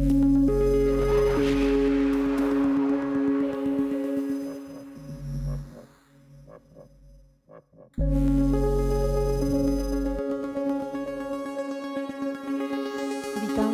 Vítám 0.00 0.18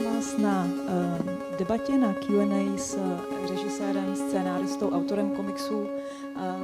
vás 0.05 0.39
na 0.39 0.65
uh, 0.65 1.59
debatě 1.59 1.99
na 1.99 2.15
Q&A 2.15 2.79
s 2.79 2.95
uh, 2.95 3.21
režisérem, 3.51 4.17
scénáristou, 4.17 4.91
autorem 4.91 5.31
komiksu 5.31 5.79
uh, 5.79 5.89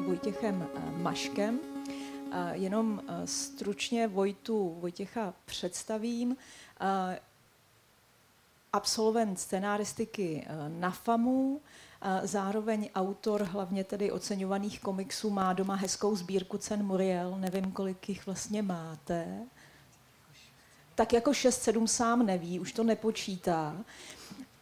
Vojtěchem 0.07 0.67
uh, 0.75 0.99
Maškem. 0.99 1.61
Jenom 2.53 3.03
stručně 3.25 4.09
Vojtu 4.09 4.77
Vojtěcha 4.81 5.35
představím. 5.45 6.37
Uh, 8.75 8.79
absolvent 8.79 9.41
scénáristiky 9.41 10.47
uh, 10.47 10.81
na 10.81 10.91
FAMu, 10.91 11.53
uh, 11.55 11.61
zároveň 12.23 12.91
autor 12.95 13.43
hlavně 13.43 13.85
tedy 13.85 14.11
oceňovaných 14.11 14.81
komiksů, 14.81 15.31
má 15.31 15.53
doma 15.53 15.75
hezkou 15.75 16.17
sbírku 16.17 16.59
cen 16.59 16.83
Muriel, 16.83 17.37
nevím, 17.39 17.73
kolik 17.73 18.09
jich 18.09 18.27
vlastně 18.27 18.63
máte 18.63 19.47
tak 20.95 21.13
jako 21.13 21.31
6-7 21.31 21.87
sám 21.87 22.27
neví, 22.27 22.61
už 22.61 22.73
to 22.73 22.85
nepočítá. 22.85 23.77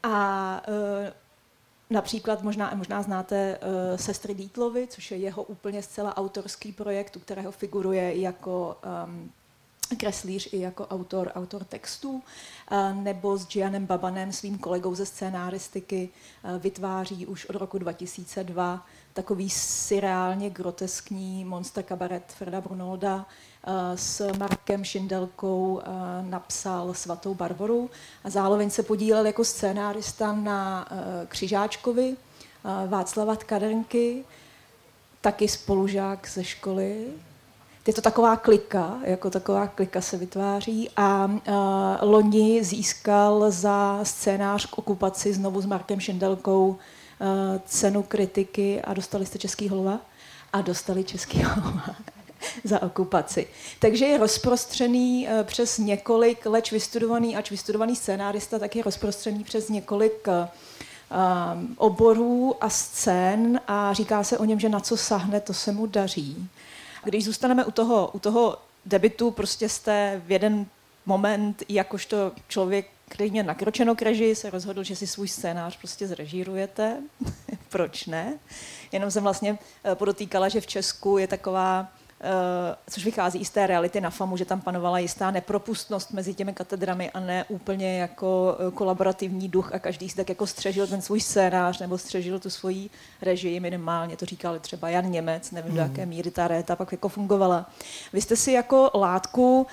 A 0.03 0.63
e, 0.69 1.13
například 1.91 2.43
možná, 2.43 2.73
možná 2.75 3.03
znáte 3.03 3.37
e, 3.37 3.99
Sestry 3.99 4.35
Dítlovy, 4.35 4.87
což 4.87 5.11
je 5.11 5.17
jeho 5.19 5.43
úplně 5.43 5.83
zcela 5.83 6.17
autorský 6.17 6.73
projekt, 6.73 7.17
u 7.17 7.21
kterého 7.21 7.53
figuruje 7.53 8.21
jako 8.21 8.79
um, 9.07 9.33
kreslíř 9.97 10.49
i 10.53 10.61
jako 10.61 10.87
autor, 10.87 11.33
autor 11.35 11.65
textů, 11.65 12.23
e, 12.71 12.95
nebo 12.95 13.39
s 13.39 13.47
Gianem 13.47 13.87
Babanem, 13.87 14.33
svým 14.33 14.59
kolegou 14.59 14.95
ze 14.95 15.07
scénáristiky, 15.07 16.09
e, 16.45 16.59
vytváří 16.59 17.27
už 17.27 17.47
od 17.47 17.57
roku 17.57 17.79
2002 17.79 18.87
takový 19.13 19.51
surreálně 19.51 20.51
groteskní 20.51 21.45
monster 21.45 21.85
kabaret 21.85 22.25
Freda 22.27 22.61
Brunolda, 22.61 23.27
Eh, 23.67 23.97
s 23.97 24.33
Markem 24.39 24.85
Šindelkou 24.85 25.81
eh, 25.81 25.87
napsal 26.23 26.95
Svatou 26.95 27.35
Barboru 27.35 27.91
a 28.25 28.31
zároveň 28.31 28.71
se 28.71 28.83
podílel 28.83 29.27
jako 29.27 29.45
scénárista 29.45 30.33
na 30.33 30.89
eh, 30.91 31.27
Křižáčkovi 31.27 32.17
Václava 32.87 33.37
Tkadrnky, 33.37 34.25
taky 35.21 35.49
spolužák 35.49 36.29
ze 36.29 36.45
školy. 36.45 37.07
Je 37.87 37.93
to 37.93 38.01
taková 38.01 38.37
klika, 38.37 38.99
jako 39.05 39.31
taková 39.31 39.67
klika 39.67 40.01
se 40.01 40.17
vytváří 40.17 40.91
a 40.97 41.25
uh, 41.25 41.33
loni 42.01 42.65
získal 42.65 43.51
za 43.51 44.01
scénář 44.03 44.67
k 44.67 44.79
okupaci 44.79 45.33
znovu 45.33 45.61
s 45.61 45.67
Markem 45.67 46.01
Šindelkou 46.01 46.69
uh, 46.69 46.77
cenu 47.65 48.03
kritiky 48.03 48.83
a 48.83 48.95
dostali 48.95 49.27
jste 49.27 49.39
Český 49.39 49.69
holva? 49.69 50.01
A 50.53 50.61
dostali 50.61 51.05
Český 51.05 51.43
holva. 51.43 51.85
za 52.65 52.83
okupaci. 52.83 53.47
Takže 53.79 54.05
je 54.05 54.19
rozprostřený 54.19 55.29
eh, 55.29 55.45
přes 55.45 55.79
několik, 55.79 56.47
leč 56.47 56.73
vystudovaný, 56.73 57.37
ač 57.37 57.51
vystudovaný 57.51 57.97
scénárista, 57.97 58.59
tak 58.59 58.77
je 58.77 58.83
rozprostřený 58.83 59.45
přes 59.45 59.69
několik 59.69 60.29
um, 60.29 61.75
oborů 61.77 62.55
a 62.61 62.71
scén 62.71 63.61
a 63.67 63.93
říká 63.93 64.25
se 64.25 64.39
o 64.39 64.45
něm, 64.45 64.61
že 64.61 64.69
na 64.69 64.81
co 64.81 64.97
sahne, 64.97 65.41
to 65.41 65.55
se 65.55 65.73
mu 65.73 65.87
daří. 65.87 66.49
Když 67.05 67.25
zůstaneme 67.25 67.65
u 67.65 67.71
toho, 67.71 68.11
u 68.13 68.19
toho 68.19 68.59
debitu, 68.87 69.31
prostě 69.31 69.69
jste 69.69 70.23
v 70.27 70.31
jeden 70.31 70.67
moment, 71.07 71.63
jakožto 71.69 72.33
člověk, 72.49 72.87
který 73.09 73.31
mě 73.31 73.43
nakročeno 73.43 73.95
k 73.95 74.03
režii, 74.03 74.35
se 74.35 74.51
rozhodl, 74.51 74.83
že 74.83 74.97
si 74.97 75.07
svůj 75.07 75.29
scénář 75.29 75.79
prostě 75.79 76.07
zrežírujete. 76.07 76.97
Proč 77.69 78.07
ne? 78.07 78.39
Jenom 78.93 79.11
jsem 79.11 79.23
vlastně 79.23 79.59
podotýkala, 79.95 80.49
že 80.49 80.61
v 80.61 80.67
Česku 80.67 81.19
je 81.19 81.27
taková 81.27 81.93
což 82.91 83.05
vychází 83.05 83.39
i 83.39 83.45
z 83.45 83.51
té 83.51 83.67
reality 83.67 84.01
na 84.01 84.11
FAMu, 84.11 84.37
že 84.37 84.45
tam 84.45 84.61
panovala 84.61 84.99
jistá 84.99 85.31
nepropustnost 85.31 86.13
mezi 86.13 86.35
těmi 86.35 86.53
katedrami 86.53 87.11
a 87.11 87.21
ne 87.21 87.45
úplně 87.49 87.99
jako 87.99 88.57
eh, 88.59 88.71
kolaborativní 88.71 89.49
duch 89.49 89.75
a 89.75 89.79
každý 89.79 90.09
si 90.09 90.17
tak 90.17 90.29
jako 90.29 90.47
střežil 90.47 90.87
ten 90.87 91.03
svůj 91.03 91.21
scénář 91.21 91.79
nebo 91.79 91.99
střežil 91.99 92.39
tu 92.39 92.51
svoji 92.51 92.91
režii 93.23 93.61
minimálně, 93.61 94.17
to 94.17 94.27
říkali 94.27 94.61
třeba 94.61 94.89
Jan 94.89 95.11
Němec, 95.11 95.51
nevím, 95.51 95.71
mm. 95.71 95.77
do 95.77 95.83
jaké 95.83 96.07
míry 96.07 96.31
ta 96.31 96.49
réta 96.49 96.77
pak 96.77 96.93
jako 96.93 97.09
fungovala. 97.09 97.71
Vy 98.13 98.21
jste 98.21 98.37
si 98.37 98.53
jako 98.53 98.91
látku 98.95 99.67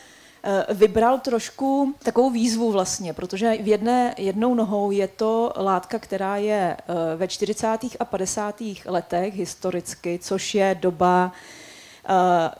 eh, 0.44 0.74
vybral 0.74 1.20
trošku 1.20 1.96
takovou 2.04 2.30
výzvu 2.30 2.72
vlastně, 2.72 3.14
protože 3.14 3.58
v 3.62 3.68
jedné, 3.68 4.16
jednou 4.18 4.56
nohou 4.56 4.92
je 4.92 5.08
to 5.08 5.54
látka, 5.58 6.00
která 6.00 6.38
je 6.38 6.78
ve 7.16 7.28
40. 7.28 7.78
a 8.00 8.06
50. 8.06 8.62
letech 8.86 9.36
historicky, 9.36 10.20
což 10.22 10.56
je 10.56 10.78
doba 10.82 11.32
Eh, 11.32 11.67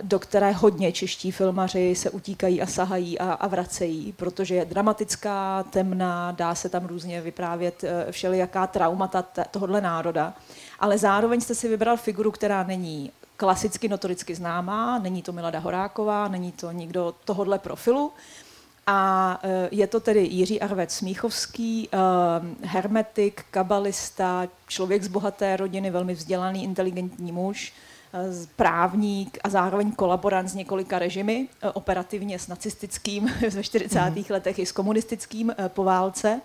do 0.04 0.20
které 0.20 0.52
hodně 0.52 0.92
čeští 0.92 1.32
filmaři 1.32 1.96
se 1.96 2.10
utíkají 2.10 2.62
a 2.62 2.66
sahají 2.66 3.20
a, 3.20 3.34
a 3.34 3.48
vracejí, 3.48 4.12
protože 4.12 4.56
je 4.56 4.66
dramatická, 4.66 5.64
temná, 5.64 6.32
dá 6.32 6.56
se 6.56 6.70
tam 6.70 6.86
různě 6.86 7.22
vyprávět 7.22 7.84
eh, 7.84 8.12
všelijaká 8.12 8.68
traumata 8.68 9.26
tohohle 9.52 9.82
národa. 9.82 10.34
Ale 10.80 10.98
zároveň 10.98 11.42
jste 11.42 11.56
si 11.56 11.68
vybral 11.68 11.98
figuru, 11.98 12.32
která 12.32 12.64
není 12.64 13.12
klasicky 13.38 13.88
notoricky 13.90 14.36
známá, 14.36 15.00
není 15.00 15.22
to 15.22 15.32
Milada 15.32 15.60
Horáková, 15.60 16.28
není 16.28 16.52
to 16.52 16.72
nikdo 16.72 17.16
tohohle 17.26 17.60
profilu, 17.60 18.12
a 18.88 19.40
eh, 19.44 19.70
je 19.72 19.88
to 19.88 20.00
tedy 20.00 20.20
Jiří 20.20 20.62
Arvec 20.62 20.92
Smíchovský, 20.92 21.90
hermetik, 22.62 23.46
kabalista, 23.52 24.48
člověk 24.68 25.04
z 25.04 25.08
bohaté 25.08 25.58
rodiny, 25.58 25.92
velmi 25.92 26.14
vzdělaný, 26.14 26.64
inteligentní 26.64 27.32
muž, 27.32 27.74
Eh, 27.74 27.87
právník 28.56 29.38
a 29.44 29.50
zároveň 29.50 29.92
kolaborant 29.92 30.50
s 30.50 30.54
několika 30.54 31.00
režimy, 31.00 31.48
eh, 31.62 31.70
operativně 31.70 32.40
s 32.40 32.48
nacistickým 32.48 33.34
ve 33.54 33.64
40. 33.64 34.10
Mm. 34.10 34.24
letech 34.30 34.60
i 34.60 34.66
s 34.66 34.72
komunistickým 34.72 35.56
eh, 35.58 35.70
po 35.70 35.84
válce. 35.84 36.42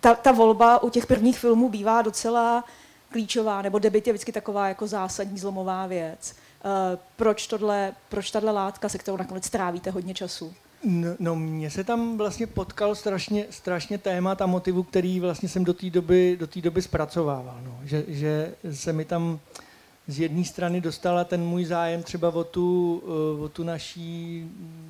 Ta, 0.00 0.14
ta 0.14 0.32
volba 0.32 0.82
u 0.82 0.90
těch 0.90 1.06
prvních 1.06 1.38
filmů 1.38 1.68
bývá 1.68 2.02
docela 2.02 2.64
klíčová, 3.10 3.62
nebo 3.62 3.78
debit 3.78 4.06
je 4.06 4.12
vždycky 4.12 4.32
taková 4.32 4.68
jako 4.68 4.86
zásadní 4.86 5.38
zlomová 5.38 5.86
věc. 5.86 6.34
Proč, 7.16 7.46
tohle, 7.46 7.92
proč 8.08 8.30
tahle 8.30 8.52
látka, 8.52 8.88
se 8.88 8.98
kterou 8.98 9.16
nakonec 9.16 9.50
trávíte 9.50 9.90
hodně 9.90 10.14
času? 10.14 10.54
No, 10.84 11.08
no 11.18 11.36
mně 11.36 11.70
se 11.70 11.84
tam 11.84 12.18
vlastně 12.18 12.46
potkal 12.46 12.94
strašně, 12.94 13.46
strašně 13.50 13.98
témat 13.98 14.42
a 14.42 14.46
motivu, 14.46 14.82
který 14.82 15.20
vlastně 15.20 15.48
jsem 15.48 15.64
do 15.64 15.74
té 15.74 15.90
doby, 15.90 16.36
do 16.40 16.46
té 16.46 16.60
doby 16.60 16.82
zpracovával. 16.82 17.60
No. 17.64 17.78
Že, 17.82 18.04
že 18.08 18.54
se 18.72 18.92
mi 18.92 19.04
tam 19.04 19.32
uh, 19.32 19.38
z 20.08 20.18
jedné 20.18 20.44
strany 20.44 20.80
dostala 20.80 21.24
ten 21.24 21.40
můj 21.40 21.64
zájem 21.64 22.02
třeba 22.02 22.28
o 22.28 22.44
tu, 22.44 23.02
eh, 23.06 23.42
o 23.44 23.48
tu 23.48 23.64
naší 23.64 24.44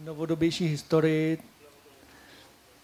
novodobější 0.04 0.66
historii 0.66 1.38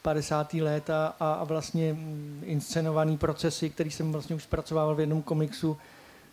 50. 0.03 0.55
léta 0.55 1.15
a, 1.21 1.33
a 1.33 1.45
vlastně 1.45 1.93
mm, 1.93 2.43
inscenovaný 2.47 3.19
procesy, 3.19 3.71
který 3.71 3.91
jsem 3.91 4.13
vlastně 4.13 4.37
už 4.37 4.43
zpracovával 4.43 4.95
v 4.95 5.01
jednom 5.01 5.23
komiksu, 5.23 5.77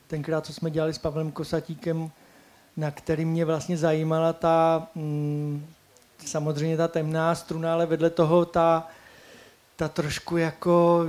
tenkrát, 0.08 0.46
co 0.46 0.54
jsme 0.54 0.72
dělali 0.72 0.94
s 0.94 0.98
Pavlem 0.98 1.32
Kosatíkem, 1.32 2.12
na 2.78 2.92
který 2.92 3.26
mě 3.26 3.46
vlastně 3.46 3.78
zajímala 3.78 4.34
ta, 4.34 4.88
mm, 4.96 5.66
samozřejmě 6.26 6.78
ta 6.78 6.88
temná 6.88 7.36
struna, 7.36 7.74
ale 7.74 7.86
vedle 7.86 8.10
toho 8.10 8.46
ta, 8.46 8.88
ta 9.76 9.88
trošku 9.88 10.38
jako 10.38 11.06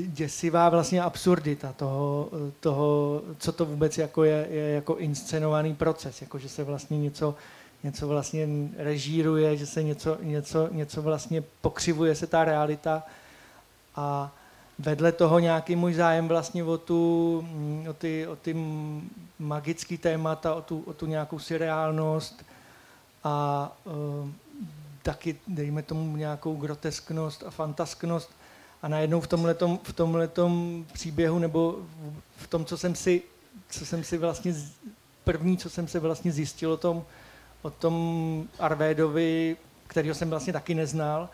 děsivá 0.00 0.68
vlastně 0.68 1.02
absurdita 1.02 1.72
toho, 1.72 2.28
toho, 2.60 3.22
co 3.38 3.52
to 3.52 3.66
vůbec 3.66 3.98
jako 3.98 4.24
je, 4.24 4.46
je 4.50 4.70
jako 4.70 4.96
inscenovaný 4.96 5.74
proces, 5.74 6.20
jako 6.20 6.38
že 6.38 6.48
se 6.48 6.64
vlastně 6.64 6.98
něco, 6.98 7.34
něco 7.84 8.08
vlastně 8.08 8.48
režíruje, 8.76 9.56
že 9.56 9.66
se 9.66 9.82
něco, 9.82 10.18
něco, 10.22 10.68
něco 10.72 11.02
vlastně 11.02 11.44
pokřivuje 11.60 12.14
se 12.14 12.26
ta 12.26 12.44
realita. 12.44 13.02
A 13.96 14.32
vedle 14.78 15.12
toho 15.12 15.38
nějaký 15.38 15.76
můj 15.76 15.94
zájem 15.94 16.28
vlastně 16.28 16.64
o, 16.64 16.78
tu, 16.78 17.44
o 17.90 17.92
ty, 17.92 18.26
o 18.26 18.36
ty 18.36 18.56
magické 19.38 19.98
témata, 19.98 20.54
o 20.54 20.62
tu, 20.62 20.82
o 20.86 20.92
tu 20.92 21.06
nějakou 21.06 21.38
surreálnost 21.38 22.44
a 23.24 23.76
uh, 23.84 24.28
taky, 25.02 25.36
dejme 25.48 25.82
tomu, 25.82 26.16
nějakou 26.16 26.56
grotesknost 26.56 27.44
a 27.46 27.50
fantasknost, 27.50 28.30
a 28.82 28.88
najednou 28.88 29.20
v 29.20 29.26
tomhletom, 29.26 29.78
v 29.82 29.92
tomhletom 29.92 30.84
příběhu 30.92 31.38
nebo 31.38 31.78
v 32.36 32.46
tom, 32.46 32.64
co 32.64 32.78
jsem 32.78 32.94
si, 32.94 33.22
co 33.70 33.86
jsem 33.86 34.04
si 34.04 34.18
vlastně, 34.18 34.54
první, 35.24 35.56
co 35.56 35.70
jsem 35.70 35.88
si 35.88 35.98
vlastně 35.98 36.32
zjistil 36.32 36.72
o 36.72 36.76
tom, 36.76 37.04
o 37.62 37.70
tom 37.70 38.48
Arvédovi, 38.58 39.56
kterého 39.86 40.14
jsem 40.14 40.30
vlastně 40.30 40.52
taky 40.52 40.74
neznal, 40.74 41.28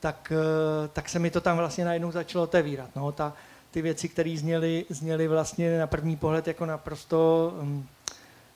tak, 0.00 0.32
eh, 0.32 0.88
tak 0.88 1.08
se 1.08 1.18
mi 1.18 1.30
to 1.30 1.40
tam 1.40 1.56
vlastně 1.56 1.84
najednou 1.84 2.10
začalo 2.10 2.44
otevírat. 2.44 2.90
No, 2.96 3.12
ta, 3.12 3.32
ty 3.70 3.82
věci, 3.82 4.08
které 4.08 4.34
zněly, 4.36 4.84
zněly 4.88 5.28
vlastně 5.28 5.78
na 5.78 5.86
první 5.86 6.16
pohled 6.16 6.46
jako 6.46 6.66
naprosto 6.66 7.52
um, 7.60 7.88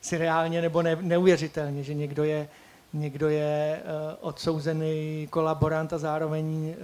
si 0.00 0.18
reálně 0.18 0.62
nebo 0.62 0.82
ne, 0.82 0.96
neuvěřitelně, 1.00 1.82
že 1.82 1.94
někdo 1.94 2.24
je, 2.24 2.48
někdo 2.92 3.28
je 3.28 3.82
odsouzený 4.20 5.26
kolaborant 5.30 5.92
a 5.92 5.98
zároveň 5.98 6.74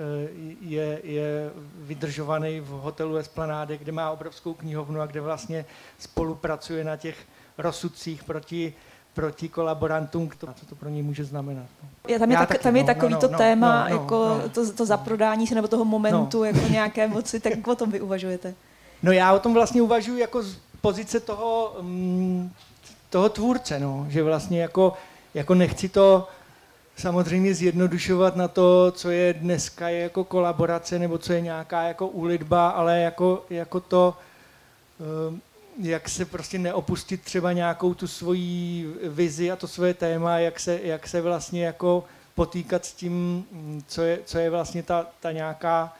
je, 0.60 1.00
je 1.04 1.50
vydržovaný 1.76 2.60
v 2.60 2.68
hotelu 2.68 3.16
Esplanade, 3.16 3.78
kde 3.78 3.92
má 3.92 4.10
obrovskou 4.10 4.54
knihovnu 4.54 5.00
a 5.00 5.06
kde 5.06 5.20
vlastně 5.20 5.64
spolupracuje 5.98 6.84
na 6.84 6.96
těch 6.96 7.16
rozsudcích 7.58 8.24
proti 8.24 8.74
proti 9.14 9.48
kolaborantům, 9.48 10.30
co 10.54 10.66
to 10.66 10.74
pro 10.74 10.88
ně 10.88 11.02
může 11.02 11.24
znamenat. 11.24 11.66
No. 11.82 11.88
Je, 12.08 12.18
tam 12.18 12.30
je, 12.30 12.36
tak, 12.36 12.48
taky, 12.48 12.62
tam 12.62 12.76
je 12.76 12.82
no, 12.82 12.86
takový 12.86 13.12
no, 13.12 13.20
to 13.20 13.28
no, 13.28 13.38
téma, 13.38 13.84
no, 13.84 13.90
no, 13.90 14.00
jako 14.00 14.40
no, 14.42 14.48
to, 14.48 14.72
to 14.72 14.86
zaprodání 14.86 15.46
se 15.46 15.54
nebo 15.54 15.68
toho 15.68 15.84
momentu, 15.84 16.38
no. 16.38 16.44
jako 16.44 16.58
nějaké 16.70 17.08
moci, 17.08 17.40
tak 17.40 17.66
o 17.68 17.74
tom 17.74 17.90
vy 17.90 18.00
uvažujete? 18.00 18.54
No 19.02 19.12
já 19.12 19.32
o 19.32 19.38
tom 19.38 19.54
vlastně 19.54 19.82
uvažuji 19.82 20.16
jako 20.16 20.42
z 20.42 20.56
pozice 20.80 21.20
toho, 21.20 21.76
mm, 21.80 22.50
toho 23.10 23.28
tvůrce, 23.28 23.78
no, 23.78 24.06
že 24.08 24.22
vlastně 24.22 24.62
jako, 24.62 24.92
jako 25.34 25.54
nechci 25.54 25.88
to 25.88 26.28
samozřejmě 26.96 27.54
zjednodušovat 27.54 28.36
na 28.36 28.48
to, 28.48 28.92
co 28.96 29.10
je 29.10 29.34
dneska 29.34 29.88
je 29.88 30.00
jako 30.00 30.24
kolaborace 30.24 30.98
nebo 30.98 31.18
co 31.18 31.32
je 31.32 31.40
nějaká 31.40 31.82
jako 31.82 32.08
úlitba, 32.08 32.68
ale 32.68 33.00
jako, 33.00 33.44
jako 33.50 33.80
to, 33.80 34.16
um, 35.28 35.42
jak 35.78 36.08
se 36.08 36.24
prostě 36.24 36.58
neopustit 36.58 37.22
třeba 37.22 37.52
nějakou 37.52 37.94
tu 37.94 38.06
svoji 38.06 38.86
vizi 39.04 39.50
a 39.50 39.56
to 39.56 39.68
svoje 39.68 39.94
téma, 39.94 40.38
jak 40.38 40.60
se, 40.60 40.80
jak 40.82 41.08
se 41.08 41.20
vlastně 41.20 41.64
jako 41.64 42.04
potýkat 42.34 42.84
s 42.84 42.92
tím, 42.92 43.44
co 43.86 44.02
je, 44.02 44.18
co 44.24 44.38
je 44.38 44.50
vlastně 44.50 44.82
ta, 44.82 45.06
ta 45.20 45.32
nějaká 45.32 45.92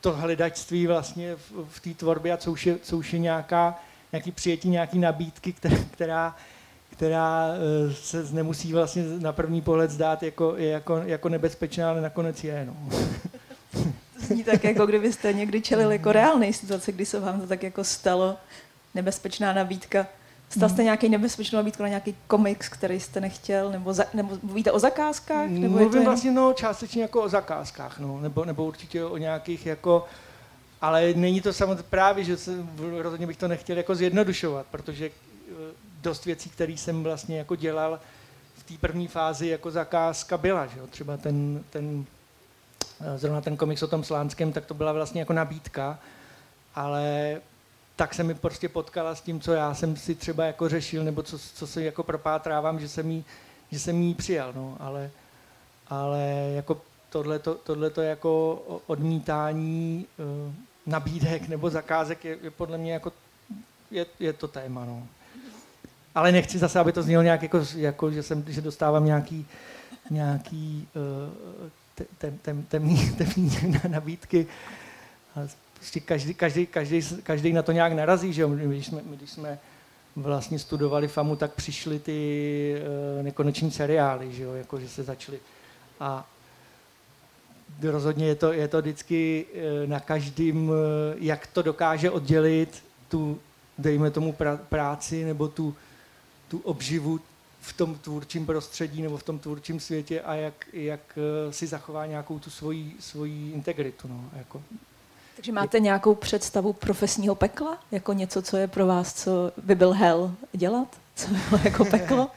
to 0.00 0.12
hledačství 0.12 0.86
vlastně 0.86 1.36
v, 1.36 1.66
v 1.70 1.80
té 1.80 1.94
tvorbě 1.94 2.32
a 2.32 2.36
co 2.36 2.52
už 2.52 2.66
je, 2.66 2.78
co 2.78 2.96
už 2.96 3.12
je 3.12 3.18
nějaká, 3.18 3.78
nějaký 4.12 4.32
přijetí 4.32 4.68
nějaký 4.68 4.98
nabídky, 4.98 5.52
která, 5.52 5.76
která, 5.90 6.36
která 6.96 7.48
eh, 7.54 7.94
se 7.94 8.26
nemusí 8.32 8.72
vlastně 8.72 9.04
na 9.18 9.32
první 9.32 9.62
pohled 9.62 9.90
zdát 9.90 10.22
jako, 10.22 10.54
jako, 10.56 10.96
jako 10.96 11.28
nebezpečná, 11.28 11.90
ale 11.90 12.00
nakonec 12.00 12.44
je. 12.44 12.66
No. 12.66 12.76
To 13.72 14.26
zní 14.26 14.44
tak, 14.44 14.64
jako 14.64 14.86
kdybyste 14.86 15.32
někdy 15.32 15.60
čelili 15.60 15.94
jako 15.94 16.12
reálné 16.12 16.52
situace, 16.52 16.92
kdy 16.92 17.06
se 17.06 17.20
vám 17.20 17.40
to 17.40 17.46
tak 17.46 17.62
jako 17.62 17.84
stalo, 17.84 18.36
nebezpečná 18.94 19.52
nabídka. 19.52 20.06
Stal 20.48 20.68
jste 20.68 20.76
hmm. 20.76 20.84
nějaký 20.84 21.08
nebezpečnou 21.08 21.56
nabídku 21.56 21.82
na 21.82 21.88
nějaký 21.88 22.16
komiks, 22.26 22.68
který 22.68 23.00
jste 23.00 23.20
nechtěl, 23.20 23.70
nebo, 23.70 23.92
za, 23.92 24.04
nebo 24.14 24.38
mluvíte 24.42 24.72
o 24.72 24.78
zakázkách? 24.78 25.50
Nebo 25.50 25.76
Mluvím 25.78 25.94
jen... 25.94 26.04
vlastně 26.04 26.30
no, 26.30 26.52
částečně 26.52 27.02
jako 27.02 27.22
o 27.22 27.28
zakázkách, 27.28 27.98
no, 27.98 28.20
nebo, 28.20 28.44
nebo 28.44 28.64
určitě 28.64 29.04
o 29.04 29.16
nějakých 29.16 29.66
jako, 29.66 30.04
ale 30.80 31.12
není 31.16 31.40
to 31.40 31.52
samozřejmě 31.52 31.82
právě, 31.90 32.24
že 32.24 32.36
se, 32.36 32.52
rozhodně 32.98 33.26
bych 33.26 33.36
to 33.36 33.48
nechtěl 33.48 33.76
jako 33.76 33.94
zjednodušovat, 33.94 34.66
protože 34.70 35.06
eh, 35.06 35.83
dost 36.04 36.24
věcí, 36.24 36.50
které 36.50 36.72
jsem 36.72 37.02
vlastně 37.02 37.38
jako 37.38 37.56
dělal 37.56 38.00
v 38.54 38.62
té 38.62 38.74
první 38.80 39.08
fázi 39.08 39.48
jako 39.48 39.70
zakázka 39.70 40.38
byla, 40.38 40.66
že 40.66 40.78
jo? 40.78 40.86
třeba 40.86 41.16
ten, 41.16 41.64
ten 41.70 42.04
eh, 43.00 43.18
zrovna 43.18 43.40
ten 43.40 43.56
komiks 43.56 43.82
o 43.82 43.88
tom 43.88 44.04
Slánském, 44.04 44.52
tak 44.52 44.66
to 44.66 44.74
byla 44.74 44.92
vlastně 44.92 45.20
jako 45.20 45.32
nabídka, 45.32 45.98
ale 46.74 47.36
tak 47.96 48.14
se 48.14 48.22
mi 48.22 48.34
prostě 48.34 48.68
potkala 48.68 49.14
s 49.14 49.20
tím, 49.20 49.40
co 49.40 49.52
já 49.52 49.74
jsem 49.74 49.96
si 49.96 50.14
třeba 50.14 50.44
jako 50.44 50.68
řešil, 50.68 51.04
nebo 51.04 51.22
co, 51.22 51.38
co 51.38 51.66
si 51.66 51.82
jako 51.82 52.02
propátrávám, 52.02 52.80
že 52.80 52.88
jsem 52.88 53.10
jí, 53.10 53.24
že 53.70 53.78
jsem 53.78 54.02
jí 54.02 54.14
přijal, 54.14 54.52
no, 54.52 54.76
ale, 54.80 55.10
ale 55.88 56.20
jako 56.54 56.80
tohleto, 57.10 57.54
tohleto 57.54 58.02
jako 58.02 58.62
odmítání 58.86 60.06
uh, 60.18 60.52
nabídek 60.86 61.48
nebo 61.48 61.70
zakázek 61.70 62.24
je, 62.24 62.38
je 62.42 62.50
podle 62.50 62.78
mě 62.78 62.92
jako, 62.92 63.12
je, 63.90 64.06
je 64.20 64.32
to 64.32 64.48
téma, 64.48 64.84
no. 64.84 65.06
Ale 66.14 66.32
nechci 66.32 66.58
zase, 66.58 66.78
aby 66.78 66.92
to 66.92 67.02
znělo 67.02 67.22
nějak 67.22 67.42
jako, 67.42 67.60
jako 67.76 68.10
že, 68.10 68.22
jsem, 68.22 68.44
že 68.48 68.60
dostávám 68.60 69.04
nějaký, 69.04 69.46
nějaký 70.10 70.88
uh, 70.94 71.68
tem, 72.18 72.38
tem, 72.38 72.62
temný, 72.62 73.10
temný 73.18 73.50
nabídky. 73.88 74.46
Ale 75.36 75.48
prostě 75.74 76.00
každý, 76.00 76.34
každý, 76.34 76.66
každý, 76.66 77.02
každý 77.22 77.52
na 77.52 77.62
to 77.62 77.72
nějak 77.72 77.92
narazí, 77.92 78.32
že 78.32 78.42
jo? 78.42 78.48
Když 78.48 78.86
jsme, 78.86 79.00
když 79.04 79.30
jsme 79.30 79.58
vlastně 80.16 80.58
studovali 80.58 81.08
FAMu, 81.08 81.36
tak 81.36 81.52
přišly 81.52 81.98
ty 81.98 82.76
uh, 83.16 83.24
nekoneční 83.24 83.70
seriály, 83.70 84.32
že 84.32 84.42
jo? 84.42 84.52
Jako, 84.52 84.80
že 84.80 84.88
se 84.88 85.02
začaly. 85.02 85.38
A 86.00 86.26
rozhodně 87.82 88.26
je 88.26 88.34
to, 88.34 88.52
je 88.52 88.68
to 88.68 88.80
vždycky 88.80 89.46
uh, 89.54 89.90
na 89.90 90.00
každým, 90.00 90.68
uh, 90.68 90.76
jak 91.16 91.46
to 91.46 91.62
dokáže 91.62 92.10
oddělit 92.10 92.84
tu, 93.08 93.40
dejme 93.78 94.10
tomu, 94.10 94.36
práci 94.68 95.24
nebo 95.24 95.48
tu, 95.48 95.74
tu 96.54 96.60
obživu 96.64 97.20
v 97.60 97.72
tom 97.72 97.94
tvůrčím 97.94 98.46
prostředí 98.46 99.02
nebo 99.02 99.16
v 99.16 99.22
tom 99.22 99.38
tvůrčím 99.38 99.80
světě 99.80 100.20
a 100.20 100.34
jak, 100.34 100.54
jak 100.72 101.18
si 101.50 101.66
zachová 101.66 102.06
nějakou 102.06 102.38
tu 102.38 102.50
svoji, 102.50 102.96
svoji 103.00 103.52
integritu. 103.52 104.08
No, 104.08 104.24
jako 104.36 104.62
takže 105.36 105.52
máte 105.52 105.80
nějakou 105.80 106.14
představu 106.14 106.72
profesního 106.72 107.34
pekla? 107.34 107.78
Jako 107.90 108.12
něco, 108.12 108.42
co 108.42 108.56
je 108.56 108.68
pro 108.68 108.86
vás, 108.86 109.14
co 109.14 109.52
by 109.62 109.74
byl 109.74 109.92
hell 109.92 110.34
dělat? 110.52 110.88
Co 111.16 111.28
by 111.28 111.38
bylo 111.48 111.60
jako 111.64 111.84
peklo? 111.84 112.30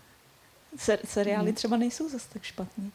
Ser, 0.76 0.98
seriály 1.04 1.52
třeba 1.52 1.76
nejsou 1.76 2.08
zase 2.08 2.28
tak 2.32 2.42
špatný. 2.42 2.92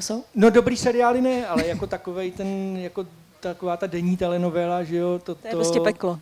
Jsou? 0.00 0.24
No 0.34 0.50
dobrý 0.50 0.76
seriály 0.76 1.20
ne, 1.20 1.46
ale 1.46 1.66
jako 1.66 1.86
takovej 1.86 2.30
ten, 2.30 2.76
jako 2.76 3.06
taková 3.40 3.76
ta 3.76 3.86
denní 3.86 4.16
telenovela, 4.16 4.84
že 4.84 4.96
jo. 4.96 5.18
To, 5.18 5.34
to, 5.34 5.40
to 5.40 5.48
je 5.48 5.54
prostě 5.54 5.80
peklo. 5.80 6.18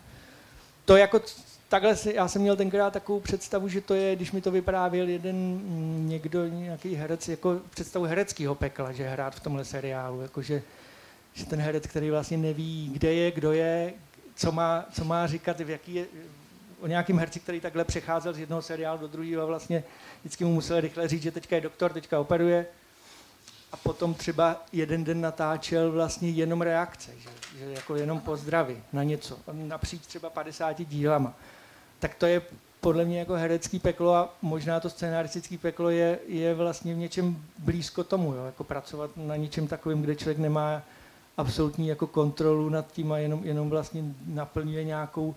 To 0.85 0.97
jako 0.97 1.21
takhle, 1.67 1.95
si, 1.95 2.13
já 2.15 2.27
jsem 2.27 2.41
měl 2.41 2.55
tenkrát 2.55 2.93
takovou 2.93 3.19
představu, 3.19 3.67
že 3.67 3.81
to 3.81 3.93
je, 3.93 4.15
když 4.15 4.31
mi 4.31 4.41
to 4.41 4.51
vyprávěl 4.51 5.07
jeden 5.07 5.35
mm, 5.35 6.05
někdo, 6.09 6.47
nějaký 6.47 6.95
herec, 6.95 7.27
jako 7.27 7.61
představu 7.69 8.05
hereckého 8.05 8.55
pekla, 8.55 8.91
že 8.91 9.09
hrát 9.09 9.35
v 9.35 9.39
tomhle 9.39 9.65
seriálu, 9.65 10.21
jakože 10.21 10.61
že 11.33 11.45
ten 11.45 11.61
herec, 11.61 11.87
který 11.87 12.09
vlastně 12.09 12.37
neví, 12.37 12.89
kde 12.93 13.13
je, 13.13 13.31
kdo 13.31 13.51
je, 13.51 13.93
co 14.35 14.51
má, 14.51 14.85
co 14.91 15.03
má 15.03 15.27
říkat, 15.27 15.59
v 15.59 15.69
jaký 15.69 15.95
je, 15.95 16.05
o 16.79 16.87
nějakým 16.87 17.17
herci, 17.17 17.39
který 17.39 17.59
takhle 17.59 17.83
přecházel 17.83 18.33
z 18.33 18.39
jednoho 18.39 18.61
seriálu 18.61 18.99
do 18.99 19.07
druhého 19.07 19.41
a 19.41 19.45
vlastně 19.45 19.83
vždycky 20.19 20.45
mu 20.45 20.53
musel 20.53 20.81
rychle 20.81 21.07
říct, 21.07 21.21
že 21.21 21.31
teďka 21.31 21.55
je 21.55 21.61
doktor, 21.61 21.93
teďka 21.93 22.19
operuje. 22.19 22.65
A 23.71 23.77
potom 23.77 24.13
třeba 24.13 24.65
jeden 24.71 25.03
den 25.03 25.21
natáčel 25.21 25.91
vlastně 25.91 26.29
jenom 26.29 26.61
reakce, 26.61 27.11
že, 27.19 27.59
že 27.59 27.71
jako 27.71 27.95
jenom 27.95 28.19
pozdravy 28.19 28.83
na 28.93 29.03
něco, 29.03 29.37
napříč 29.53 30.01
třeba 30.01 30.29
50 30.29 30.85
dílama. 30.85 31.33
Tak 31.99 32.15
to 32.15 32.25
je 32.25 32.41
podle 32.81 33.05
mě 33.05 33.19
jako 33.19 33.33
herecký 33.33 33.79
peklo 33.79 34.15
a 34.15 34.33
možná 34.41 34.79
to 34.79 34.89
scenaristický 34.89 35.57
peklo 35.57 35.89
je, 35.89 36.19
je 36.27 36.53
vlastně 36.53 36.93
v 36.93 36.97
něčem 36.97 37.43
blízko 37.57 38.03
tomu, 38.03 38.33
jo? 38.33 38.45
jako 38.45 38.63
pracovat 38.63 39.11
na 39.15 39.35
něčem 39.35 39.67
takovým, 39.67 40.01
kde 40.01 40.15
člověk 40.15 40.37
nemá 40.37 40.81
absolutní 41.37 41.87
jako 41.87 42.07
kontrolu 42.07 42.69
nad 42.69 42.91
tím 42.91 43.11
a 43.11 43.17
jenom, 43.17 43.43
jenom 43.43 43.69
vlastně 43.69 44.03
naplňuje 44.25 44.83
nějakou 44.83 45.35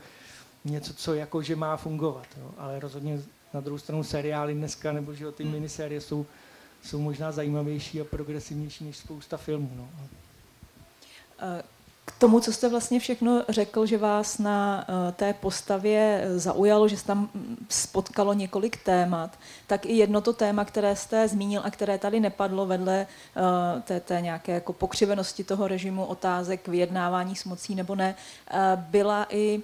něco, 0.64 0.94
co 0.94 1.14
jako, 1.14 1.42
že 1.42 1.56
má 1.56 1.76
fungovat. 1.76 2.26
Jo. 2.36 2.50
Ale 2.58 2.80
rozhodně 2.80 3.22
na 3.54 3.60
druhou 3.60 3.78
stranu 3.78 4.04
seriály 4.04 4.54
dneska, 4.54 4.92
nebo 4.92 5.14
že 5.14 5.32
ty 5.32 5.44
minisérie 5.44 6.00
jsou, 6.00 6.26
jsou 6.82 7.00
možná 7.00 7.32
zajímavější 7.32 8.00
a 8.00 8.04
progresivnější 8.04 8.84
než 8.84 8.96
spousta 8.96 9.36
filmů. 9.36 9.70
No. 9.76 9.88
K 12.04 12.12
tomu, 12.18 12.40
co 12.40 12.52
jste 12.52 12.68
vlastně 12.68 13.00
všechno 13.00 13.42
řekl, 13.48 13.86
že 13.86 13.98
vás 13.98 14.38
na 14.38 14.86
uh, 14.88 15.12
té 15.12 15.32
postavě 15.32 16.24
zaujalo, 16.36 16.88
že 16.88 16.96
se 16.96 17.06
tam 17.06 17.30
spotkalo 17.68 18.32
několik 18.32 18.76
témat, 18.76 19.38
tak 19.66 19.86
i 19.86 19.92
jedno 19.92 20.20
to 20.20 20.32
téma, 20.32 20.64
které 20.64 20.96
jste 20.96 21.28
zmínil 21.28 21.62
a 21.64 21.70
které 21.70 21.98
tady 21.98 22.20
nepadlo 22.20 22.66
vedle 22.66 23.06
uh, 23.36 23.82
té, 23.82 24.00
té 24.00 24.20
nějaké 24.20 24.52
jako 24.52 24.72
pokřivenosti 24.72 25.44
toho 25.44 25.68
režimu, 25.68 26.04
otázek, 26.04 26.68
vyjednávání 26.68 27.36
s 27.36 27.44
mocí 27.44 27.74
nebo 27.74 27.94
ne, 27.94 28.14
byla 28.76 29.26
i, 29.30 29.62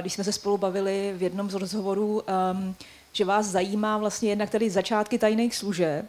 když 0.00 0.12
jsme 0.12 0.24
se 0.24 0.32
spolu 0.32 0.58
bavili 0.58 1.14
v 1.16 1.22
jednom 1.22 1.50
z 1.50 1.54
rozhovorů, 1.54 2.22
um, 2.52 2.74
že 3.12 3.24
vás 3.24 3.46
zajímá 3.46 3.98
vlastně 3.98 4.28
jednak 4.28 4.50
tady 4.50 4.70
začátky 4.70 5.18
tajných 5.18 5.56
služeb, 5.56 6.06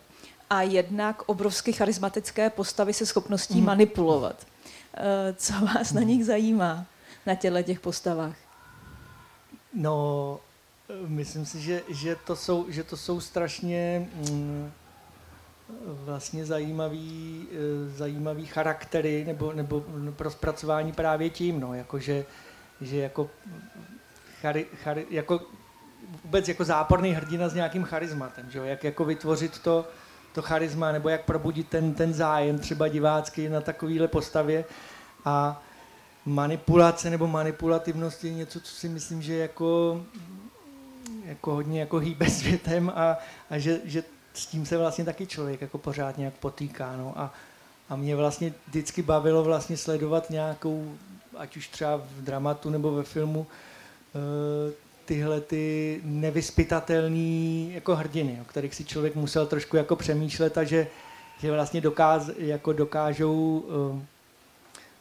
a 0.51 0.62
jednak 0.62 1.24
obrovsky 1.25 1.74
charismatické 1.74 2.50
postavy 2.50 2.93
se 2.93 3.05
schopností 3.05 3.60
mm. 3.60 3.65
manipulovat. 3.65 4.48
Eh, 4.93 5.34
co 5.34 5.53
vás 5.53 5.93
na 5.93 6.01
nich 6.01 6.25
zajímá, 6.25 6.86
na 7.25 7.36
těchto 7.36 7.63
těch 7.63 7.79
postavách? 7.79 8.36
No, 9.74 10.39
eh, 10.89 11.08
myslím 11.08 11.46
si, 11.46 11.62
že, 11.62 11.81
že, 11.89 12.15
to, 12.15 12.36
jsou, 12.36 12.65
že 12.70 12.84
to 12.84 12.98
jsou 12.98 13.20
strašně 13.20 14.10
mm, 14.13 14.72
vlastně 15.84 16.46
zajímavý, 16.46 17.48
eh, 17.51 17.89
zajímavý 17.98 18.46
charaktery 18.46 19.24
nebo, 19.27 19.53
nebo 19.53 19.86
pro 20.15 20.31
zpracování 20.31 20.91
právě 20.91 21.29
tím, 21.29 21.60
no, 21.60 21.74
jako 21.74 22.00
že, 22.00 22.25
že 22.81 22.98
jako, 22.98 23.29
chari, 24.41 24.65
chari, 24.84 25.05
jako 25.10 25.41
vůbec 26.24 26.48
jako 26.48 26.63
záporný 26.63 27.12
hrdina 27.12 27.50
s 27.50 27.53
nějakým 27.53 27.84
charizmatem, 27.84 28.51
že 28.51 28.60
jo? 28.60 28.65
jak 28.65 28.84
jako 28.84 29.05
vytvořit 29.05 29.60
to, 29.60 29.88
to 30.33 30.41
charisma, 30.41 30.91
nebo 30.91 31.09
jak 31.09 31.25
probudit 31.25 31.67
ten, 31.69 31.93
ten 31.93 32.13
zájem 32.13 32.59
třeba 32.59 32.88
divácký 32.88 33.50
na 33.50 33.61
takovéhle 33.61 34.07
postavě. 34.07 34.65
A 35.25 35.61
manipulace 36.25 37.09
nebo 37.09 37.27
manipulativnost 37.27 38.23
je 38.23 38.33
něco, 38.33 38.59
co 38.59 38.75
si 38.75 38.89
myslím, 38.89 39.21
že 39.21 39.38
jako, 39.38 40.01
jako 41.25 41.53
hodně 41.53 41.79
jako 41.79 41.97
hýbe 41.97 42.29
světem 42.29 42.91
a, 42.95 43.17
a 43.50 43.57
že, 43.57 43.79
že 43.83 44.03
s 44.33 44.45
tím 44.45 44.65
se 44.65 44.77
vlastně 44.77 45.05
taky 45.05 45.27
člověk 45.27 45.61
jako 45.61 45.77
pořád 45.77 46.17
nějak 46.17 46.33
potýká. 46.33 46.97
No. 46.97 47.13
A, 47.15 47.33
a 47.89 47.95
mě 47.95 48.15
vlastně 48.15 48.53
vždycky 48.67 49.01
bavilo 49.01 49.43
vlastně 49.43 49.77
sledovat 49.77 50.29
nějakou, 50.29 50.95
ať 51.38 51.57
už 51.57 51.67
třeba 51.67 51.97
v 51.97 52.21
dramatu 52.21 52.69
nebo 52.69 52.91
ve 52.91 53.03
filmu, 53.03 53.39
uh, 53.39 54.73
tyhle 55.12 55.41
ty 55.41 56.00
nevyspytatelné 56.03 57.74
jako 57.74 57.96
hrdiny, 57.96 58.39
o 58.41 58.46
kterých 58.46 58.75
si 58.75 58.86
člověk 58.86 59.15
musel 59.15 59.46
trošku 59.46 59.77
jako 59.77 59.96
přemýšlet 59.96 60.58
a 60.58 60.63
že, 60.63 60.88
že 61.39 61.51
vlastně 61.51 61.82
dokáz, 61.82 62.30
jako 62.38 62.74
dokážou, 62.74 63.60
uh, 63.60 64.01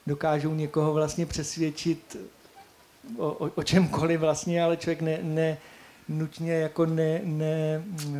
dokážou 0.06 0.54
někoho 0.54 0.92
vlastně 0.92 1.26
přesvědčit 1.26 2.16
o, 3.16 3.28
o, 3.28 3.50
o 3.54 3.62
čemkoliv 3.62 4.20
vlastně, 4.20 4.62
ale 4.62 4.76
člověk 4.76 5.00
ne, 5.00 5.18
ne 5.22 5.58
nutně 6.08 6.52
jako 6.52 6.86
ne, 6.86 7.20
ne, 7.24 7.84
uh, 8.06 8.14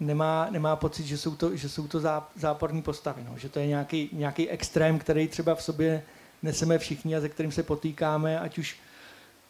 nemá, 0.00 0.48
nemá 0.50 0.76
pocit, 0.76 1.06
že 1.06 1.18
jsou 1.18 1.36
to, 1.36 1.56
že 1.56 1.68
jsou 1.68 1.88
to 1.88 2.00
záporní 2.34 2.82
postavy, 2.82 3.24
no. 3.24 3.38
že 3.38 3.48
to 3.48 3.58
je 3.58 3.66
nějaký, 3.66 4.10
nějaký 4.12 4.48
extrém, 4.48 4.98
který 4.98 5.28
třeba 5.28 5.54
v 5.54 5.62
sobě 5.62 6.02
neseme 6.42 6.78
všichni 6.78 7.16
a 7.16 7.20
se 7.20 7.28
kterým 7.28 7.52
se 7.52 7.62
potýkáme, 7.62 8.40
ať 8.40 8.58
už 8.58 8.76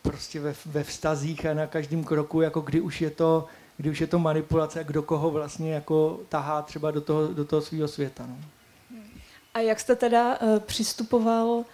prostě 0.06 0.40
ve, 0.40 0.54
ve 0.66 0.84
vztazích 0.84 1.46
a 1.46 1.54
na 1.54 1.66
každém 1.66 2.04
kroku, 2.04 2.40
jako 2.40 2.60
kdy 2.60 2.80
už 2.80 3.00
je 3.00 3.10
to, 3.10 3.46
kdy 3.76 3.90
už 3.90 4.00
je 4.00 4.06
to 4.06 4.18
manipulace, 4.18 4.84
kdo 4.84 5.02
koho 5.02 5.30
vlastně 5.30 5.72
jako 5.72 6.20
tahá 6.28 6.62
třeba 6.62 6.90
do 6.90 7.00
toho, 7.00 7.26
do 7.26 7.44
toho 7.44 7.62
svého 7.62 7.88
světa. 7.88 8.26
No. 8.26 8.36
A 9.54 9.60
jak 9.60 9.80
jste 9.80 9.96
teda 9.96 10.40
uh, 10.40 10.58
přistupoval 10.58 11.48
uh, 11.48 11.64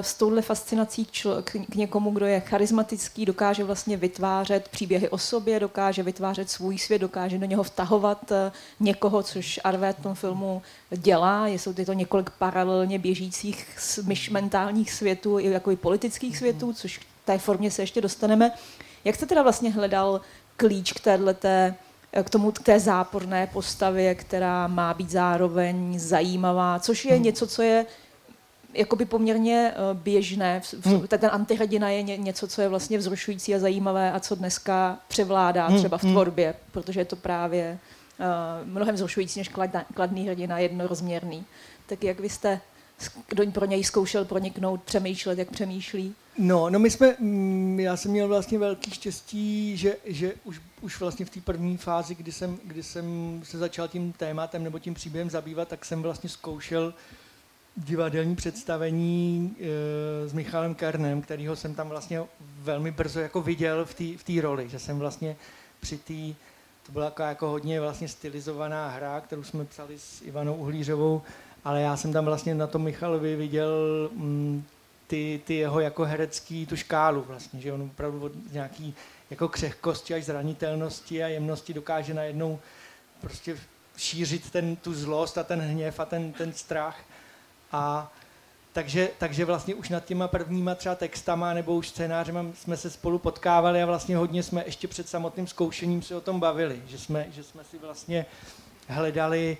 s 0.00 0.14
touhle 0.14 0.42
fascinací 0.42 1.04
člo- 1.04 1.42
k, 1.42 1.50
k 1.70 1.74
někomu, 1.74 2.10
kdo 2.10 2.26
je 2.26 2.40
charismatický, 2.40 3.24
dokáže 3.24 3.64
vlastně 3.64 3.96
vytvářet 3.96 4.68
příběhy 4.68 5.08
o 5.08 5.18
sobě, 5.18 5.60
dokáže 5.60 6.02
vytvářet 6.02 6.50
svůj 6.50 6.78
svět, 6.78 6.98
dokáže 6.98 7.38
do 7.38 7.46
něho 7.46 7.62
vtahovat 7.62 8.30
uh, 8.30 8.36
někoho, 8.80 9.22
což 9.22 9.60
Arvé 9.64 9.92
v 9.92 10.02
tom 10.02 10.14
filmu 10.14 10.62
dělá. 10.90 11.46
Jsou 11.46 11.72
to 11.72 11.92
několik 11.92 12.30
paralelně 12.30 12.98
běžících 12.98 13.66
myš 14.06 14.30
mentálních 14.30 14.92
světů, 14.92 15.38
i 15.38 15.50
jako 15.50 15.70
i 15.70 15.76
politických 15.76 16.38
světů, 16.38 16.72
což 16.72 16.98
v 16.98 17.17
té 17.32 17.38
formě 17.38 17.70
se 17.70 17.82
ještě 17.82 18.00
dostaneme. 18.00 18.52
Jak 19.04 19.14
jste 19.14 19.26
teda 19.26 19.42
vlastně 19.42 19.70
hledal 19.70 20.20
klíč 20.56 20.92
k 20.92 21.00
téhleté 21.00 21.74
Eh, 22.12 22.22
k 22.22 22.30
tomu, 22.30 22.52
k 22.52 22.58
té 22.58 22.80
záporné 22.80 23.46
postavě, 23.46 24.14
která 24.14 24.66
má 24.66 24.94
být 24.94 25.10
zároveň 25.10 25.98
zajímavá, 25.98 26.78
což 26.78 27.04
je 27.04 27.14
hmm. 27.14 27.22
něco, 27.22 27.46
co 27.46 27.62
je 27.62 27.86
jakoby 28.74 29.04
poměrně 29.04 29.72
eh, 29.74 29.94
běžné. 29.94 30.62
Hmm. 30.82 31.06
Ten 31.06 31.30
antihrdina 31.32 31.88
je 31.88 32.02
něco, 32.02 32.48
co 32.48 32.62
je 32.62 32.68
vlastně 32.68 32.98
vzrušující 32.98 33.54
a 33.54 33.58
zajímavé 33.58 34.12
a 34.12 34.20
co 34.20 34.34
dneska 34.34 34.98
převládá 35.08 35.66
hmm. 35.66 35.78
třeba 35.78 35.98
v 35.98 36.02
hmm. 36.02 36.12
tvorbě, 36.12 36.54
protože 36.72 37.00
je 37.00 37.04
to 37.04 37.16
právě 37.16 37.78
uh, 38.18 38.68
mnohem 38.68 38.94
vzrušující 38.94 39.40
než 39.40 39.50
kladný 39.94 40.28
hrdina, 40.28 40.58
jednorozměrný. 40.58 41.44
Tak 41.86 42.04
jak 42.04 42.20
vy 42.20 42.28
jste 42.28 42.60
kdo 43.28 43.50
pro 43.50 43.66
něj 43.66 43.84
zkoušel 43.84 44.24
proniknout, 44.24 44.82
přemýšlet, 44.82 45.38
jak 45.38 45.50
přemýšlí? 45.50 46.14
No, 46.38 46.70
no 46.70 46.78
my 46.78 46.90
jsme, 46.90 47.16
mm, 47.18 47.80
já 47.80 47.96
jsem 47.96 48.10
měl 48.10 48.28
vlastně 48.28 48.58
velký 48.58 48.90
štěstí, 48.90 49.76
že, 49.76 49.96
že 50.04 50.34
už, 50.44 50.60
už 50.80 51.00
vlastně 51.00 51.26
v 51.26 51.30
té 51.30 51.40
první 51.40 51.76
fázi, 51.76 52.14
kdy 52.14 52.32
jsem, 52.32 52.58
kdy 52.64 52.82
jsem 52.82 53.40
se 53.44 53.58
začal 53.58 53.88
tím 53.88 54.12
tématem 54.12 54.64
nebo 54.64 54.78
tím 54.78 54.94
příběhem 54.94 55.30
zabývat, 55.30 55.68
tak 55.68 55.84
jsem 55.84 56.02
vlastně 56.02 56.30
zkoušel 56.30 56.94
divadelní 57.76 58.36
představení 58.36 59.56
e, 59.60 60.28
s 60.28 60.32
Michalem 60.32 60.74
Kernem, 60.74 61.22
kterýho 61.22 61.56
jsem 61.56 61.74
tam 61.74 61.88
vlastně 61.88 62.22
velmi 62.40 62.90
brzo 62.90 63.20
jako 63.20 63.42
viděl 63.42 63.84
v 64.16 64.24
té 64.24 64.40
roli, 64.40 64.68
že 64.68 64.78
jsem 64.78 64.98
vlastně 64.98 65.36
při 65.80 65.98
té, 65.98 66.34
to 66.86 66.92
byla 66.92 67.04
jako, 67.04 67.22
jako 67.22 67.48
hodně 67.48 67.80
vlastně 67.80 68.08
stylizovaná 68.08 68.88
hra, 68.88 69.20
kterou 69.20 69.42
jsme 69.42 69.64
psali 69.64 69.98
s 69.98 70.22
Ivanou 70.22 70.54
Uhlířovou, 70.54 71.22
ale 71.64 71.80
já 71.82 71.96
jsem 71.96 72.12
tam 72.12 72.24
vlastně 72.24 72.54
na 72.54 72.66
tom 72.66 72.82
Michalovi 72.82 73.36
viděl 73.36 73.70
mm, 74.12 74.64
ty, 75.08 75.40
ty 75.44 75.54
jeho 75.54 75.80
jako 75.80 76.04
herecký 76.04 76.66
tu 76.66 76.76
škálu 76.76 77.24
vlastně, 77.28 77.60
že 77.60 77.72
on 77.72 77.82
opravdu 77.82 78.20
od 78.20 78.52
nějaký 78.52 78.94
jako 79.30 79.48
křehkosti 79.48 80.14
až 80.14 80.24
zranitelnosti 80.24 81.24
a 81.24 81.28
jemnosti 81.28 81.74
dokáže 81.74 82.14
najednou 82.14 82.58
prostě 83.20 83.58
šířit 83.96 84.50
ten, 84.50 84.76
tu 84.76 84.94
zlost 84.94 85.38
a 85.38 85.44
ten 85.44 85.60
hněv 85.60 86.00
a 86.00 86.04
ten, 86.04 86.32
ten 86.32 86.52
strach. 86.52 87.00
A 87.72 88.12
takže, 88.72 89.10
takže 89.18 89.44
vlastně 89.44 89.74
už 89.74 89.88
nad 89.88 90.04
těma 90.04 90.28
prvníma 90.28 90.74
třeba 90.74 90.94
textama 90.94 91.54
nebo 91.54 91.74
už 91.74 91.88
scénářem 91.88 92.52
jsme 92.56 92.76
se 92.76 92.90
spolu 92.90 93.18
potkávali 93.18 93.82
a 93.82 93.86
vlastně 93.86 94.16
hodně 94.16 94.42
jsme 94.42 94.62
ještě 94.66 94.88
před 94.88 95.08
samotným 95.08 95.46
zkoušením 95.46 96.02
si 96.02 96.14
o 96.14 96.20
tom 96.20 96.40
bavili, 96.40 96.82
že 96.86 96.98
jsme, 96.98 97.26
že 97.30 97.44
jsme 97.44 97.64
si 97.64 97.78
vlastně 97.78 98.26
hledali 98.88 99.56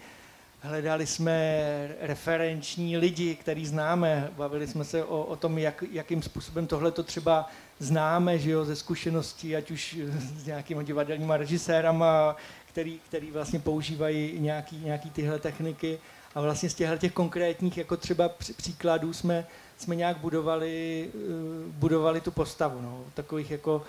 Hledali 0.61 1.07
jsme 1.07 1.62
referenční 2.00 2.97
lidi, 2.97 3.35
který 3.35 3.67
známe, 3.67 4.31
bavili 4.37 4.67
jsme 4.67 4.85
se 4.85 5.05
o, 5.05 5.23
o 5.23 5.37
tom, 5.37 5.59
jak, 5.59 5.85
jakým 5.93 6.23
způsobem 6.23 6.67
tohle 6.67 6.91
to 6.91 7.03
třeba 7.03 7.49
známe, 7.79 8.38
že 8.38 8.50
jo, 8.50 8.65
ze 8.65 8.77
zkušeností, 8.77 9.57
ať 9.57 9.71
už 9.71 9.99
s 10.37 10.47
nějakými 10.47 10.85
divadelníma 10.85 11.37
režisérama, 11.37 12.37
který, 12.69 12.99
který 13.09 13.31
vlastně 13.31 13.59
používají 13.59 14.41
nějaký, 14.41 14.79
nějaký 14.79 15.11
tyhle 15.11 15.38
techniky. 15.38 15.99
A 16.35 16.41
vlastně 16.41 16.71
z 16.71 16.75
těchto 16.75 16.97
těch 16.97 17.12
konkrétních 17.12 17.79
jako 17.79 17.97
třeba 17.97 18.29
příkladů 18.57 19.12
jsme, 19.12 19.47
jsme 19.77 19.97
nějak 19.97 20.19
budovali, 20.19 21.09
eh, 21.15 21.19
budovali 21.67 22.21
tu 22.21 22.31
postavu, 22.31 22.81
no, 22.83 23.05
takových 23.15 23.50
jako, 23.50 23.83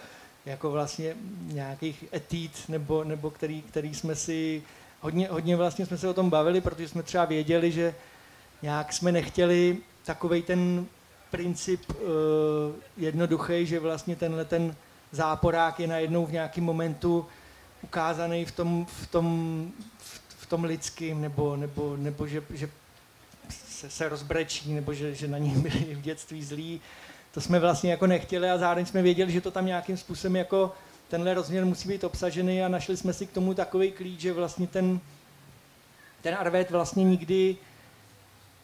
jako 0.46 0.72
vlastně 0.72 1.16
nějakých 1.42 2.06
etít, 2.14 2.52
nebo, 2.70 3.04
nebo 3.04 3.30
který, 3.30 3.62
který 3.62 3.96
jsme 3.96 4.16
si 4.16 4.64
hodně, 5.01 5.27
hodně 5.27 5.56
vlastně 5.56 5.86
jsme 5.86 5.98
se 5.98 6.08
o 6.08 6.13
tom 6.13 6.29
bavili, 6.29 6.62
protože 6.62 6.88
jsme 6.88 7.03
třeba 7.03 7.25
věděli, 7.25 7.72
že 7.72 7.96
nějak 8.62 8.94
jsme 8.94 9.12
nechtěli 9.12 9.77
takový 10.06 10.41
ten 10.41 10.86
princip 11.32 11.82
uh, 11.89 11.98
jednoduchý, 12.98 13.65
že 13.65 13.79
vlastně 13.79 14.15
tenhle 14.15 14.46
ten 14.46 14.75
záporák 15.12 15.79
je 15.79 15.88
najednou 15.88 16.25
v 16.25 16.32
nějakém 16.32 16.63
momentu 16.63 17.25
ukázaný 17.82 18.46
v 18.46 18.51
tom, 18.51 18.86
v 18.86 19.08
tom, 19.08 19.72
v 20.27 20.46
tom 20.46 20.63
lidským, 20.63 21.22
nebo, 21.22 21.56
nebo, 21.56 21.98
nebo 21.98 22.27
že, 22.27 22.44
že 22.53 22.70
se, 23.50 23.89
se 23.89 24.10
rozbrečí, 24.10 24.74
nebo 24.74 24.94
že, 24.94 25.15
že 25.15 25.27
na 25.27 25.38
ní 25.38 25.51
byli 25.51 25.96
v 25.96 26.01
dětství 26.01 26.44
zlí. 26.44 26.82
To 27.32 27.41
jsme 27.41 27.60
vlastně 27.60 27.91
jako 27.91 28.08
nechtěli 28.08 28.50
a 28.50 28.58
zároveň 28.58 28.86
jsme 28.86 29.01
věděli, 29.01 29.32
že 29.32 29.41
to 29.41 29.51
tam 29.51 29.65
nějakým 29.65 29.98
způsobem 29.98 30.36
jako 30.36 30.72
tenhle 31.10 31.34
rozměr 31.34 31.66
musí 31.66 31.88
být 31.88 32.04
obsažený 32.04 32.63
a 32.63 32.68
našli 32.68 32.98
jsme 32.98 33.13
si 33.13 33.28
k 33.28 33.32
tomu 33.32 33.54
takový 33.54 33.92
klíč, 33.92 34.20
že 34.20 34.34
vlastně 34.34 34.68
ten, 34.68 35.00
ten 36.22 36.36
arvet 36.36 36.72
vlastně 36.72 37.04
nikdy, 37.04 37.58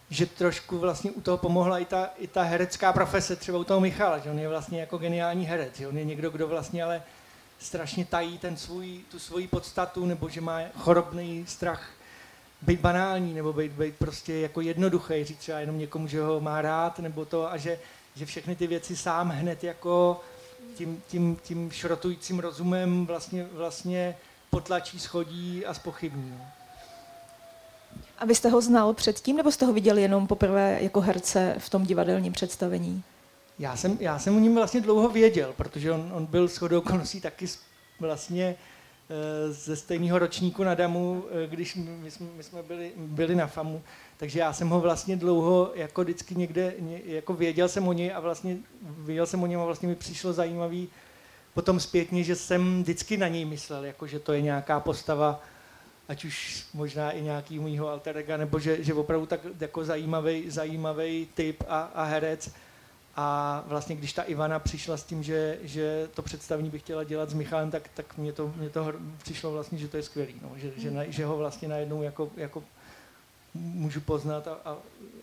že 0.10 0.26
trošku 0.26 0.78
vlastně 0.78 1.12
u 1.12 1.22
toho 1.22 1.38
pomohla 1.38 1.80
i 1.80 1.86
ta, 1.86 2.10
i 2.18 2.28
ta 2.28 2.44
herecká 2.44 2.94
profese, 2.94 3.36
třeba 3.36 3.58
u 3.58 3.64
toho 3.64 3.80
Michala, 3.80 4.18
že 4.18 4.30
on 4.30 4.40
je 4.40 4.50
vlastně 4.50 4.80
jako 4.80 4.98
geniální 4.98 5.46
herec, 5.46 5.78
že 5.78 5.88
on 5.88 5.98
je 5.98 6.06
někdo, 6.06 6.30
kdo 6.30 6.48
vlastně 6.48 6.84
ale 6.84 7.04
strašně 7.60 8.06
tají 8.06 8.38
ten 8.38 8.58
svůj, 8.58 9.00
tu 9.12 9.20
svoji 9.20 9.48
podstatu, 9.48 10.06
nebo 10.06 10.30
že 10.30 10.42
má 10.42 10.60
chorobný 10.76 11.46
strach 11.48 11.90
být 12.62 12.80
banální, 12.80 13.34
nebo 13.34 13.54
být, 13.54 13.72
být 13.72 13.96
prostě 13.96 14.34
jako 14.34 14.62
jednoduchý, 14.62 15.24
říct 15.24 15.38
třeba 15.38 15.60
jenom 15.60 15.78
někomu, 15.78 16.08
že 16.08 16.22
ho 16.22 16.42
má 16.42 16.62
rád, 16.62 17.00
nebo 17.00 17.26
to, 17.26 17.52
a 17.52 17.58
že, 17.58 17.80
že 18.16 18.26
všechny 18.26 18.56
ty 18.56 18.68
věci 18.68 18.98
sám 18.98 19.30
hned 19.30 19.64
jako 19.64 20.22
tím, 20.76 21.04
tím, 21.08 21.38
tím 21.44 21.72
šrotujícím 21.72 22.40
rozumem 22.40 23.06
vlastně, 23.06 23.48
vlastně 23.54 24.18
potlačí, 24.50 25.00
schodí 25.00 25.66
a 25.66 25.74
spochybní. 25.74 26.32
No. 26.40 26.46
A 28.18 28.26
vy 28.26 28.36
jste 28.36 28.50
ho 28.50 28.62
znal 28.62 28.94
předtím, 28.94 29.38
nebo 29.38 29.52
jste 29.52 29.66
ho 29.66 29.74
viděl 29.74 29.98
jenom 29.98 30.28
poprvé 30.28 30.78
jako 30.82 31.02
herce 31.02 31.56
v 31.60 31.70
tom 31.70 31.84
divadelním 31.84 32.34
představení? 32.34 33.04
Já 33.60 33.76
jsem, 33.76 33.98
já 34.00 34.20
jsem 34.20 34.36
o 34.36 34.40
něm 34.40 34.56
vlastně 34.56 34.82
dlouho 34.82 35.10
věděl, 35.10 35.54
protože 35.58 35.92
on, 35.92 36.12
on 36.14 36.26
byl 36.26 36.48
shodou 36.48 36.78
okolností 36.78 37.22
taky 37.22 37.46
vlastně 38.00 38.46
e, 38.46 39.52
ze 39.52 39.76
stejného 39.76 40.20
ročníku 40.20 40.64
na 40.64 40.76
Damu, 40.76 41.24
e, 41.44 41.48
když 41.48 41.76
my 41.76 42.12
jsme, 42.12 42.28
my 42.38 42.44
jsme 42.44 42.64
byli, 42.64 42.92
byli 42.96 43.36
na 43.36 43.48
FAMu, 43.48 43.82
takže 44.18 44.40
já 44.40 44.54
jsem 44.54 44.70
ho 44.70 44.80
vlastně 44.80 45.16
dlouho 45.16 45.72
jako 45.76 46.02
vždycky 46.02 46.36
někde, 46.36 46.74
jako 47.06 47.34
věděl 47.34 47.70
jsem 47.70 47.88
o 47.88 47.94
něj 47.94 48.14
a 48.14 48.20
vlastně 48.20 48.58
věděl 48.82 49.26
jsem 49.26 49.44
o 49.44 49.48
něm 49.48 49.60
a 49.60 49.66
vlastně 49.66 49.88
mi 49.88 49.96
přišlo 49.96 50.34
zajímavý 50.34 50.90
potom 51.56 51.80
zpětně, 51.80 52.24
že 52.24 52.36
jsem 52.36 52.84
vždycky 52.84 53.18
na 53.18 53.28
něj 53.28 53.46
myslel, 53.46 53.86
jako 53.86 54.08
že 54.08 54.20
to 54.20 54.34
je 54.34 54.42
nějaká 54.42 54.80
postava, 54.80 55.42
ať 56.08 56.26
už 56.26 56.66
možná 56.74 57.12
i 57.12 57.22
nějaký 57.22 57.60
mýho 57.60 57.90
alterega, 57.90 58.38
nebo 58.38 58.60
že, 58.60 58.84
že 58.84 58.94
opravdu 58.94 59.26
tak 59.26 59.40
jako 59.60 59.86
zajímavý, 59.86 60.50
zajímavý 60.50 61.28
typ 61.34 61.64
a, 61.68 61.80
a 61.82 62.04
herec. 62.04 62.52
A 63.16 63.64
vlastně 63.68 63.96
když 63.96 64.14
ta 64.14 64.24
Ivana 64.24 64.60
přišla 64.60 64.98
s 64.98 65.04
tím, 65.04 65.24
že, 65.24 65.60
že 65.62 66.10
to 66.14 66.22
představení 66.22 66.70
bych 66.70 66.82
chtěla 66.82 67.04
dělat 67.04 67.30
s 67.30 67.34
Michalem, 67.34 67.72
tak, 67.72 67.90
tak 67.94 68.18
mě, 68.18 68.34
to, 68.34 68.54
mě 68.56 68.70
to 68.70 68.94
přišlo 69.24 69.52
vlastně, 69.52 69.78
že 69.78 69.88
to 69.88 69.98
je 69.98 70.04
skvělý, 70.04 70.36
no. 70.42 70.52
že, 70.56 70.72
že, 70.78 70.92
na, 70.92 71.04
že 71.08 71.26
ho 71.26 71.38
vlastně 71.38 71.68
najednou 71.68 72.04
jako, 72.04 72.30
jako 72.38 72.64
můžu 73.56 74.02
poznat, 74.02 74.48
a, 74.48 74.52
a, 74.66 74.78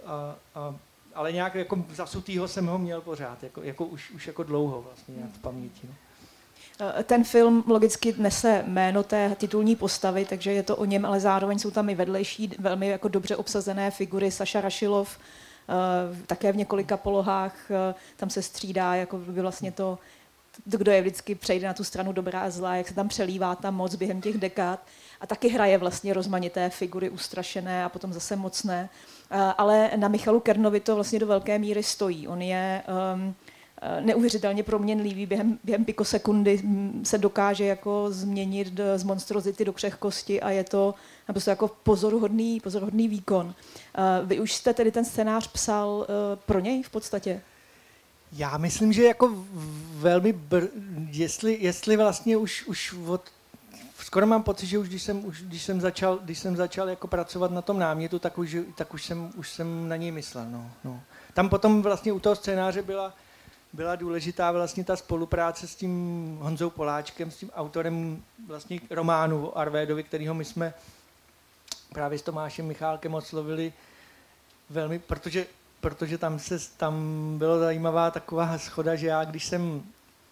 a, 0.07 0.37
a, 0.55 0.75
ale 1.15 1.33
nějak 1.33 1.55
jako 1.55 1.85
zasutýho 1.95 2.49
jsem 2.49 2.67
ho 2.67 2.79
měl 2.79 3.01
pořád, 3.01 3.43
jako, 3.43 3.63
jako 3.63 3.85
už, 3.85 4.11
už 4.11 4.27
jako 4.27 4.43
dlouho 4.43 4.83
vlastně 4.83 5.15
v 5.35 5.39
paměti. 5.39 5.81
No. 5.89 5.95
Eh, 6.81 7.03
ten 7.03 7.25
film 7.25 7.65
logicky 7.67 8.15
nese 8.19 8.65
jméno 8.67 9.03
té 9.03 9.35
titulní 9.39 9.77
postavy, 9.77 10.25
takže 10.25 10.53
je 10.53 10.63
to 10.63 10.77
o 10.77 10.85
něm, 10.85 11.05
ale 11.05 11.21
zároveň 11.21 11.59
jsou 11.59 11.71
tam 11.71 11.91
i 11.91 11.95
vedlejší, 11.95 12.51
velmi 12.59 12.89
jako 12.89 13.09
dobře 13.09 13.37
obsazené 13.37 13.91
figury. 13.91 14.31
Saša 14.31 14.61
Rašilov, 14.61 15.19
eh, 15.69 16.27
také 16.27 16.53
v 16.53 16.57
několika 16.57 16.97
polohách, 16.97 17.71
eh, 17.71 17.95
tam 18.17 18.31
se 18.31 18.43
střídá 18.43 18.95
jako 18.95 19.19
by 19.19 19.41
vlastně 19.41 19.73
to, 19.73 19.99
kdo 20.65 20.93
je 20.93 21.01
vždycky 21.01 21.35
přejde 21.35 21.67
na 21.67 21.75
tu 21.75 21.85
stranu 21.85 22.13
dobrá 22.13 22.41
a 22.41 22.51
zlá, 22.51 22.77
jak 22.77 22.89
se 22.89 22.95
tam 22.95 23.09
přelívá 23.09 23.55
ta 23.55 23.71
moc 23.71 23.95
během 23.95 24.21
těch 24.21 24.39
dekád. 24.39 24.81
A 25.21 25.27
taky 25.27 25.49
hraje 25.49 25.79
vlastně 25.79 26.15
rozmanité 26.15 26.71
figury, 26.71 27.11
ustrašené 27.11 27.85
a 27.85 27.89
potom 27.89 28.13
zase 28.13 28.37
mocné. 28.37 28.89
Ale 29.59 29.91
na 29.97 30.09
Michalu 30.09 30.41
Kernovi 30.41 30.81
to 30.81 30.95
vlastně 30.95 31.19
do 31.19 31.27
velké 31.27 31.59
míry 31.59 31.83
stojí. 31.83 32.29
On 32.29 32.43
je 32.43 32.83
um, 33.15 33.35
Eh, 33.85 34.01
neuvěřitelně 34.01 34.63
proměnlivý. 34.63 35.27
Během, 35.27 35.59
během 35.65 35.85
pikosekundy 35.85 36.61
mm, 36.63 37.03
se 37.05 37.19
dokáže 37.19 37.65
jako 37.65 38.07
změnit 38.09 38.81
z 38.97 39.03
monstrozity 39.05 39.65
do 39.65 39.73
křehkosti 39.73 40.41
a 40.41 40.51
je 40.51 40.65
to 40.65 40.95
naprosto 41.29 41.51
jako 41.51 41.69
pozoruhodný, 41.69 42.61
pozoruhodný 42.61 43.09
výkon. 43.09 43.55
Eh, 43.95 44.27
vy 44.27 44.41
už 44.41 44.53
jste 44.53 44.75
tedy 44.75 44.93
ten 44.93 45.05
scénář 45.05 45.47
psal 45.53 46.07
eh, 46.09 46.37
pro 46.47 46.61
něj 46.61 46.83
v 46.83 46.91
podstatě? 46.91 47.41
Já 48.33 48.57
myslím, 48.57 48.93
že 48.93 49.05
jako 49.05 49.45
velmi, 49.95 50.33
br- 50.33 50.69
jestli, 51.11 51.59
jestli 51.61 51.97
vlastně 51.97 52.37
už, 52.37 52.65
už 52.67 52.95
od 53.07 53.23
skoro 54.13 54.27
mám 54.27 54.43
pocit, 54.43 54.67
že 54.67 54.79
už 54.79 54.89
když 54.89 55.03
jsem, 55.03 55.25
už, 55.25 55.43
když 55.43 55.63
jsem 55.63 55.81
začal, 55.81 56.19
když 56.19 56.39
jsem 56.39 56.57
začal 56.57 56.89
jako 56.89 57.07
pracovat 57.09 57.51
na 57.51 57.63
tom 57.63 57.79
námětu, 57.79 58.19
tak 58.19 58.39
už, 58.39 58.57
tak 58.77 58.95
už, 58.95 59.05
jsem, 59.05 59.33
už 59.37 59.51
jsem 59.51 59.89
na 59.89 59.97
něj 59.97 60.11
myslel. 60.11 60.47
No, 60.51 60.71
no. 60.85 61.01
Tam 61.35 61.49
potom 61.49 61.83
vlastně 61.83 62.13
u 62.13 62.21
toho 62.21 62.37
scénáře 62.37 62.83
byla, 62.83 63.13
byla 63.73 63.97
důležitá 63.97 64.53
vlastně 64.53 64.85
ta 64.85 64.97
spolupráce 64.97 65.69
s 65.69 65.75
tím 65.75 66.39
Honzou 66.41 66.71
Poláčkem, 66.71 67.31
s 67.31 67.37
tím 67.37 67.51
autorem 67.55 68.23
vlastně 68.47 68.81
románu 68.91 69.47
o 69.47 69.59
Arvédovi, 69.59 70.03
kterýho 70.03 70.35
my 70.35 70.45
jsme 70.45 70.75
právě 71.93 72.19
s 72.19 72.23
Tomášem 72.23 72.67
Michálkem 72.67 73.15
oslovili 73.15 73.73
velmi, 74.71 74.99
protože, 74.99 75.47
protože 75.83 76.19
tam, 76.19 76.39
se, 76.39 76.59
tam 76.77 76.95
bylo 77.39 77.59
zajímavá 77.59 78.11
taková 78.11 78.59
schoda, 78.59 78.97
že 78.97 79.07
já, 79.07 79.25
když 79.25 79.45
jsem 79.45 79.83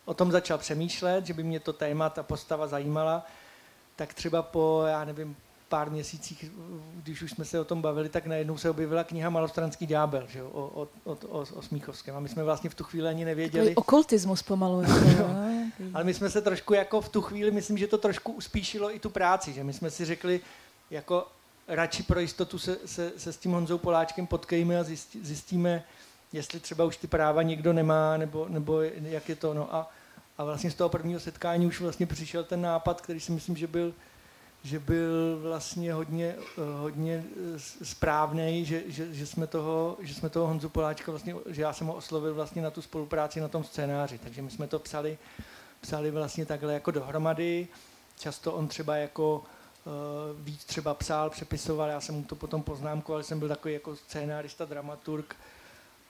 o 0.04 0.14
tom 0.14 0.32
začal 0.32 0.58
přemýšlet, 0.58 1.26
že 1.26 1.34
by 1.34 1.42
mě 1.42 1.60
to 1.60 1.72
téma, 1.72 2.10
ta 2.10 2.22
postava 2.22 2.66
zajímala, 2.66 3.26
tak 3.96 4.14
třeba 4.14 4.42
po, 4.42 4.84
já 4.86 5.04
nevím, 5.04 5.36
pár 5.68 5.90
měsících, 5.90 6.44
když 7.02 7.22
už 7.22 7.30
jsme 7.30 7.44
se 7.44 7.60
o 7.60 7.64
tom 7.64 7.82
bavili, 7.82 8.08
tak 8.08 8.26
najednou 8.26 8.58
se 8.58 8.70
objevila 8.70 9.04
kniha 9.04 9.30
Malostranský 9.30 9.86
ďábel 9.86 10.26
že, 10.28 10.42
o, 10.42 10.48
o, 10.52 10.88
o, 11.04 11.18
o, 11.28 11.44
o 11.54 11.62
Smíchovském. 11.62 12.16
A 12.16 12.20
my 12.20 12.28
jsme 12.28 12.44
vlastně 12.44 12.70
v 12.70 12.74
tu 12.74 12.84
chvíli 12.84 13.08
ani 13.08 13.24
nevěděli. 13.24 13.64
Takový 13.64 13.76
okultismus 13.76 14.42
pomalu. 14.42 14.82
Jako, 15.10 15.30
Ale 15.94 16.04
my 16.04 16.14
jsme 16.14 16.30
se 16.30 16.40
trošku 16.40 16.74
jako 16.74 17.00
v 17.00 17.08
tu 17.08 17.20
chvíli, 17.20 17.50
myslím, 17.50 17.78
že 17.78 17.86
to 17.86 17.98
trošku 17.98 18.32
uspíšilo 18.32 18.94
i 18.94 18.98
tu 18.98 19.10
práci, 19.10 19.52
že 19.52 19.64
my 19.64 19.72
jsme 19.72 19.90
si 19.90 20.04
řekli, 20.04 20.40
jako 20.90 21.26
radši 21.70 22.02
pro 22.02 22.20
jistotu 22.20 22.58
se, 22.58 22.78
se, 22.86 23.12
se 23.16 23.32
s 23.32 23.36
tím 23.36 23.52
Honzou 23.52 23.78
Poláčkem 23.78 24.26
potkejme 24.26 24.78
a 24.78 24.84
zjistíme, 25.22 25.84
jestli 26.32 26.60
třeba 26.60 26.84
už 26.84 26.96
ty 26.96 27.06
práva 27.06 27.42
někdo 27.42 27.72
nemá, 27.72 28.16
nebo, 28.16 28.46
nebo 28.48 28.82
jak 28.82 29.28
je 29.28 29.36
to. 29.36 29.54
No 29.54 29.74
a, 29.74 29.90
a 30.38 30.44
vlastně 30.44 30.70
z 30.70 30.74
toho 30.74 30.90
prvního 30.90 31.20
setkání 31.20 31.66
už 31.66 31.80
vlastně 31.80 32.06
přišel 32.06 32.44
ten 32.44 32.60
nápad, 32.62 33.00
který 33.00 33.20
si 33.20 33.32
myslím, 33.32 33.56
že 33.56 33.66
byl 33.66 33.94
že 34.62 34.78
byl 34.78 35.38
vlastně 35.42 35.92
hodně, 35.92 36.36
hodně 36.78 37.24
eh, 37.56 37.58
správný, 37.82 38.64
že, 38.64 38.82
že, 38.86 39.14
že, 39.14 39.26
jsme 39.26 39.46
toho, 39.46 39.96
že 40.00 40.14
jsme 40.14 40.28
toho 40.28 40.46
Honzu 40.46 40.68
Poláčka 40.68 41.12
vlastně, 41.12 41.34
že 41.46 41.62
já 41.62 41.72
jsem 41.72 41.86
ho 41.86 41.94
oslovil 41.94 42.34
vlastně 42.34 42.62
na 42.62 42.70
tu 42.70 42.82
spolupráci 42.82 43.40
na 43.40 43.48
tom 43.48 43.64
scénáři, 43.64 44.18
takže 44.18 44.42
my 44.42 44.50
jsme 44.50 44.66
to 44.66 44.78
psali, 44.78 45.18
psali 45.80 46.10
vlastně 46.10 46.46
takhle 46.46 46.74
jako 46.74 46.90
dohromady, 46.90 47.68
často 48.18 48.52
on 48.52 48.68
třeba 48.68 48.96
jako 48.96 49.42
víc 50.34 50.64
třeba 50.64 50.94
psal, 50.94 51.30
přepisoval, 51.30 51.88
já 51.88 52.00
jsem 52.00 52.14
mu 52.14 52.22
to 52.22 52.36
potom 52.36 52.62
poznámkoval, 52.62 53.22
jsem 53.22 53.38
byl 53.38 53.48
takový 53.48 53.74
jako 53.74 53.96
scénárista, 53.96 54.64
dramaturg, 54.64 55.36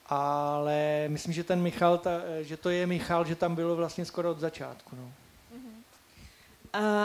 ale 0.05 1.05
myslím, 1.07 1.33
že 1.33 1.43
ten 1.43 1.61
Michal, 1.61 1.97
ta, 1.97 2.11
že 2.41 2.57
to 2.57 2.69
je 2.69 2.87
Michal, 2.87 3.25
že 3.25 3.35
tam 3.35 3.55
bylo 3.55 3.75
vlastně 3.75 4.05
skoro 4.05 4.31
od 4.31 4.39
začátku. 4.39 4.95
No 4.95 5.11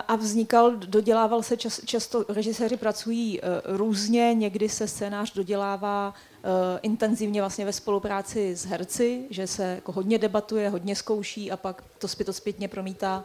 a 0.08 0.16
vznikal, 0.16 0.76
dodělával 0.76 1.42
se 1.42 1.56
čas, 1.56 1.80
často, 1.84 2.24
režiséři 2.28 2.76
pracují 2.76 3.40
uh, 3.40 3.76
různě, 3.76 4.34
někdy 4.34 4.68
se 4.68 4.88
scénář 4.88 5.32
dodělává 5.34 6.14
intenzivně 6.82 7.42
vlastně 7.42 7.64
ve 7.64 7.72
spolupráci 7.72 8.56
s 8.56 8.64
herci, 8.64 9.26
že 9.30 9.46
se 9.46 9.64
jako 9.64 9.92
hodně 9.92 10.18
debatuje, 10.18 10.68
hodně 10.68 10.96
zkouší 10.96 11.50
a 11.50 11.56
pak 11.56 11.84
to 11.98 12.08
zpět 12.08 12.32
zpětně 12.32 12.68
promítá. 12.68 13.24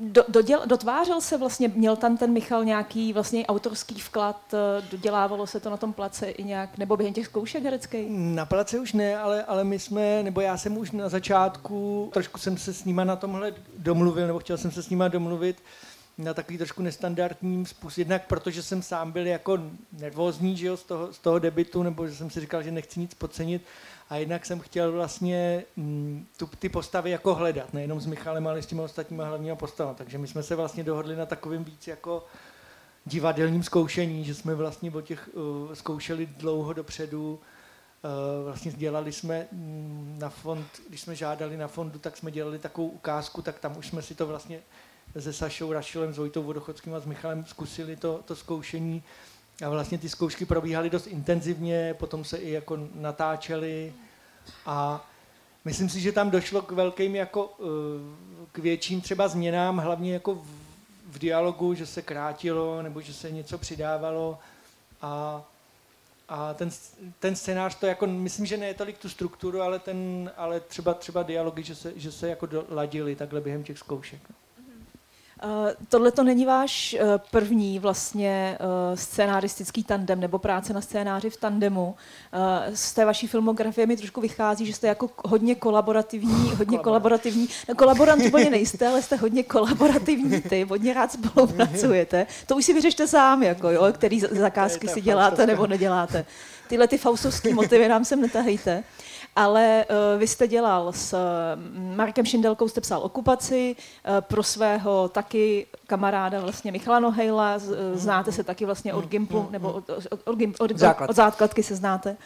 Do, 0.00 0.24
doděl, 0.28 0.62
dotvářel 0.66 1.20
se 1.20 1.38
vlastně, 1.38 1.68
měl 1.74 1.96
tam 1.96 2.16
ten 2.16 2.32
Michal 2.32 2.64
nějaký 2.64 3.12
vlastně 3.12 3.46
autorský 3.46 3.94
vklad, 3.94 4.40
uh, 4.52 4.84
dodělávalo 4.90 5.46
se 5.46 5.60
to 5.60 5.70
na 5.70 5.76
tom 5.76 5.92
place 5.92 6.30
i 6.30 6.44
nějak, 6.44 6.78
nebo 6.78 6.96
během 6.96 7.14
těch 7.14 7.26
zkoušek 7.26 7.64
hereckých? 7.64 8.06
Na 8.10 8.46
place 8.46 8.78
už 8.78 8.92
ne, 8.92 9.16
ale, 9.16 9.44
ale 9.44 9.64
my 9.64 9.78
jsme, 9.78 10.22
nebo 10.22 10.40
já 10.40 10.56
jsem 10.56 10.78
už 10.78 10.90
na 10.90 11.08
začátku, 11.08 12.10
trošku 12.12 12.38
jsem 12.38 12.58
se 12.58 12.74
s 12.74 12.84
nima 12.84 13.04
na 13.04 13.16
tomhle 13.16 13.54
domluvil, 13.78 14.26
nebo 14.26 14.38
chtěl 14.38 14.58
jsem 14.58 14.70
se 14.70 14.82
s 14.82 14.90
nima 14.90 15.08
domluvit, 15.08 15.62
na 16.18 16.34
takový 16.34 16.58
trošku 16.58 16.82
nestandardním 16.82 17.66
způsob, 17.66 17.98
jednak 17.98 18.26
protože 18.26 18.62
jsem 18.62 18.82
sám 18.82 19.12
byl 19.12 19.26
jako 19.26 19.58
nervózní 19.92 20.56
že 20.56 20.66
jo, 20.66 20.76
z, 20.76 20.82
toho, 20.82 21.12
z 21.12 21.18
toho 21.18 21.38
debitu, 21.38 21.82
nebo 21.82 22.08
že 22.08 22.14
jsem 22.14 22.30
si 22.30 22.40
říkal, 22.40 22.62
že 22.62 22.70
nechci 22.70 23.00
nic 23.00 23.14
podcenit, 23.14 23.62
a 24.12 24.16
jednak 24.16 24.46
jsem 24.46 24.60
chtěl 24.60 24.92
vlastně 24.92 25.64
m, 25.76 25.84
mm, 25.84 26.26
tu, 26.36 26.46
ty 26.58 26.68
postavy 26.68 27.10
jako 27.10 27.34
hledat, 27.34 27.72
nejenom 27.72 28.00
s 28.00 28.06
Michalem, 28.06 28.46
ale 28.46 28.62
s 28.62 28.66
těmi 28.66 28.80
ostatními 28.80 29.22
hlavními 29.22 29.56
postavami. 29.56 29.96
Takže 29.98 30.18
my 30.18 30.28
jsme 30.28 30.42
se 30.42 30.56
vlastně 30.56 30.84
dohodli 30.84 31.16
na 31.16 31.26
takovým 31.26 31.64
víc 31.64 31.86
jako 31.86 32.26
divadelním 33.04 33.62
zkoušení, 33.62 34.24
že 34.24 34.34
jsme 34.34 34.54
vlastně 34.54 34.90
o 34.90 35.00
těch 35.00 35.30
uh, 35.32 35.74
zkoušeli 35.74 36.26
dlouho 36.26 36.72
dopředu, 36.72 37.40
Uh, 38.04 38.44
vlastně 38.44 38.72
dělali 38.72 39.12
jsme 39.12 39.46
mm, 39.52 40.16
na 40.18 40.28
fond, 40.28 40.66
když 40.88 41.00
jsme 41.00 41.14
žádali 41.14 41.56
na 41.56 41.68
fondu, 41.68 41.98
tak 41.98 42.16
jsme 42.16 42.30
dělali 42.30 42.58
takovou 42.58 42.88
ukázku, 42.88 43.42
tak 43.42 43.58
tam 43.58 43.78
už 43.78 43.86
jsme 43.86 44.02
si 44.02 44.14
to 44.14 44.26
vlastně 44.26 44.60
se 45.18 45.32
Sašou 45.32 45.72
Rašilem, 45.72 46.14
s 46.14 46.18
Vojtou 46.18 46.42
Vodochodským 46.42 46.94
a 46.94 47.00
s 47.00 47.06
Michalem 47.06 47.44
zkusili 47.44 47.96
to, 47.96 48.20
to 48.24 48.36
zkoušení 48.36 49.02
a 49.64 49.68
vlastně 49.68 49.98
ty 49.98 50.08
zkoušky 50.08 50.44
probíhaly 50.44 50.90
dost 50.90 51.06
intenzivně, 51.06 51.94
potom 51.94 52.24
se 52.24 52.36
i 52.36 52.50
jako 52.50 52.88
natáčely 52.94 53.94
a 54.66 55.08
myslím 55.64 55.88
si, 55.88 56.00
že 56.00 56.12
tam 56.12 56.30
došlo 56.30 56.62
k 56.62 56.72
velkým 56.72 57.16
jako 57.16 57.54
eh, 57.60 58.46
k 58.52 58.58
větším 58.58 59.00
třeba 59.00 59.28
změnám, 59.28 59.78
hlavně 59.78 60.12
jako 60.12 60.34
v, 60.34 60.46
v 61.06 61.18
dialogu, 61.18 61.74
že 61.74 61.86
se 61.86 62.02
krátilo 62.02 62.82
nebo 62.82 63.00
že 63.00 63.14
se 63.14 63.30
něco 63.30 63.58
přidávalo 63.58 64.38
a 65.02 65.42
a 66.28 66.54
ten, 66.54 66.70
ten 67.18 67.36
scénář 67.36 67.74
to 67.74 67.86
jako, 67.86 68.06
myslím, 68.06 68.46
že 68.46 68.56
ne 68.56 68.74
tolik 68.74 68.98
tu 68.98 69.08
strukturu, 69.08 69.62
ale, 69.62 69.78
ten, 69.78 70.30
ale 70.36 70.60
třeba, 70.60 70.94
třeba 70.94 71.22
dialogy, 71.22 71.62
že 71.62 71.74
se, 71.74 71.92
že 71.96 72.12
se 72.12 72.28
jako 72.28 72.46
doladili 72.46 73.16
takhle 73.16 73.40
během 73.40 73.64
těch 73.64 73.78
zkoušek. 73.78 74.20
No. 74.30 74.36
Eh, 75.44 75.74
tohle 75.88 76.12
to 76.12 76.24
není 76.24 76.46
váš 76.46 76.96
uh, 77.00 77.08
první 77.30 77.78
vlastně 77.78 78.58
uh, 78.60 78.96
scénaristický 78.96 79.84
tandem 79.84 80.20
nebo 80.20 80.38
práce 80.38 80.72
na 80.72 80.80
scénáři 80.80 81.30
v 81.30 81.36
tandemu. 81.36 81.94
Z 82.74 82.92
té 82.92 83.04
vaší 83.04 83.26
filmografie 83.26 83.86
mi 83.86 83.96
trošku 83.96 84.20
vychází, 84.20 84.66
že 84.66 84.72
jste 84.72 84.86
jako 84.86 85.10
hodně 85.24 85.54
kolaborativní, 85.54 86.50
hodně 86.58 86.78
kolaborativní. 86.78 87.48
No, 87.68 87.74
kolaborant 87.74 88.26
úplně 88.26 88.50
nejste, 88.50 88.88
ale 88.88 89.02
jste 89.02 89.16
hodně 89.16 89.42
kolaborativní 89.42 90.40
ty, 90.40 90.64
hodně 90.64 90.94
rád 90.94 91.12
spolupracujete. 91.12 92.26
To 92.46 92.56
už 92.56 92.64
si 92.64 92.72
vyřešte 92.72 93.06
sám, 93.06 93.42
jako, 93.42 93.70
jo, 93.70 93.86
který 93.92 94.20
zakázky 94.20 94.88
si 94.88 95.00
děláte 95.00 95.46
nebo 95.46 95.66
neděláte. 95.66 96.24
Tyhle 96.68 96.88
ty 96.88 96.98
faustovské 96.98 97.54
motivy 97.54 97.88
nám 97.88 98.04
sem 98.04 98.20
netahejte 98.20 98.84
ale 99.36 99.84
uh, 99.90 100.20
vy 100.20 100.26
jste 100.26 100.48
dělal 100.48 100.92
s 100.92 101.12
uh, 101.12 101.96
Markem 101.96 102.26
Šindelkou, 102.26 102.68
jste 102.68 102.80
psal 102.80 103.02
okupaci, 103.02 103.76
uh, 103.76 104.20
pro 104.20 104.42
svého 104.42 105.08
taky 105.08 105.66
kamaráda 105.86 106.40
vlastně 106.40 106.72
Michala 106.72 107.00
Nohejla, 107.00 107.58
z, 107.58 107.70
uh, 107.70 107.76
znáte 107.94 108.32
se 108.32 108.44
taky 108.44 108.64
vlastně 108.64 108.94
od 108.94 109.06
Gimplu, 109.06 109.48
nebo 109.50 109.72
od, 109.72 109.90
od, 109.90 110.06
od, 110.10 110.36
od, 110.58 110.70
od, 110.70 110.70
od 111.08 111.16
základky 111.16 111.62
se 111.62 111.76
znáte. 111.76 112.16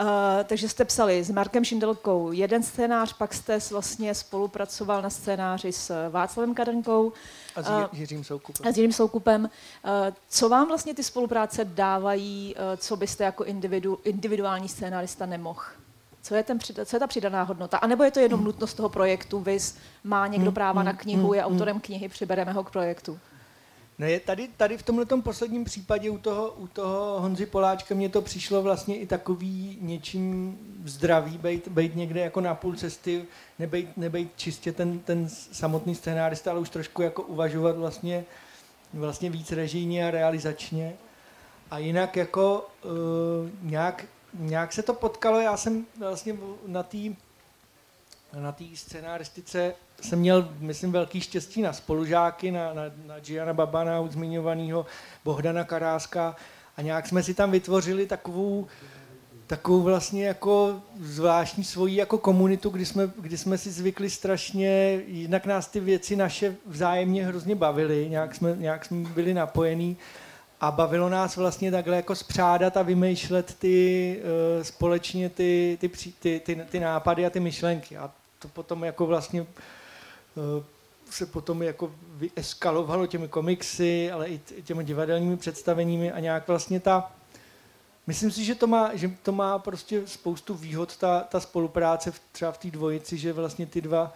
Uh, 0.00 0.06
takže 0.44 0.68
jste 0.68 0.84
psali 0.84 1.24
s 1.24 1.30
Markem 1.30 1.64
Šindelkou 1.64 2.32
jeden 2.32 2.62
scénář, 2.62 3.12
pak 3.12 3.34
jste 3.34 3.58
vlastně 3.70 4.14
spolupracoval 4.14 5.02
na 5.02 5.10
scénáři 5.10 5.72
s 5.72 6.10
Václavem 6.10 6.54
Kadenkou. 6.54 7.12
A 7.56 7.62
s 7.62 7.98
Jiřím 7.98 8.24
Soukupem. 8.24 8.68
A 8.68 8.72
s 8.72 8.76
Jiřím 8.76 8.92
Soukupem. 8.92 9.42
Uh, 9.44 9.50
co 10.28 10.48
vám 10.48 10.68
vlastně 10.68 10.94
ty 10.94 11.02
spolupráce 11.02 11.64
dávají, 11.64 12.54
uh, 12.54 12.76
co 12.76 12.96
byste 12.96 13.24
jako 13.24 13.44
individu, 13.44 13.98
individuální 14.04 14.68
scénárista 14.68 15.26
nemohl? 15.26 15.60
Co 16.24 16.34
je, 16.34 16.42
ten, 16.42 16.58
co 16.84 16.96
je 16.96 17.00
ta 17.00 17.06
přidaná 17.06 17.42
hodnota? 17.42 17.78
A 17.78 17.86
nebo 17.86 18.04
je 18.04 18.10
to 18.10 18.20
jenom 18.20 18.44
nutnost 18.44 18.74
toho 18.74 18.88
projektu, 18.88 19.40
vys 19.40 19.76
má 20.04 20.26
někdo 20.26 20.46
hmm, 20.46 20.54
práva 20.54 20.82
na 20.82 20.90
hmm, 20.90 20.98
knihu, 20.98 21.34
je 21.34 21.42
hmm, 21.42 21.52
autorem 21.52 21.80
knihy, 21.80 22.08
přibereme 22.08 22.52
ho 22.52 22.64
k 22.64 22.70
projektu? 22.70 23.18
No 23.98 24.06
je 24.06 24.20
tady, 24.20 24.48
tady 24.56 24.78
v 24.78 24.82
tomhle 24.82 25.06
posledním 25.22 25.64
případě 25.64 26.10
u 26.10 26.18
toho, 26.18 26.50
u 26.50 26.66
toho 26.66 27.20
Honzy 27.20 27.46
Poláčka 27.46 27.94
mně 27.94 28.08
to 28.08 28.22
přišlo 28.22 28.62
vlastně 28.62 28.96
i 28.98 29.06
takový 29.06 29.78
něčím 29.80 30.58
zdravý, 30.84 31.38
být, 31.38 31.68
být 31.68 31.96
někde 31.96 32.20
jako 32.20 32.40
na 32.40 32.54
půl 32.54 32.74
cesty, 32.74 33.24
nebejt, 33.58 33.96
nebejt 33.96 34.32
čistě 34.36 34.72
ten, 34.72 34.98
ten 34.98 35.28
samotný 35.28 35.94
scénárista, 35.94 36.50
ale 36.50 36.60
už 36.60 36.70
trošku 36.70 37.02
jako 37.02 37.22
uvažovat 37.22 37.76
vlastně, 37.76 38.24
vlastně 38.94 39.30
víc 39.30 39.52
režijně 39.52 40.08
a 40.08 40.10
realizačně. 40.10 40.94
A 41.70 41.78
jinak 41.78 42.16
jako 42.16 42.66
uh, 42.84 42.90
nějak, 43.70 44.04
nějak 44.38 44.72
se 44.72 44.82
to 44.82 44.94
potkalo, 44.94 45.40
já 45.40 45.56
jsem 45.56 45.86
vlastně 45.98 46.36
na 46.66 46.82
té 46.82 46.98
na 48.40 48.52
té 48.52 48.64
scénáristice 48.74 49.74
jsem 50.00 50.18
měl, 50.18 50.48
myslím, 50.58 50.92
velký 50.92 51.20
štěstí 51.20 51.62
na 51.62 51.72
spolužáky, 51.72 52.50
na, 52.50 52.74
na, 52.74 52.82
na 53.06 53.20
Giana 53.20 53.52
Babana, 53.52 54.00
už 54.00 54.10
zmiňovaného, 54.10 54.86
Bohdana 55.24 55.64
Karáska 55.64 56.36
a 56.76 56.82
nějak 56.82 57.06
jsme 57.06 57.22
si 57.22 57.34
tam 57.34 57.50
vytvořili 57.50 58.06
takovou, 58.06 58.66
takovou 59.46 59.82
vlastně 59.82 60.26
jako 60.26 60.82
zvláštní 61.00 61.64
svoji 61.64 61.96
jako 61.96 62.18
komunitu, 62.18 62.70
kdy 62.70 62.86
jsme, 62.86 63.10
kdy 63.16 63.38
jsme 63.38 63.58
si 63.58 63.70
zvykli 63.70 64.10
strašně, 64.10 65.00
jinak 65.06 65.46
nás 65.46 65.66
ty 65.68 65.80
věci 65.80 66.16
naše 66.16 66.56
vzájemně 66.66 67.26
hrozně 67.26 67.54
bavily, 67.54 68.08
nějak 68.10 68.34
jsme, 68.34 68.56
nějak 68.56 68.84
jsme 68.84 69.08
byli 69.08 69.34
napojení 69.34 69.96
a 70.64 70.70
bavilo 70.70 71.08
nás 71.08 71.36
vlastně 71.36 71.70
takhle 71.70 71.96
jako 71.96 72.14
spřádat 72.14 72.76
a 72.76 72.82
vymýšlet 72.82 73.54
ty 73.58 74.20
uh, 74.56 74.62
společně 74.62 75.28
ty, 75.28 75.78
ty, 75.80 75.88
ty, 76.20 76.40
ty, 76.40 76.56
ty 76.70 76.80
nápady 76.80 77.26
a 77.26 77.30
ty 77.30 77.40
myšlenky. 77.40 77.96
A 77.96 78.10
to 78.38 78.48
potom 78.48 78.84
jako 78.84 79.06
vlastně 79.06 79.42
uh, 79.42 79.46
se 81.10 81.26
potom 81.26 81.62
jako 81.62 81.92
vyeskalovalo 82.14 83.06
těmi 83.06 83.28
komiksy, 83.28 84.10
ale 84.12 84.28
i 84.28 84.40
těmi 84.64 84.84
divadelními 84.84 85.36
představeními 85.36 86.12
a 86.12 86.20
nějak 86.20 86.48
vlastně 86.48 86.80
ta, 86.80 87.12
myslím 88.06 88.30
si, 88.30 88.44
že 88.44 88.54
to 88.54 88.66
má, 88.66 88.90
že 88.94 89.10
to 89.22 89.32
má 89.32 89.58
prostě 89.58 90.06
spoustu 90.06 90.54
výhod, 90.54 90.96
ta, 90.96 91.20
ta 91.20 91.40
spolupráce 91.40 92.10
v, 92.10 92.20
třeba 92.32 92.52
v 92.52 92.58
té 92.58 92.70
dvojici, 92.70 93.18
že 93.18 93.32
vlastně 93.32 93.66
ty 93.66 93.80
dva, 93.80 94.12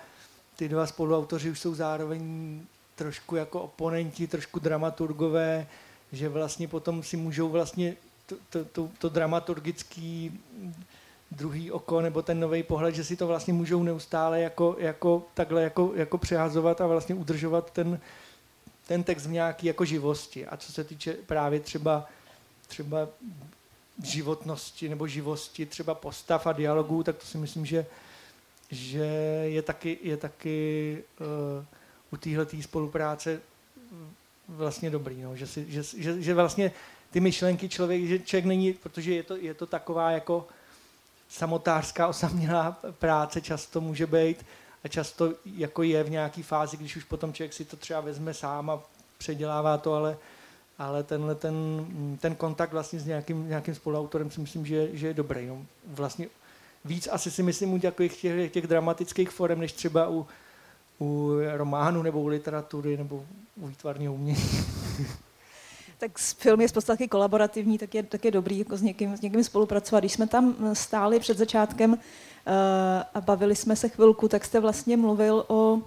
ty 0.56 0.68
dva 0.68 0.87
spoluautoři 0.87 1.50
už 1.50 1.61
jsou 1.61 1.74
zároveň 1.74 2.61
trošku 2.94 3.37
jako 3.37 3.61
oponenti, 3.61 4.26
trošku 4.26 4.58
dramaturgové, 4.58 5.66
že 6.12 6.29
vlastně 6.29 6.68
potom 6.68 7.03
si 7.03 7.16
můžou 7.16 7.49
vlastně 7.49 7.97
to, 8.27 8.37
to, 8.51 8.64
to, 8.64 8.90
to 8.99 9.09
dramaturgický 9.09 10.40
druhý 11.31 11.71
oko 11.71 12.01
nebo 12.01 12.23
ten 12.23 12.40
nový 12.40 12.62
pohled, 12.62 12.94
že 12.94 13.05
si 13.05 13.16
to 13.16 13.27
vlastně 13.27 13.53
můžou 13.55 13.83
neustále 13.83 14.40
jako, 14.40 14.77
jako 14.79 15.27
takhle 15.35 15.62
jako, 15.62 15.92
jako 15.94 16.18
přehazovat 16.18 16.81
a 16.81 16.87
vlastně 16.87 17.14
udržovat 17.14 17.71
ten, 17.71 18.01
ten 18.87 19.03
text 19.03 19.27
v 19.27 19.31
nějaký 19.31 19.66
jako 19.66 19.85
živosti. 19.85 20.47
A 20.47 20.57
co 20.57 20.73
se 20.73 20.85
týče 20.85 21.16
právě 21.27 21.61
třeba, 21.61 22.07
třeba 22.66 23.09
životnosti 24.03 24.88
nebo 24.88 25.07
živosti 25.07 25.66
třeba 25.66 25.94
postav 25.94 26.47
a 26.47 26.53
dialogů, 26.53 27.03
tak 27.03 27.16
to 27.16 27.27
si 27.27 27.38
myslím, 27.38 27.66
že, 27.66 27.87
že 28.71 29.05
je 29.44 29.62
taky, 29.62 29.99
je 30.03 30.16
taky 30.16 30.99
uh, 31.21 31.64
u 32.12 32.16
téhle 32.16 32.47
spolupráce 32.61 33.40
vlastně 34.48 34.90
dobrý, 34.90 35.22
no, 35.22 35.37
že, 35.37 35.46
si, 35.46 35.66
že, 35.68 35.82
že, 35.96 36.22
že 36.22 36.34
vlastně 36.34 36.72
ty 37.11 37.20
myšlenky 37.20 37.68
člověk, 37.68 38.04
že 38.04 38.18
člověk 38.18 38.44
není, 38.44 38.72
protože 38.72 39.14
je 39.14 39.22
to, 39.22 39.37
je 39.37 39.54
to 39.54 39.66
taková 39.66 40.11
jako 40.11 40.46
samotářská 41.28 42.08
osamělá 42.08 42.78
práce 42.98 43.40
často 43.40 43.80
může 43.80 44.06
být 44.06 44.44
a 44.84 44.88
často 44.88 45.32
jako 45.56 45.82
je 45.82 46.04
v 46.04 46.11
nějaké 46.11 46.42
fázi, 46.42 46.76
když 46.76 46.96
už 46.96 47.04
potom 47.04 47.32
člověk 47.32 47.52
si 47.52 47.64
to 47.64 47.76
třeba 47.76 48.00
vezme 48.00 48.34
sám 48.34 48.70
a 48.70 48.80
předělává 49.18 49.78
to, 49.78 49.94
ale, 49.94 50.16
ale 50.78 51.02
tenhle 51.02 51.34
ten, 51.34 51.56
ten 52.20 52.34
kontakt 52.34 52.72
vlastně 52.72 53.00
s 53.00 53.06
nějakým, 53.06 53.48
nějakým 53.48 53.74
spoluautorem 53.74 54.30
si 54.30 54.40
myslím, 54.40 54.66
že, 54.66 54.88
že 54.92 55.06
je 55.06 55.14
dobrý. 55.14 55.46
No. 55.46 55.66
Vlastně 55.87 56.28
víc 56.84 57.08
asi 57.12 57.30
si 57.30 57.42
myslím 57.42 57.72
u 57.72 57.78
těch, 57.78 57.94
těch, 58.20 58.52
těch 58.52 58.66
dramatických 58.66 59.30
forem, 59.30 59.61
než 59.61 59.72
třeba 59.72 60.08
u, 60.08 60.26
u 61.00 61.32
románu 61.56 62.02
nebo 62.02 62.20
u 62.20 62.26
literatury 62.26 62.96
nebo 62.96 63.24
u 63.56 63.66
výtvarného 63.66 64.14
umění. 64.14 64.48
tak 65.98 66.18
film 66.18 66.61
je 66.61 66.68
z 66.68 66.72
podstatky 66.72 67.08
kolaborativní, 67.08 67.78
tak 67.78 67.94
je, 67.94 68.02
tak 68.02 68.24
je 68.24 68.30
dobrý 68.30 68.58
jako 68.58 68.76
s, 68.76 68.82
někým, 68.82 69.16
s 69.16 69.20
někým 69.20 69.44
spolupracovat. 69.44 70.00
Když 70.00 70.12
jsme 70.12 70.26
tam 70.26 70.56
stáli 70.72 71.20
před 71.20 71.38
začátkem 71.38 71.92
uh, 71.92 71.98
a 73.14 73.20
bavili 73.20 73.56
jsme 73.56 73.76
se 73.76 73.88
chvilku, 73.88 74.28
tak 74.28 74.44
jste 74.44 74.61
vlastně 74.61 74.96
mluvil 74.96 75.44
o, 75.48 75.78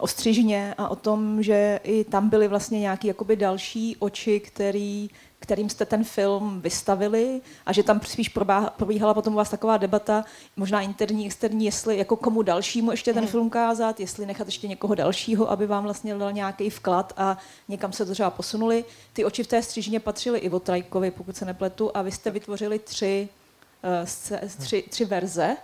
o 0.00 0.06
střižně 0.06 0.74
a 0.78 0.88
o 0.88 0.96
tom, 0.96 1.42
že 1.42 1.80
i 1.82 2.04
tam 2.04 2.28
byly 2.28 2.48
vlastně 2.48 2.80
nějaké 2.80 3.14
další 3.36 3.96
oči, 3.98 4.40
který 4.40 5.10
kterým 5.40 5.70
jste 5.70 5.84
ten 5.84 6.04
film 6.04 6.60
vystavili 6.60 7.40
a 7.66 7.72
že 7.72 7.82
tam 7.82 8.00
spíš 8.00 8.34
probíhala 8.76 9.14
potom 9.14 9.34
u 9.34 9.36
vás 9.36 9.50
taková 9.50 9.76
debata, 9.76 10.24
možná 10.56 10.80
interní, 10.80 11.26
externí, 11.26 11.64
jestli 11.64 11.98
jako 11.98 12.16
komu 12.16 12.42
dalšímu 12.42 12.90
ještě 12.90 13.12
ten 13.14 13.22
mm. 13.24 13.28
film 13.28 13.50
kázat, 13.50 14.00
jestli 14.00 14.26
nechat 14.26 14.48
ještě 14.48 14.68
někoho 14.68 14.94
dalšího, 14.94 15.50
aby 15.50 15.66
vám 15.66 15.84
vlastně 15.84 16.14
dal 16.14 16.32
nějaký 16.32 16.70
vklad 16.70 17.12
a 17.16 17.38
někam 17.68 17.92
se 17.92 18.06
to 18.06 18.12
třeba 18.12 18.30
posunuli. 18.30 18.84
Ty 19.12 19.24
oči 19.24 19.42
v 19.42 19.46
té 19.46 19.62
střížně 19.62 20.00
patřily 20.00 20.38
i 20.38 20.50
Trajkovi, 20.60 21.10
pokud 21.10 21.36
se 21.36 21.44
nepletu, 21.44 21.90
a 21.94 22.02
vy 22.02 22.12
jste 22.12 22.30
vytvořili 22.30 22.78
tři, 22.78 23.28
uh, 23.84 24.48
tři, 24.58 24.84
tři 24.90 25.04
verze 25.04 25.56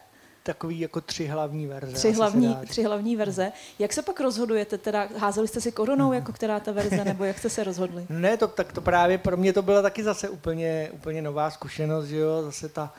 takový 0.44 0.80
jako 0.80 1.00
tři 1.00 1.26
hlavní 1.26 1.66
verze. 1.66 1.92
Tři 1.92 2.12
hlavní, 2.12 2.56
tři 2.68 2.82
hlavní 2.82 3.16
verze. 3.16 3.52
Jak 3.78 3.92
se 3.92 4.02
pak 4.02 4.20
rozhodujete? 4.20 4.78
Teda 4.78 5.08
házeli 5.18 5.48
jste 5.48 5.60
si 5.60 5.72
korunou, 5.72 6.12
jako 6.12 6.32
která 6.32 6.60
ta 6.60 6.72
verze, 6.72 7.04
nebo 7.04 7.24
jak 7.24 7.38
jste 7.38 7.50
se 7.50 7.64
rozhodli? 7.64 8.06
Ne, 8.14 8.36
to, 8.36 8.48
tak 8.48 8.72
to 8.72 8.80
právě 8.80 9.18
pro 9.18 9.36
mě 9.36 9.52
to 9.52 9.62
byla 9.62 9.82
taky 9.82 10.02
zase 10.02 10.28
úplně, 10.28 10.90
úplně 10.92 11.22
nová 11.22 11.50
zkušenost, 11.50 12.06
že 12.06 12.16
jo, 12.16 12.42
zase 12.42 12.68
ta, 12.68 12.94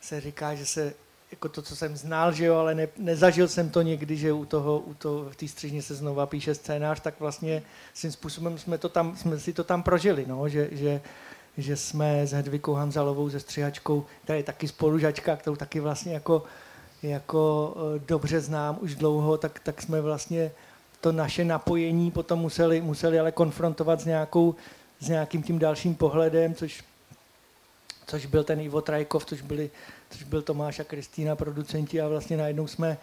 se 0.00 0.20
říká, 0.20 0.54
že 0.54 0.66
se 0.66 0.94
jako 1.30 1.48
to, 1.48 1.62
co 1.62 1.76
jsem 1.76 1.96
znal, 1.96 2.32
že 2.32 2.44
jo, 2.44 2.56
ale 2.56 2.74
ne, 2.74 2.88
nezažil 2.98 3.48
jsem 3.48 3.70
to 3.70 3.82
někdy, 3.82 4.16
že 4.16 4.32
u 4.32 4.44
toho, 4.44 4.78
u 4.78 4.94
toho 4.94 5.30
v 5.30 5.36
té 5.36 5.48
střižně 5.48 5.82
se 5.82 5.94
znova 5.94 6.26
píše 6.26 6.54
scénář, 6.54 7.00
tak 7.00 7.20
vlastně 7.20 7.62
svým 7.94 8.12
způsobem 8.12 8.58
jsme, 8.58 8.78
to 8.78 8.88
tam, 8.88 9.16
jsme 9.16 9.38
si 9.38 9.52
to 9.52 9.64
tam 9.64 9.82
prožili, 9.82 10.24
no, 10.26 10.48
že, 10.48 10.68
že 10.72 11.00
že 11.56 11.76
jsme 11.76 12.26
s 12.26 12.32
Hedvikou 12.32 12.74
Hanzalovou, 12.74 13.30
se 13.30 13.40
střihačkou, 13.40 14.04
která 14.24 14.36
je 14.36 14.42
taky 14.42 14.68
spolužačka, 14.68 15.36
kterou 15.36 15.56
taky 15.56 15.80
vlastně 15.80 16.14
jako, 16.14 16.42
jako 17.02 17.74
e, 17.96 17.98
dobře 17.98 18.40
znám 18.40 18.78
už 18.80 18.94
dlouho, 18.94 19.38
tak, 19.38 19.60
tak 19.60 19.82
jsme 19.82 20.00
vlastně 20.00 20.52
to 21.00 21.12
naše 21.12 21.44
napojení 21.44 22.10
potom 22.10 22.38
museli, 22.38 22.80
museli 22.80 23.20
ale 23.20 23.32
konfrontovat 23.32 24.00
s, 24.00 24.04
nějakou, 24.04 24.54
s 25.00 25.08
nějakým 25.08 25.42
tím 25.42 25.58
dalším 25.58 25.94
pohledem, 25.94 26.54
což, 26.54 26.84
což 28.06 28.26
byl 28.26 28.44
ten 28.44 28.60
Ivo 28.60 28.80
Trajkov, 28.80 29.24
což, 29.24 29.42
byli, 29.42 29.70
což 30.10 30.22
byl 30.22 30.42
Tomáš 30.42 30.80
a 30.80 30.84
Kristýna, 30.84 31.36
producenti 31.36 32.00
a 32.00 32.08
vlastně 32.08 32.36
najednou 32.36 32.66
jsme, 32.66 32.98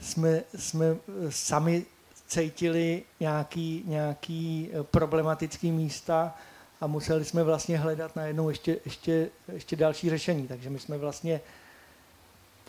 jsme, 0.00 0.42
jsme 0.56 0.96
sami 1.28 1.84
cítili 2.26 3.02
nějaký, 3.20 3.82
nějaký 3.86 4.70
e, 4.72 4.82
problematický 4.82 5.72
místa, 5.72 6.34
a 6.80 6.86
museli 6.86 7.24
jsme 7.24 7.42
vlastně 7.42 7.78
hledat 7.78 8.16
najednou 8.16 8.48
ještě, 8.48 8.76
ještě, 8.84 9.28
ještě 9.52 9.76
další 9.76 10.10
řešení. 10.10 10.48
Takže 10.48 10.70
my 10.70 10.78
jsme 10.78 10.98
vlastně 10.98 11.40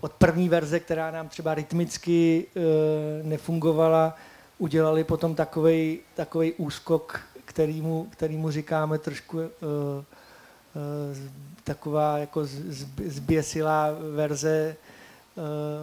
od 0.01 0.13
první 0.13 0.49
verze, 0.49 0.79
která 0.79 1.11
nám 1.11 1.29
třeba 1.29 1.53
rytmicky 1.53 2.45
e, 2.45 2.59
nefungovala, 3.23 4.17
udělali 4.57 5.03
potom 5.03 5.35
takový 5.35 6.53
úskok, 6.57 7.21
kterýmu, 7.45 8.07
kterýmu 8.11 8.51
říkáme 8.51 8.97
trošku 8.97 9.39
e, 9.39 9.45
e, 9.45 9.49
taková 11.63 12.17
jako 12.17 12.41
zběsilá 13.05 13.89
verze 14.15 14.75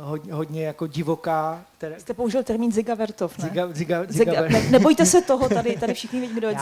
hodně, 0.03 0.33
hodně 0.33 0.65
jako 0.65 0.87
divoká. 0.87 1.65
Které... 1.79 2.01
Jste 2.01 2.15
použil 2.15 2.43
termín 2.43 2.73
zigavertov, 2.73 3.39
ne? 3.39 3.45
Ziga, 3.45 3.69
ziga, 3.73 4.05
ziga, 4.09 4.43
ne, 4.43 4.71
nebojte 4.71 5.07
se 5.07 5.23
toho, 5.23 5.49
tady, 5.49 5.77
tady 5.77 5.95
všichni 5.95 6.21
vidí, 6.21 6.35
kdo 6.35 6.49
je 6.49 6.57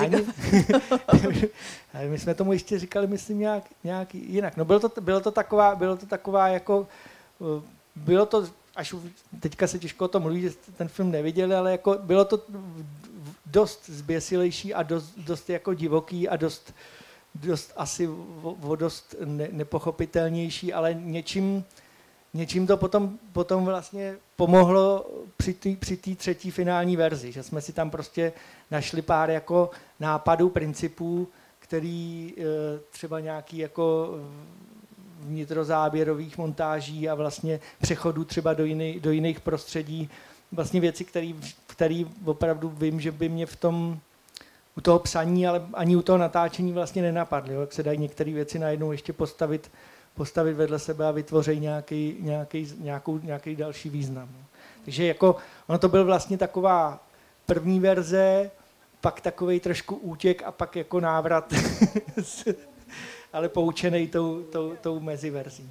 My 2.09 2.19
jsme 2.19 2.35
tomu 2.35 2.53
ještě 2.53 2.79
říkali, 2.79 3.07
myslím, 3.07 3.39
nějak, 3.39 3.65
nějak 3.85 4.15
jinak. 4.15 4.57
No 4.57 4.65
bylo 4.65 4.81
to, 4.81 5.01
bylo 5.01 5.21
to 5.21 5.31
taková, 5.31 5.75
bylo 5.75 5.97
to 5.97 6.07
taková 6.07 6.49
jako, 6.49 6.87
eh, 7.41 7.63
bylo 7.97 8.27
to, 8.27 8.47
až 8.77 8.95
teďka 9.41 9.67
se 9.67 9.79
těžko 9.79 10.05
o 10.05 10.09
tom 10.09 10.23
mluví, 10.23 10.41
že 10.41 10.51
jste 10.51 10.73
ten 10.73 10.89
film 10.89 11.11
neviděli, 11.11 11.55
ale 11.55 11.71
jako 11.71 11.99
bylo 12.03 12.25
to 12.25 12.43
dost 13.47 13.91
zběsilejší 13.91 14.75
a 14.75 14.83
dost, 14.83 15.13
dost 15.17 15.51
jako 15.51 15.75
divoký 15.75 16.29
a 16.29 16.37
dost, 16.37 16.75
dost 17.35 17.73
asi 17.77 18.09
o, 18.09 18.57
o 18.63 18.77
dost 18.77 19.15
ne, 19.25 19.49
nepochopitelnější, 19.53 20.73
ale 20.73 20.95
něčím, 20.95 21.65
něčím 22.35 22.67
to 22.67 22.77
potom, 22.77 23.19
potom 23.33 23.65
vlastně 23.65 24.15
pomohlo 24.37 25.07
při 25.37 25.55
té 25.55 25.77
při 25.77 25.97
třetí 26.17 26.51
finální 26.51 26.97
verzi, 26.97 27.33
že 27.33 27.43
jsme 27.43 27.61
si 27.61 27.73
tam 27.73 27.91
prostě 27.91 28.33
našli 28.71 29.03
pár 29.03 29.31
jako 29.31 29.71
nápadů, 30.01 30.49
principů, 30.49 31.29
který 31.59 32.35
e, 32.39 32.43
třeba 32.91 33.21
nějaký 33.21 33.59
jako 33.59 34.15
vnitrozáběrových 35.21 36.39
montáží 36.39 37.09
a 37.09 37.15
vlastně 37.15 37.61
přechodu 37.81 38.25
třeba 38.25 38.55
do, 38.55 38.65
jiný, 38.65 39.01
do 39.01 39.11
jiných 39.11 39.41
prostředí, 39.41 40.11
vlastně 40.53 40.81
věci, 40.81 41.05
které 41.67 42.05
opravdu 42.25 42.69
vím, 42.69 43.01
že 43.01 43.13
by 43.13 43.29
mě 43.29 43.47
v 43.47 43.57
tom 43.57 44.01
u 44.77 44.81
toho 44.81 44.99
psaní, 44.99 45.47
ale 45.47 45.67
ani 45.75 45.97
u 45.97 46.03
toho 46.03 46.19
natáčení 46.19 46.73
vlastně 46.73 47.03
nenapadly, 47.03 47.55
jak 47.55 47.73
se 47.73 47.83
dají 47.83 47.99
některé 47.99 48.33
věci 48.33 48.59
najednou 48.59 48.93
ještě 48.93 49.13
postavit, 49.13 49.71
postavit 50.15 50.55
vedle 50.55 50.79
sebe 50.79 51.07
a 51.07 51.11
vytvořit 51.11 51.61
nějaký, 51.61 52.17
nějaký, 52.21 52.75
nějakou, 52.79 53.19
nějaký 53.19 53.57
další 53.57 53.89
význam. 53.89 54.29
Takže 54.85 55.07
jako, 55.07 55.37
ono 55.67 55.79
to 55.79 55.89
byl 55.89 56.05
vlastně 56.05 56.39
taková 56.39 57.01
první 57.47 57.81
verze, 57.81 58.51
pak 59.01 59.21
takový 59.21 59.61
trošku 59.61 59.95
útěk 59.97 60.43
a 60.43 60.53
pak 60.53 60.77
jako 60.77 61.01
návrat, 61.01 61.53
ale 63.33 63.49
poučený 63.49 64.09
tou, 64.09 64.43
tou, 64.43 64.73
tou 64.81 65.01
meziverzí. 65.01 65.71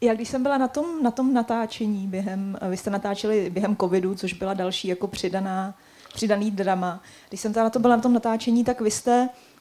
Já 0.00 0.14
když 0.14 0.28
jsem 0.28 0.42
byla 0.42 0.58
na 0.58 0.68
tom, 0.68 1.02
na 1.02 1.10
tom 1.10 1.34
natáčení 1.34 2.06
během, 2.06 2.58
vy 2.68 2.76
jste 2.76 2.90
natáčeli 2.90 3.50
během 3.50 3.76
covidu, 3.76 4.14
což 4.14 4.32
byla 4.32 4.54
další 4.54 4.88
jako 4.88 5.08
přidaná, 5.08 5.74
přidaný 6.14 6.50
drama. 6.50 7.02
Když 7.28 7.40
jsem 7.40 7.52
na 7.52 7.70
to 7.70 7.78
byla 7.78 7.96
na 7.96 8.02
tom 8.02 8.12
natáčení, 8.12 8.64
tak 8.64 8.80
vy 8.80 8.90
jste 8.90 9.28
uh, 9.28 9.51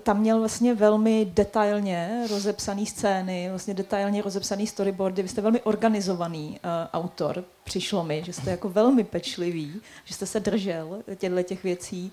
tam 0.00 0.20
měl 0.20 0.38
vlastně 0.38 0.74
velmi 0.74 1.24
detailně 1.24 2.26
rozepsaný 2.30 2.86
scény, 2.86 3.46
vlastně 3.50 3.74
detailně 3.74 4.22
rozepsaný 4.22 4.66
storyboardy. 4.66 5.22
Vy 5.22 5.28
jste 5.28 5.40
velmi 5.40 5.60
organizovaný 5.60 6.48
uh, 6.50 6.70
autor, 6.92 7.44
přišlo 7.64 8.04
mi, 8.04 8.22
že 8.26 8.32
jste 8.32 8.50
jako 8.50 8.68
velmi 8.68 9.04
pečlivý, 9.04 9.80
že 10.04 10.14
jste 10.14 10.26
se 10.26 10.40
držel 10.40 10.98
těchto 11.16 11.42
těch 11.42 11.62
věcí. 11.62 12.12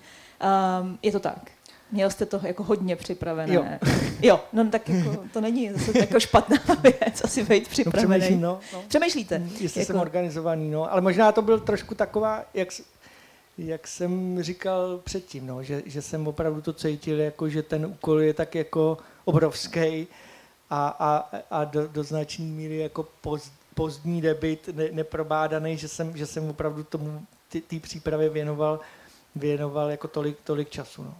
Um, 0.80 0.98
je 1.02 1.12
to 1.12 1.20
tak? 1.20 1.50
Měl 1.92 2.10
jste 2.10 2.26
to 2.26 2.40
jako 2.42 2.62
hodně 2.62 2.96
připravené. 2.96 3.54
Jo. 3.54 3.64
jo, 4.22 4.40
no 4.52 4.70
tak 4.70 4.88
jako, 4.88 5.24
to 5.32 5.40
není 5.40 5.70
zase 5.72 5.98
jako 5.98 6.20
špatná 6.20 6.56
věc, 6.82 7.24
asi 7.24 7.42
být 7.42 7.68
připravený. 7.68 8.36
No, 8.36 8.40
no, 8.40 8.60
no. 8.72 8.82
Přemýšlíte? 8.88 9.42
Jestli 9.60 9.80
jako... 9.80 9.92
jsem 9.92 10.00
organizovaný, 10.00 10.70
no. 10.70 10.92
Ale 10.92 11.00
možná 11.00 11.32
to 11.32 11.42
byl 11.42 11.60
trošku 11.60 11.94
taková, 11.94 12.44
jak, 12.54 12.68
jak 13.58 13.88
jsem 13.88 14.42
říkal 14.42 15.00
předtím, 15.04 15.46
no, 15.46 15.62
že, 15.62 15.82
že 15.86 16.02
jsem 16.02 16.28
opravdu 16.28 16.60
to 16.60 16.72
cítil, 16.72 17.20
jako, 17.20 17.48
že 17.48 17.62
ten 17.62 17.86
úkol 17.86 18.20
je 18.20 18.34
tak 18.34 18.54
jako 18.54 18.98
obrovský 19.24 20.06
a, 20.70 20.88
a, 20.88 21.30
a 21.50 21.64
do, 21.64 21.88
do 21.88 22.02
značné 22.02 22.44
míry 22.44 22.78
jako 22.78 23.08
poz, 23.20 23.50
pozdní 23.74 24.20
debit, 24.20 24.68
ne, 24.72 24.88
neprobádaný, 24.92 25.76
že 25.76 25.88
jsem, 25.88 26.16
že 26.16 26.26
jsem 26.26 26.48
opravdu 26.48 26.84
tomu 26.84 27.26
té 27.68 27.80
přípravě 27.80 28.28
věnoval, 28.28 28.80
věnoval 29.36 29.90
jako 29.90 30.08
tolik, 30.08 30.36
tolik 30.44 30.70
času. 30.70 31.02
No. 31.02 31.14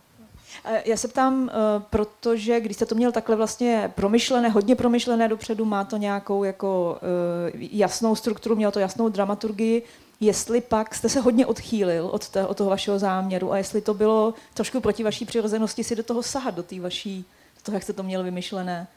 Já 0.85 0.97
se 0.97 1.09
ptám, 1.09 1.51
eh, 1.51 1.83
protože 1.91 2.61
když 2.61 2.77
jste 2.77 2.87
to 2.87 2.95
měl 2.95 3.13
takhle 3.13 3.37
vlastně 3.37 3.93
promyšlené, 3.95 4.49
hodně 4.49 4.77
promyšlené 4.77 5.29
dopředu, 5.29 5.65
má 5.65 5.85
to 5.85 5.97
nějakou 5.97 6.45
jako 6.45 6.99
eh, 7.03 7.53
jasnou 7.71 8.17
strukturu, 8.17 8.57
mělo 8.57 8.73
to 8.73 8.81
jasnou 8.81 9.09
dramaturgii, 9.09 9.83
jestli 10.21 10.61
pak 10.61 10.95
jste 10.95 11.09
se 11.09 11.21
hodně 11.21 11.47
odchýlil 11.47 12.07
od, 12.07 12.29
té, 12.29 12.47
od 12.47 12.57
toho 12.57 12.71
vašeho 12.71 12.99
záměru 12.99 13.53
a 13.53 13.59
jestli 13.59 13.81
to 13.81 13.95
bylo 13.95 14.35
trošku 14.55 14.81
proti 14.81 15.03
vaší 15.03 15.25
přirozenosti 15.25 15.85
si 15.85 15.97
do 15.97 16.03
toho 16.03 16.23
sahat, 16.23 16.55
do 16.55 16.63
té 16.63 16.81
vaší, 16.81 17.25
do 17.57 17.63
toho, 17.63 17.77
jak 17.77 17.83
jste 17.83 17.93
to 17.93 18.03
měl 18.03 18.23
vymyšlené. 18.23 18.89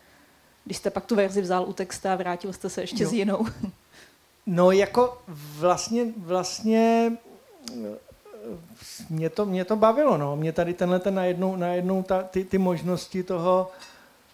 Když 0.65 0.77
jste 0.77 0.89
pak 0.89 1.05
tu 1.05 1.15
verzi 1.15 1.41
vzal 1.41 1.63
u 1.63 1.73
texta 1.73 2.13
a 2.13 2.15
vrátil 2.15 2.53
jste 2.53 2.69
se 2.69 2.81
ještě 2.81 3.03
no. 3.03 3.09
s 3.09 3.13
jinou. 3.13 3.45
No 4.45 4.71
jako 4.71 5.21
vlastně, 5.57 6.05
vlastně 6.17 7.11
mě 9.09 9.29
to, 9.29 9.45
mě 9.45 9.65
to 9.65 9.75
bavilo, 9.75 10.17
no. 10.17 10.35
Mě 10.35 10.51
tady 10.51 10.73
tenhle 10.73 10.99
ten 10.99 11.15
najednou, 11.15 11.55
najednou 11.55 12.03
ta, 12.03 12.23
ty, 12.23 12.45
ty 12.45 12.57
možnosti 12.57 13.23
toho, 13.23 13.71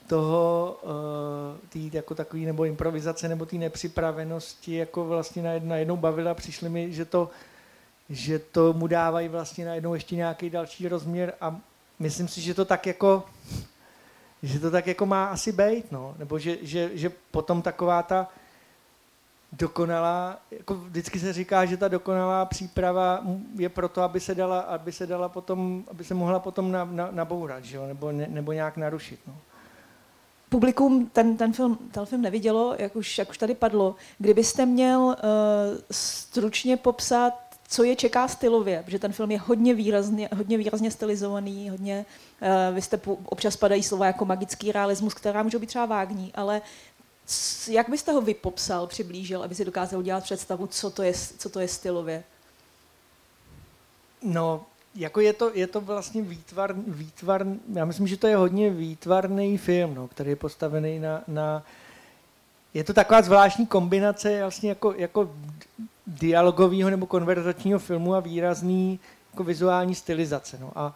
toho 0.08 0.78
uh, 0.84 0.90
tý, 1.70 1.90
jako 1.94 2.16
takový, 2.16 2.46
nebo 2.46 2.66
improvizace, 2.66 3.28
nebo 3.28 3.46
té 3.46 3.56
nepřipravenosti, 3.56 4.76
jako 4.76 5.06
vlastně 5.06 5.60
najednou 5.64 5.98
bavila, 5.98 6.34
přišly 6.34 6.70
mi, 6.70 6.94
že 6.94 7.06
to, 7.06 7.30
že 8.10 8.40
to 8.40 8.74
mu 8.74 8.88
dávají 8.88 9.28
vlastně 9.28 9.66
najednou 9.66 9.94
ještě 9.94 10.16
nějaký 10.16 10.50
další 10.50 10.88
rozměr 10.88 11.34
a 11.42 11.60
myslím 12.00 12.28
si, 12.28 12.42
že 12.42 12.54
to 12.54 12.66
tak 12.66 12.88
jako 12.88 13.24
že 14.44 14.60
to 14.60 14.72
tak 14.72 14.88
jako 14.88 15.06
má 15.06 15.26
asi 15.26 15.52
být, 15.52 15.92
no. 15.92 16.16
nebo 16.18 16.40
že, 16.40 16.58
že, 16.62 16.90
že 16.94 17.12
potom 17.32 17.62
taková 17.62 18.04
ta 18.04 18.28
dokonalá, 19.52 20.38
jako 20.52 20.76
vždycky 20.76 21.20
se 21.20 21.34
říká, 21.34 21.66
že 21.66 21.78
ta 21.78 21.88
dokonalá 21.88 22.46
příprava 22.46 23.24
je 23.56 23.70
proto, 23.70 24.02
aby 24.02 24.20
se 24.20 24.36
dala, 24.36 24.60
aby 24.60 24.92
se 24.92 25.08
dala 25.08 25.30
potom, 25.30 25.84
aby 25.92 26.04
se 26.04 26.14
mohla 26.14 26.40
potom 26.40 26.72
na, 26.72 26.86
na, 26.86 27.08
nabourat, 27.12 27.64
že 27.66 27.78
jo? 27.78 27.88
Nebo, 27.88 28.12
ne, 28.12 28.28
nebo 28.30 28.52
nějak 28.52 28.78
narušit. 28.78 29.20
No. 29.28 29.36
Publikum 30.56 31.10
ten, 31.14 31.38
ten, 31.38 31.54
film, 31.54 31.78
ten 31.92 32.06
film 32.06 32.22
nevidělo, 32.22 32.76
jak 32.80 32.96
už, 32.96 33.18
jak 33.18 33.30
už 33.30 33.38
tady 33.38 33.56
padlo. 33.56 33.96
Kdybyste 34.18 34.66
měl 34.66 35.02
uh, 35.02 35.16
stručně 35.92 36.78
popsat, 36.78 37.34
co 37.68 37.84
je 37.84 37.96
čeká 37.96 38.28
stylově, 38.28 38.84
protože 38.86 39.00
ten 39.00 39.12
film 39.12 39.32
je 39.32 39.40
hodně 39.40 39.74
výrazně, 39.74 40.30
hodně 40.36 40.58
výrazně 40.58 40.92
stylizovaný, 40.92 41.70
hodně, 41.70 42.06
uh, 42.42 42.76
vy 42.76 42.82
jste 42.82 43.00
občas 43.26 43.58
padají 43.58 43.84
slova 43.84 44.06
jako 44.06 44.26
magický 44.26 44.72
realismus, 44.72 45.14
která 45.14 45.44
můžou 45.44 45.60
být 45.60 45.68
třeba 45.68 45.86
vágní, 45.86 46.32
ale 46.36 46.62
jak 47.68 47.90
byste 47.90 48.12
ho 48.12 48.22
vypopsal, 48.22 48.88
přiblížil, 48.88 49.44
aby 49.44 49.56
si 49.56 49.66
dokázal 49.66 50.00
udělat 50.00 50.24
představu, 50.24 50.68
co 50.68 50.90
to 50.90 51.04
je, 51.04 51.14
co 51.38 51.50
to 51.50 51.60
je 51.60 51.68
stylově? 51.68 52.24
No, 54.24 54.66
jako 54.96 55.20
je 55.20 55.34
to, 55.34 55.52
je 55.54 55.68
to 55.68 55.82
vlastně 55.82 56.22
výtvar, 56.22 56.74
výtvar, 56.88 57.46
já 57.74 57.86
myslím, 57.86 58.08
že 58.08 58.18
to 58.18 58.28
je 58.28 58.36
hodně 58.36 58.70
výtvarný 58.70 59.58
film, 59.58 59.96
no, 59.96 60.08
který 60.08 60.30
je 60.30 60.36
postavený 60.36 61.00
na, 61.00 61.22
na, 61.28 61.64
je 62.74 62.84
to 62.84 62.94
taková 62.94 63.22
zvláštní 63.22 63.66
kombinace 63.66 64.40
vlastně 64.42 64.70
jako, 64.70 64.94
jako 64.98 65.32
dialogového 66.08 66.90
nebo 66.90 67.06
konverzačního 67.06 67.80
filmu 67.80 68.16
a 68.16 68.20
výrazný 68.20 69.00
jako 69.34 69.44
vizuální 69.44 69.96
stylizace. 69.96 70.58
No. 70.62 70.72
A 70.76 70.96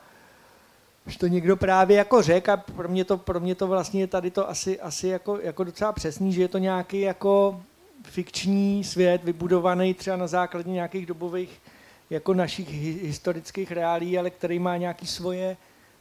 už 1.08 1.18
to 1.18 1.28
někdo 1.28 1.58
právě 1.58 1.98
jako 1.98 2.22
řekl 2.22 2.52
a 2.52 2.58
pro 2.58 2.90
mě 2.90 3.06
to, 3.06 3.18
pro 3.18 3.40
mě 3.40 3.56
to 3.56 3.68
vlastně 3.68 4.02
je 4.02 4.08
tady 4.08 4.32
to 4.32 4.50
asi, 4.50 4.80
asi 4.80 5.08
jako, 5.08 5.40
jako 5.42 5.64
docela 5.64 5.92
přesný, 5.92 6.34
že 6.34 6.42
je 6.42 6.48
to 6.48 6.58
nějaký 6.58 7.02
jako 7.02 7.62
fikční 8.04 8.84
svět 8.84 9.24
vybudovaný 9.24 9.94
třeba 9.94 10.18
na 10.18 10.28
základě 10.28 10.70
nějakých 10.70 11.06
dobových 11.06 11.62
jako 12.10 12.34
našich 12.34 12.70
historických 13.04 13.72
reálí, 13.72 14.20
ale 14.20 14.30
který 14.30 14.60
má 14.60 14.78
nějaký 14.78 15.08
svoje, 15.08 15.58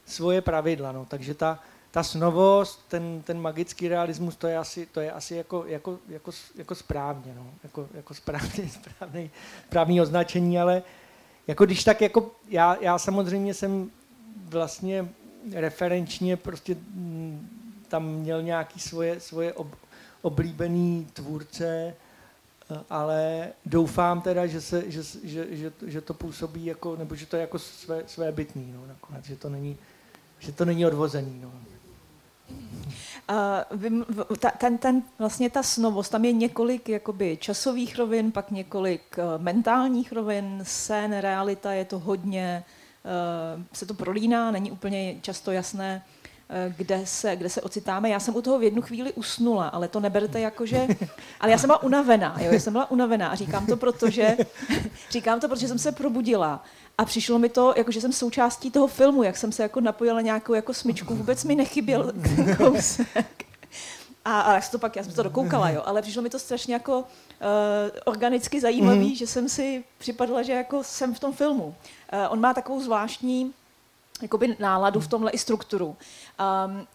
svoje 0.07 0.41
pravidla. 0.41 0.93
No. 0.93 1.05
Takže 1.05 1.35
ta, 1.35 1.61
ta 1.91 2.03
snovost, 2.03 2.89
ten, 2.89 3.23
ten 3.23 3.41
magický 3.41 3.89
realismus, 3.89 4.37
to 4.37 4.47
je 4.47 4.59
asi, 4.59 4.87
to 4.87 5.01
je 5.01 5.13
asi 5.13 5.35
jako, 5.35 5.65
jako, 5.67 5.99
jako, 6.09 6.31
jako 6.55 6.75
správně, 6.75 7.35
no. 7.37 7.51
jako, 7.63 7.89
jako 7.95 8.15
správně, 8.15 8.69
správný, 8.69 9.31
správný 9.67 10.01
označení, 10.01 10.61
ale 10.61 10.83
jako 11.47 11.67
když 11.67 11.85
tak 11.85 12.01
jako 12.01 12.31
já, 12.49 12.77
já 12.81 12.99
samozřejmě 12.99 13.55
jsem 13.55 13.91
vlastně 14.49 15.09
referenčně 15.55 16.37
prostě 16.37 16.75
mm, 16.75 17.49
tam 17.89 18.07
měl 18.07 18.43
nějaký 18.43 18.81
svoje, 18.81 19.21
svoje 19.21 19.53
ob, 19.53 19.69
oblíbený 20.23 21.07
tvůrce, 21.13 21.95
ale 22.91 23.49
doufám 23.67 24.21
teda, 24.21 24.47
že, 24.47 24.61
se, 24.61 24.91
že, 24.91 25.03
že, 25.25 25.47
že, 25.51 25.73
že 25.87 26.01
to 26.01 26.15
působí 26.15 26.67
jako, 26.67 26.97
nebo 26.97 27.15
že 27.15 27.27
to 27.27 27.37
je 27.37 27.41
jako 27.41 27.59
své, 27.59 28.03
své 28.07 28.33
bytný, 28.33 28.73
no, 28.75 28.87
nakonec, 28.87 29.25
že 29.25 29.37
to 29.37 29.49
není, 29.49 29.77
že 30.39 30.53
to 30.53 30.65
není 30.65 30.87
odvozený. 30.87 31.41
No. 31.43 31.53
Uh, 33.31 34.37
ten, 34.59 34.79
ten, 34.79 35.03
vlastně 35.19 35.51
ta 35.51 35.63
snovost, 35.63 36.09
tam 36.09 36.25
je 36.25 36.33
několik 36.33 36.89
jakoby, 36.89 37.37
časových 37.41 37.99
rovin, 37.99 38.33
pak 38.33 38.51
několik 38.51 39.17
uh, 39.19 39.43
mentálních 39.43 40.13
rovin, 40.13 40.61
sen, 40.63 41.19
realita, 41.19 41.73
je 41.73 41.85
to 41.85 41.99
hodně 41.99 42.65
Eh, 43.09 43.65
se 43.73 43.87
to 43.87 43.95
prolíná, 43.95 44.51
není 44.51 44.71
úplně 44.71 45.17
často 45.21 45.53
jasné, 45.53 46.05
kde 46.77 47.01
se, 47.05 47.37
kde 47.37 47.49
se 47.49 47.63
ocitáme. 47.63 48.09
Já 48.09 48.21
jsem 48.21 48.37
u 48.37 48.43
toho 48.43 48.59
v 48.59 48.63
jednu 48.63 48.83
chvíli 48.83 49.13
usnula, 49.13 49.69
ale 49.69 49.89
to 49.89 50.01
neberte 50.01 50.41
jako, 50.41 50.67
že... 50.67 50.87
Ale 51.41 51.53
já 51.53 51.59
jsem 51.59 51.69
byla 51.69 51.83
unavená, 51.83 52.37
jo, 52.41 52.53
já 52.53 52.61
jsem 52.61 52.73
byla 52.73 52.91
unavená 52.91 53.29
a 53.29 53.35
říkám 53.35 53.67
to, 53.67 53.77
protože, 53.77 54.37
říkám 55.11 55.41
to, 55.41 55.49
protože 55.49 55.69
jsem 55.69 55.79
se 55.79 55.93
probudila 55.93 56.65
a 56.99 57.05
přišlo 57.05 57.39
mi 57.39 57.49
to, 57.49 57.75
jako, 57.77 57.91
že 57.91 58.01
jsem 58.01 58.13
součástí 58.13 58.71
toho 58.71 58.87
filmu, 58.87 59.23
jak 59.23 59.37
jsem 59.37 59.53
se 59.53 59.63
jako 59.63 59.81
napojila 59.81 60.21
nějakou 60.21 60.55
jako 60.55 60.75
smyčku, 60.75 61.15
vůbec 61.15 61.45
mi 61.45 61.55
nechyběl 61.55 62.13
kousek. 62.57 63.45
A, 64.25 64.41
a 64.41 64.55
já, 64.55 64.61
jsem 64.61 64.71
to 64.71 64.79
pak, 64.79 64.97
já 64.97 65.05
jsem 65.05 65.13
to 65.13 65.23
dokoukala, 65.23 65.71
jo, 65.71 65.83
ale 65.85 66.03
přišlo 66.03 66.23
mi 66.23 66.31
to 66.31 66.39
strašně 66.39 66.75
jako 66.75 66.99
uh, 66.99 67.05
organicky 68.05 68.61
zajímavý, 68.61 69.13
mm-hmm. 69.13 69.19
že 69.19 69.27
jsem 69.27 69.49
si 69.49 69.85
připadla, 69.99 70.43
že 70.43 70.53
jako 70.53 70.85
jsem 70.85 71.15
v 71.15 71.21
tom 71.21 71.33
filmu. 71.33 71.65
Uh, 71.65 71.75
on 72.29 72.41
má 72.41 72.55
takovou 72.55 72.81
zvláštní 72.81 73.53
jakoby 74.23 74.57
náladu 74.59 75.01
v 75.01 75.09
tomhle 75.09 75.31
i 75.31 75.39
strukturu. 75.39 75.97
Um, 76.67 76.87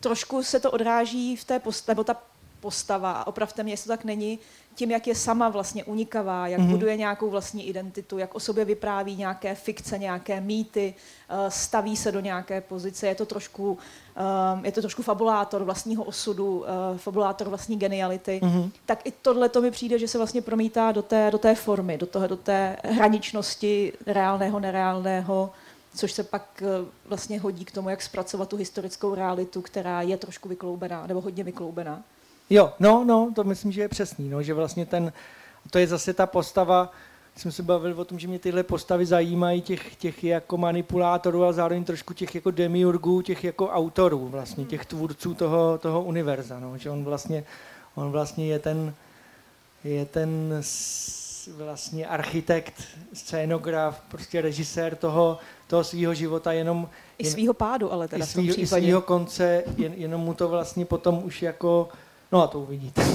trošku 0.00 0.42
se 0.42 0.60
to 0.60 0.70
odráží 0.70 1.36
v 1.36 1.44
té 1.44 1.58
post, 1.58 1.88
nebo 1.88 2.04
ta 2.04 2.16
postava, 2.60 3.12
a 3.12 3.26
opravte 3.26 3.62
mě, 3.62 3.72
jestli 3.72 3.88
to 3.88 3.92
tak 3.92 4.04
není, 4.04 4.38
tím, 4.74 4.90
jak 4.90 5.06
je 5.06 5.14
sama 5.14 5.48
vlastně 5.48 5.84
unikavá, 5.84 6.46
jak 6.46 6.60
mm-hmm. 6.60 6.70
buduje 6.70 6.96
nějakou 6.96 7.30
vlastní 7.30 7.68
identitu, 7.68 8.18
jak 8.18 8.34
o 8.34 8.40
sobě 8.40 8.64
vypráví 8.64 9.16
nějaké 9.16 9.54
fikce, 9.54 9.98
nějaké 9.98 10.40
mýty, 10.40 10.94
uh, 11.30 11.36
staví 11.48 11.96
se 11.96 12.12
do 12.12 12.20
nějaké 12.20 12.60
pozice. 12.60 13.06
Je 13.06 13.14
to 13.14 13.26
trošku, 13.26 13.78
um, 14.54 14.64
je 14.64 14.72
to 14.72 14.80
trošku 14.80 15.02
fabulátor 15.02 15.64
vlastního 15.64 16.04
osudu, 16.04 16.58
uh, 16.58 16.66
fabulátor 16.96 17.48
vlastní 17.48 17.76
geniality. 17.76 18.40
Mm-hmm. 18.42 18.70
Tak 18.86 19.06
i 19.06 19.12
tohle 19.22 19.48
to 19.48 19.60
mi 19.60 19.70
přijde, 19.70 19.98
že 19.98 20.08
se 20.08 20.18
vlastně 20.18 20.42
promítá 20.42 20.92
do 20.92 21.02
té, 21.02 21.30
do 21.30 21.38
té 21.38 21.54
formy, 21.54 21.98
do, 21.98 22.06
toho, 22.06 22.26
do 22.26 22.36
té 22.36 22.76
hraničnosti 22.84 23.92
reálného, 24.06 24.60
nereálného, 24.60 25.50
což 25.94 26.12
se 26.12 26.22
pak 26.22 26.62
eh, 26.62 26.86
vlastně 27.04 27.40
hodí 27.40 27.64
k 27.64 27.70
tomu, 27.72 27.88
jak 27.88 28.02
zpracovat 28.02 28.48
tu 28.48 28.56
historickou 28.56 29.14
realitu, 29.14 29.62
která 29.62 30.02
je 30.02 30.16
trošku 30.16 30.48
vykloubená, 30.48 31.06
nebo 31.06 31.20
hodně 31.20 31.44
vykloubená. 31.44 32.02
Jo, 32.50 32.72
no, 32.80 33.04
no, 33.04 33.32
to 33.34 33.44
myslím, 33.44 33.72
že 33.72 33.80
je 33.80 33.88
přesný, 33.88 34.28
no, 34.28 34.42
že 34.42 34.54
vlastně 34.54 34.86
ten, 34.86 35.12
to 35.70 35.78
je 35.78 35.86
zase 35.86 36.14
ta 36.14 36.26
postava, 36.26 36.92
jsme 37.36 37.52
se 37.52 37.62
bavili 37.62 37.94
o 37.94 38.04
tom, 38.04 38.18
že 38.18 38.28
mě 38.28 38.38
tyhle 38.38 38.62
postavy 38.62 39.06
zajímají, 39.06 39.62
těch, 39.62 39.96
těch 39.96 40.24
jako 40.24 40.56
manipulátorů 40.56 41.44
a 41.44 41.52
zároveň 41.52 41.84
trošku 41.84 42.14
těch 42.14 42.34
jako 42.34 42.50
demiurgů, 42.50 43.22
těch 43.22 43.44
jako 43.44 43.68
autorů 43.68 44.28
vlastně, 44.28 44.64
těch 44.64 44.86
tvůrců 44.86 45.34
toho, 45.34 45.78
toho 45.78 46.02
univerza, 46.02 46.60
no, 46.60 46.78
že 46.78 46.90
on 46.90 47.04
vlastně, 47.04 47.44
on 47.94 48.10
vlastně 48.10 48.46
je 48.46 48.58
ten, 48.58 48.94
je 49.84 50.04
ten 50.04 50.58
vlastně 51.48 52.06
architekt, 52.06 52.82
scénograf, 53.12 54.02
prostě 54.08 54.40
režisér 54.40 54.96
toho, 54.96 55.38
toho 55.66 55.84
svého 55.84 56.14
života, 56.14 56.52
jenom... 56.52 56.88
I 57.18 57.24
svého 57.24 57.54
pádu, 57.54 57.92
ale 57.92 58.08
teda 58.08 58.24
i 58.24 58.28
svýho, 58.28 58.60
I 58.60 58.66
svýho 58.66 59.02
konce, 59.02 59.64
jen, 59.76 59.92
jenom 59.96 60.20
mu 60.20 60.34
to 60.34 60.48
vlastně 60.48 60.84
potom 60.84 61.24
už 61.24 61.42
jako... 61.42 61.88
No 62.32 62.42
a 62.42 62.46
to 62.46 62.60
uvidíte. 62.60 63.02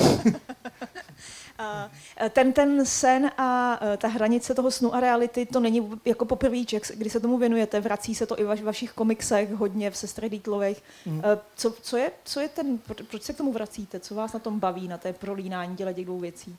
ten, 2.29 2.53
ten 2.53 2.85
sen 2.85 3.31
a 3.37 3.79
ta 3.97 4.07
hranice 4.07 4.53
toho 4.53 4.71
snu 4.71 4.95
a 4.95 4.99
reality, 4.99 5.45
to 5.45 5.59
není 5.59 5.89
jako 6.05 6.25
poprvé, 6.25 6.57
kdy 6.93 7.09
se 7.09 7.19
tomu 7.19 7.37
věnujete, 7.37 7.79
vrací 7.79 8.15
se 8.15 8.25
to 8.25 8.39
i 8.39 8.43
v 8.43 8.63
vašich 8.63 8.93
komiksech 8.93 9.51
hodně 9.51 9.91
v 9.91 9.97
sestrech 9.97 10.31
Dítlových. 10.31 10.83
Mm. 11.05 11.21
Co, 11.55 11.73
co, 11.81 11.97
je, 11.97 12.11
co 12.23 12.39
je 12.39 12.49
ten, 12.49 12.79
proč 13.09 13.23
se 13.23 13.33
k 13.33 13.37
tomu 13.37 13.53
vracíte? 13.53 13.99
Co 13.99 14.15
vás 14.15 14.33
na 14.33 14.39
tom 14.39 14.59
baví, 14.59 14.87
na 14.87 14.97
té 14.97 15.13
prolínání 15.13 15.75
dělat 15.75 15.93
těch 15.93 16.05
dvou 16.05 16.19
věcí? 16.19 16.57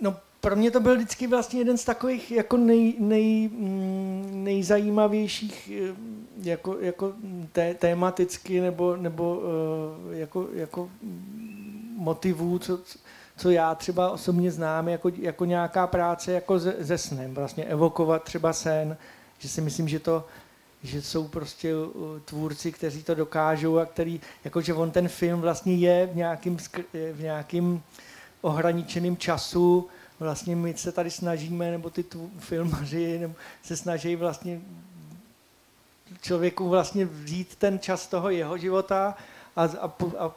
No, 0.00 0.16
pro 0.42 0.56
mě 0.56 0.70
to 0.70 0.80
byl 0.80 0.96
vždycky 0.96 1.26
vlastně 1.26 1.60
jeden 1.60 1.78
z 1.78 1.84
takových 1.84 2.30
jako 2.30 2.56
nej, 2.56 2.94
nej, 2.98 3.48
mm, 3.48 4.44
nejzajímavějších 4.44 5.70
eh, 5.74 5.94
jako, 6.42 6.76
jako 6.80 7.12
té, 7.52 7.74
tématicky 7.74 8.60
nebo, 8.60 8.96
nebo 8.96 9.36
uh, 9.36 10.14
jako, 10.14 10.48
jako 10.54 10.90
motivů, 11.96 12.58
co, 12.58 12.78
co 13.36 13.50
já 13.50 13.74
třeba 13.74 14.10
osobně 14.10 14.50
znám 14.50 14.88
jako, 14.88 15.10
jako 15.18 15.44
nějaká 15.44 15.86
práce 15.86 16.32
jako 16.32 16.58
ze, 16.58 16.74
ze 16.78 16.98
snem, 16.98 17.34
vlastně 17.34 17.64
evokovat 17.64 18.22
třeba 18.24 18.52
sen, 18.52 18.96
že 19.38 19.48
si 19.48 19.60
myslím, 19.60 19.88
že 19.88 19.98
to, 19.98 20.24
že 20.82 21.02
jsou 21.02 21.28
prostě 21.28 21.72
eh, 21.72 22.20
tvůrci, 22.24 22.72
kteří 22.72 23.02
to 23.02 23.14
dokážou 23.14 23.78
a 23.78 23.86
který, 23.86 24.20
jakože 24.44 24.74
on 24.74 24.90
ten 24.90 25.08
film 25.08 25.40
vlastně 25.40 25.74
je 25.74 26.06
v 26.06 26.16
nějakým, 26.16 26.56
v 27.12 27.20
nějakým 27.22 27.82
ohraničeným 28.40 29.16
času, 29.16 29.88
vlastně 30.22 30.56
my 30.56 30.74
se 30.76 30.92
tady 30.92 31.10
snažíme, 31.10 31.70
nebo 31.70 31.90
ty 31.90 32.04
filmaři 32.38 33.18
nebo 33.18 33.34
se 33.62 33.76
snaží 33.76 34.16
vlastně 34.16 34.60
člověku 36.20 36.68
vlastně 36.68 37.04
vzít 37.04 37.56
ten 37.56 37.78
čas 37.78 38.06
toho 38.06 38.30
jeho 38.30 38.58
života 38.58 39.16
a, 39.56 39.64
a, 39.64 39.92
a 40.18 40.32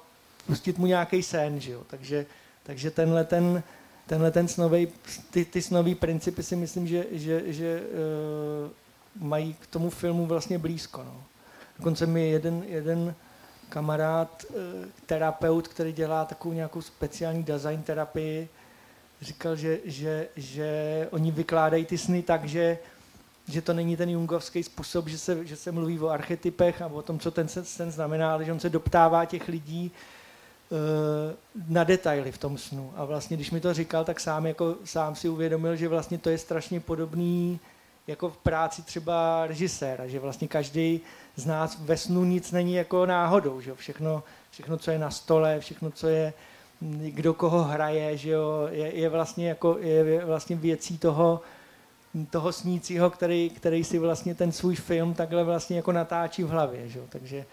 pustit 0.47 0.77
mu 0.77 0.85
nějaký 0.85 1.23
sen, 1.23 1.59
že 1.59 1.71
jo? 1.71 1.83
Takže, 1.87 2.25
takže 2.63 2.91
tenhle 2.91 3.23
ten, 3.23 3.63
tenhle 4.07 4.31
ten 4.31 4.47
snový, 4.47 4.87
ty, 5.31 5.45
ty 5.45 5.61
snový 5.61 5.95
principy 5.95 6.43
si 6.43 6.55
myslím, 6.55 6.87
že, 6.87 7.05
že, 7.11 7.53
že 7.53 7.81
uh, 7.81 9.27
mají 9.27 9.53
k 9.53 9.67
tomu 9.67 9.89
filmu 9.89 10.25
vlastně 10.25 10.59
blízko. 10.59 11.03
No. 11.03 11.23
Dokonce 11.77 12.05
mi 12.05 12.29
jeden, 12.29 12.63
jeden 12.67 13.15
kamarád, 13.69 14.45
uh, 14.49 14.55
terapeut, 15.05 15.67
který 15.67 15.93
dělá 15.93 16.25
takovou 16.25 16.53
nějakou 16.53 16.81
speciální 16.81 17.43
design 17.43 17.83
terapii, 17.83 18.49
říkal, 19.25 19.55
že, 19.55 19.79
že, 19.85 20.27
že 20.35 20.67
oni 21.11 21.31
vykládají 21.31 21.85
ty 21.85 21.97
sny 21.97 22.21
tak, 22.21 22.45
že, 22.45 22.77
že 23.47 23.61
to 23.61 23.73
není 23.73 23.97
ten 23.97 24.09
jungovský 24.09 24.63
způsob, 24.63 25.07
že 25.07 25.17
se, 25.17 25.45
že 25.45 25.55
se 25.55 25.71
mluví 25.71 25.99
o 25.99 26.09
archetypech 26.09 26.81
a 26.81 26.87
o 26.87 27.01
tom, 27.01 27.19
co 27.19 27.31
ten 27.31 27.47
sen 27.47 27.91
znamená, 27.91 28.33
ale 28.33 28.45
že 28.45 28.51
on 28.51 28.59
se 28.59 28.69
doptává 28.69 29.25
těch 29.25 29.47
lidí 29.47 29.91
uh, 30.69 30.77
na 31.73 31.83
detaily 31.83 32.31
v 32.31 32.37
tom 32.37 32.57
snu. 32.57 32.93
A 32.95 33.05
vlastně, 33.05 33.37
když 33.37 33.51
mi 33.51 33.59
to 33.59 33.73
říkal, 33.73 34.05
tak 34.05 34.19
sám, 34.19 34.45
jako, 34.45 34.75
sám 34.83 35.15
si 35.15 35.29
uvědomil, 35.29 35.75
že 35.75 35.87
vlastně 35.87 36.17
to 36.17 36.29
je 36.29 36.37
strašně 36.37 36.79
podobný 36.79 37.59
jako 38.07 38.29
v 38.29 38.37
práci 38.37 38.81
třeba 38.81 39.47
režiséra, 39.47 40.07
že 40.07 40.19
vlastně 40.19 40.47
každý 40.47 41.01
z 41.35 41.45
nás 41.45 41.77
ve 41.81 41.97
snu 41.97 42.23
nic 42.23 42.51
není 42.51 42.73
jako 42.73 43.05
náhodou, 43.05 43.61
že 43.61 43.75
všechno, 43.75 44.23
všechno, 44.51 44.77
co 44.77 44.91
je 44.91 44.99
na 44.99 45.11
stole, 45.11 45.59
všechno, 45.59 45.91
co 45.91 46.07
je 46.07 46.33
kdo 46.79 47.33
koho 47.33 47.63
hraje, 47.63 48.17
že 48.17 48.29
jo, 48.29 48.67
je, 48.71 48.95
je 48.95 49.09
vlastně 49.09 49.49
jako 49.49 49.77
je 49.79 50.25
vlastně 50.25 50.55
věcí 50.55 50.97
toho, 50.97 51.41
toho 52.29 52.51
snícího, 52.51 53.09
který, 53.09 53.49
který 53.49 53.83
si 53.83 53.99
vlastně 53.99 54.35
ten 54.35 54.51
svůj 54.51 54.75
film 54.75 55.13
takhle 55.13 55.43
vlastně 55.43 55.77
jako 55.77 55.91
natáčí 55.91 56.43
v 56.43 56.49
hlavě, 56.49 56.89
že 56.89 56.99
jo? 56.99 57.05
takže 57.09 57.45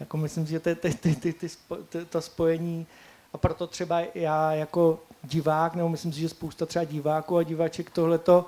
jako 0.00 0.16
myslím, 0.16 0.46
že 0.46 0.60
ty, 0.60 0.74
ty, 0.74 0.94
ty, 0.94 1.14
ty, 1.14 1.32
ty, 1.32 1.48
ty, 1.88 2.04
to 2.04 2.20
spojení 2.20 2.86
a 3.32 3.38
proto 3.38 3.66
třeba 3.66 4.00
já 4.14 4.52
jako 4.52 5.00
divák, 5.22 5.74
nebo 5.74 5.88
myslím 5.88 6.12
si, 6.12 6.20
že 6.20 6.28
spousta 6.28 6.66
třeba 6.66 6.84
diváků 6.84 7.36
a 7.36 7.42
divaček 7.42 7.90
tohleto 7.90 8.46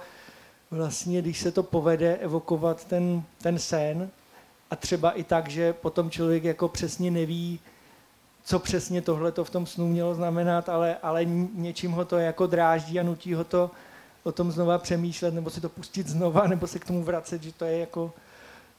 vlastně, 0.71 1.23
když 1.23 1.41
se 1.41 1.53
to 1.53 1.63
povede 1.63 2.17
evokovat 2.17 2.85
ten, 2.85 3.23
ten 3.43 3.59
sen 3.59 4.11
a 4.71 4.77
třeba 4.77 5.13
i 5.13 5.25
tak, 5.25 5.49
že 5.49 5.73
potom 5.73 6.11
člověk 6.11 6.45
jako 6.45 6.69
přesně 6.69 7.11
neví, 7.11 7.61
co 8.45 8.59
přesně 8.59 9.03
tohle 9.03 9.33
to 9.33 9.45
v 9.45 9.51
tom 9.51 9.67
snu 9.67 9.89
mělo 9.89 10.15
znamenat, 10.15 10.69
ale, 10.69 10.97
ale 11.03 11.25
něčím 11.55 11.93
ho 11.93 12.05
to 12.05 12.19
jako 12.19 12.47
dráždí 12.47 13.01
a 13.01 13.03
nutí 13.03 13.35
ho 13.35 13.45
to 13.45 13.71
o 14.23 14.33
tom 14.33 14.53
znova 14.53 14.79
přemýšlet, 14.79 15.35
nebo 15.35 15.51
si 15.51 15.61
to 15.61 15.69
pustit 15.69 16.09
znova, 16.09 16.47
nebo 16.49 16.67
se 16.67 16.79
k 16.79 16.85
tomu 16.85 17.03
vracet, 17.03 17.43
že 17.43 17.53
to 17.53 17.65
je 17.65 17.79
jako, 17.79 18.13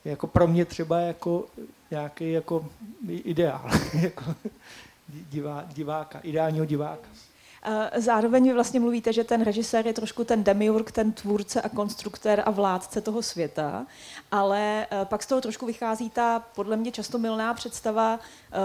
jako 0.05 0.27
pro 0.27 0.47
mě 0.47 0.65
třeba 0.65 0.99
jako 0.99 1.45
nějaký 1.91 2.31
jako 2.31 2.65
ideál, 3.07 3.69
jako 4.01 4.35
divá, 5.09 5.63
diváka, 5.73 6.19
ideálního 6.19 6.65
diváka. 6.65 7.07
Zároveň 7.95 8.43
vy 8.43 8.53
vlastně 8.53 8.79
mluvíte, 8.79 9.13
že 9.13 9.23
ten 9.23 9.41
režisér 9.41 9.87
je 9.87 9.93
trošku 9.93 10.23
ten 10.23 10.43
demiurg, 10.43 10.91
ten 10.91 11.11
tvůrce 11.11 11.61
a 11.61 11.69
konstruktér 11.69 12.43
a 12.45 12.51
vládce 12.51 13.01
toho 13.01 13.21
světa, 13.21 13.85
ale 14.31 14.87
eh, 14.91 15.05
pak 15.05 15.23
z 15.23 15.27
toho 15.27 15.41
trošku 15.41 15.65
vychází 15.65 16.09
ta 16.09 16.39
podle 16.55 16.77
mě 16.77 16.91
často 16.91 17.17
milná 17.17 17.53
představa 17.53 18.19
eh, 18.19 18.57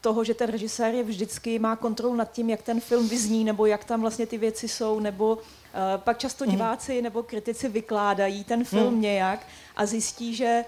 toho, 0.00 0.24
že 0.24 0.34
ten 0.34 0.50
režisér 0.50 0.94
je 0.94 1.02
vždycky 1.02 1.58
má 1.58 1.76
kontrolu 1.76 2.14
nad 2.14 2.32
tím, 2.32 2.50
jak 2.50 2.62
ten 2.62 2.80
film 2.80 3.08
vyzní, 3.08 3.44
nebo 3.44 3.66
jak 3.66 3.84
tam 3.84 4.00
vlastně 4.00 4.26
ty 4.26 4.38
věci 4.38 4.68
jsou, 4.68 5.00
nebo 5.00 5.38
eh, 5.38 5.98
pak 5.98 6.18
často 6.18 6.44
mhm. 6.44 6.50
diváci 6.50 7.02
nebo 7.02 7.22
kritici 7.22 7.68
vykládají 7.68 8.44
ten 8.44 8.64
film 8.64 8.94
mm. 8.94 9.00
nějak 9.00 9.40
a 9.76 9.86
zjistí, 9.86 10.34
že 10.34 10.64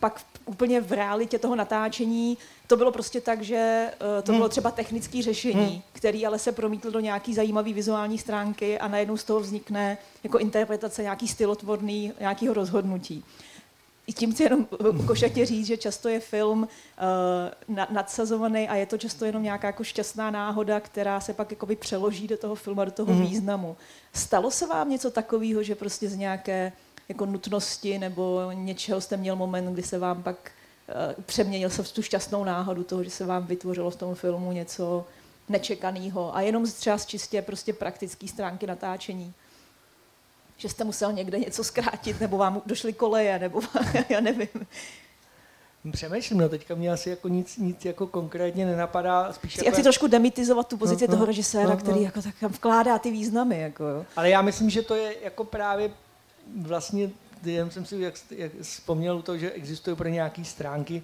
pak 0.00 0.20
úplně 0.44 0.80
v 0.80 0.92
realitě 0.92 1.38
toho 1.38 1.56
natáčení 1.56 2.38
to 2.66 2.76
bylo 2.76 2.92
prostě 2.92 3.20
tak, 3.20 3.42
že 3.42 3.90
uh, 3.92 4.22
to 4.22 4.32
hmm. 4.32 4.38
bylo 4.38 4.48
třeba 4.48 4.70
technické 4.70 5.22
řešení, 5.22 5.66
hmm. 5.66 5.82
který 5.92 6.26
ale 6.26 6.38
se 6.38 6.52
promítl 6.52 6.90
do 6.90 7.00
nějaký 7.00 7.34
zajímavý 7.34 7.72
vizuální 7.72 8.18
stránky 8.18 8.78
a 8.78 8.88
najednou 8.88 9.16
z 9.16 9.24
toho 9.24 9.40
vznikne 9.40 9.98
jako 10.24 10.38
interpretace 10.38 11.02
nějaký 11.02 11.28
stylotvorný, 11.28 12.12
nějakého 12.20 12.54
rozhodnutí. 12.54 13.24
I 14.06 14.12
tím 14.12 14.32
chci 14.32 14.42
jenom 14.42 14.66
košatě 15.06 15.46
říct, 15.46 15.66
že 15.66 15.76
často 15.76 16.08
je 16.08 16.20
film 16.20 16.68
uh, 17.68 17.76
nadsazovaný 17.90 18.68
a 18.68 18.74
je 18.74 18.86
to 18.86 18.98
často 18.98 19.24
jenom 19.24 19.42
nějaká 19.42 19.66
jako 19.66 19.84
šťastná 19.84 20.30
náhoda, 20.30 20.80
která 20.80 21.20
se 21.20 21.34
pak 21.34 21.50
jakoby 21.50 21.76
přeloží 21.76 22.26
do 22.26 22.36
toho 22.36 22.54
filmu 22.54 22.84
do 22.84 22.90
toho 22.90 23.12
hmm. 23.12 23.22
významu. 23.22 23.76
Stalo 24.12 24.50
se 24.50 24.66
vám 24.66 24.90
něco 24.90 25.10
takového, 25.10 25.62
že 25.62 25.74
prostě 25.74 26.08
z 26.08 26.16
nějaké 26.16 26.72
jako 27.08 27.26
nutnosti 27.26 27.98
nebo 27.98 28.52
něčeho 28.52 29.00
jste 29.00 29.16
měl 29.16 29.36
moment, 29.36 29.72
kdy 29.72 29.82
se 29.82 29.98
vám 29.98 30.22
pak 30.22 30.36
uh, 31.16 31.24
přeměnil 31.24 31.70
se 31.70 31.82
v 31.82 31.92
tu 31.92 32.02
šťastnou 32.02 32.44
náhodu 32.44 32.84
toho, 32.84 33.04
že 33.04 33.10
se 33.10 33.26
vám 33.26 33.46
vytvořilo 33.46 33.90
v 33.90 33.96
tom 33.96 34.14
filmu 34.14 34.52
něco 34.52 35.06
nečekaného 35.48 36.36
a 36.36 36.40
jenom 36.40 36.66
třeba 36.66 36.98
z 36.98 37.06
čistě 37.06 37.42
prostě 37.42 37.72
praktické 37.72 38.28
stránky 38.28 38.66
natáčení. 38.66 39.34
Že 40.56 40.68
jste 40.68 40.84
musel 40.84 41.12
někde 41.12 41.38
něco 41.38 41.64
zkrátit, 41.64 42.20
nebo 42.20 42.38
vám 42.38 42.62
došly 42.66 42.92
koleje, 42.92 43.38
nebo 43.38 43.60
já 44.08 44.20
nevím. 44.20 44.48
Přemýšlím, 45.92 46.38
no 46.38 46.48
teďka 46.48 46.74
mě 46.74 46.92
asi 46.92 47.10
jako 47.10 47.28
nic, 47.28 47.56
nic 47.56 47.84
jako 47.84 48.06
konkrétně 48.06 48.66
nenapadá. 48.66 49.32
Spíš 49.32 49.52
Chci, 49.52 49.64
jako... 49.64 49.74
chci 49.74 49.82
trošku 49.82 50.06
demitizovat 50.06 50.68
tu 50.68 50.76
pozici 50.76 51.04
no, 51.06 51.10
no, 51.10 51.16
toho 51.16 51.26
režiséra, 51.26 51.64
no, 51.64 51.70
no. 51.70 51.76
který 51.76 52.02
jako 52.02 52.22
tak 52.22 52.42
vkládá 52.42 52.98
ty 52.98 53.10
významy. 53.10 53.60
Jako, 53.60 53.84
jo. 53.84 54.06
Ale 54.16 54.30
já 54.30 54.42
myslím, 54.42 54.70
že 54.70 54.82
to 54.82 54.94
je 54.94 55.14
jako 55.24 55.44
právě 55.44 55.90
vlastně, 56.56 57.10
jen 57.44 57.70
jsem 57.70 57.84
si 57.84 58.00
jak, 58.00 58.14
jak 58.30 58.52
vzpomněl 58.62 59.22
to, 59.22 59.38
že 59.38 59.50
existují 59.50 59.96
pro 59.96 60.08
nějaké 60.08 60.44
stránky, 60.44 61.02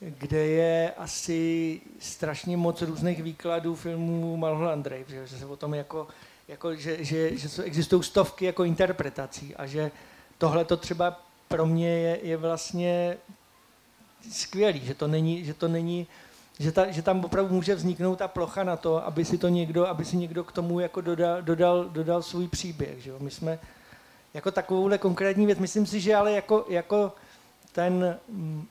kde 0.00 0.46
je 0.46 0.92
asi 0.96 1.80
strašně 1.98 2.56
moc 2.56 2.82
různých 2.82 3.22
výkladů 3.22 3.74
filmů 3.74 4.36
Mulholland 4.36 4.84
Drive, 4.84 5.04
že, 5.08 5.26
že 5.26 5.38
se 5.38 5.46
o 5.46 5.56
tom 5.56 5.74
jako, 5.74 6.08
jako 6.48 6.76
že, 6.76 7.04
že, 7.04 7.36
že 7.36 7.62
existují 7.62 8.02
stovky 8.02 8.44
jako 8.44 8.64
interpretací 8.64 9.56
a 9.56 9.66
že 9.66 9.90
tohle 10.38 10.64
to 10.64 10.76
třeba 10.76 11.20
pro 11.48 11.66
mě 11.66 11.88
je, 11.88 12.18
je 12.22 12.36
vlastně 12.36 13.16
skvělý, 14.30 14.80
že 14.80 14.94
to 14.94 15.08
není, 15.08 15.44
že 15.44 15.54
to 15.54 15.68
není 15.68 16.06
že, 16.60 16.72
ta, 16.72 16.90
že 16.90 17.02
tam 17.02 17.24
opravdu 17.24 17.54
může 17.54 17.74
vzniknout 17.74 18.16
ta 18.16 18.28
plocha 18.28 18.64
na 18.64 18.76
to, 18.76 19.06
aby 19.06 19.24
si 19.24 19.38
to 19.38 19.48
někdo, 19.48 19.86
aby 19.86 20.04
si 20.04 20.16
někdo 20.16 20.44
k 20.44 20.52
tomu 20.52 20.80
jako 20.80 21.00
dodal, 21.00 21.42
dodal, 21.42 21.84
dodal 21.84 22.22
svůj 22.22 22.48
příběh. 22.48 23.02
Že 23.02 23.10
jo? 23.10 23.16
My 23.20 23.30
jsme 23.30 23.58
jako 24.34 24.50
takovouhle 24.50 24.98
konkrétní 24.98 25.46
věc. 25.46 25.58
Myslím 25.58 25.86
si, 25.86 26.00
že 26.00 26.14
ale 26.14 26.32
jako, 26.32 26.66
jako 26.68 27.12
ten, 27.72 28.18
mm, 28.28 28.66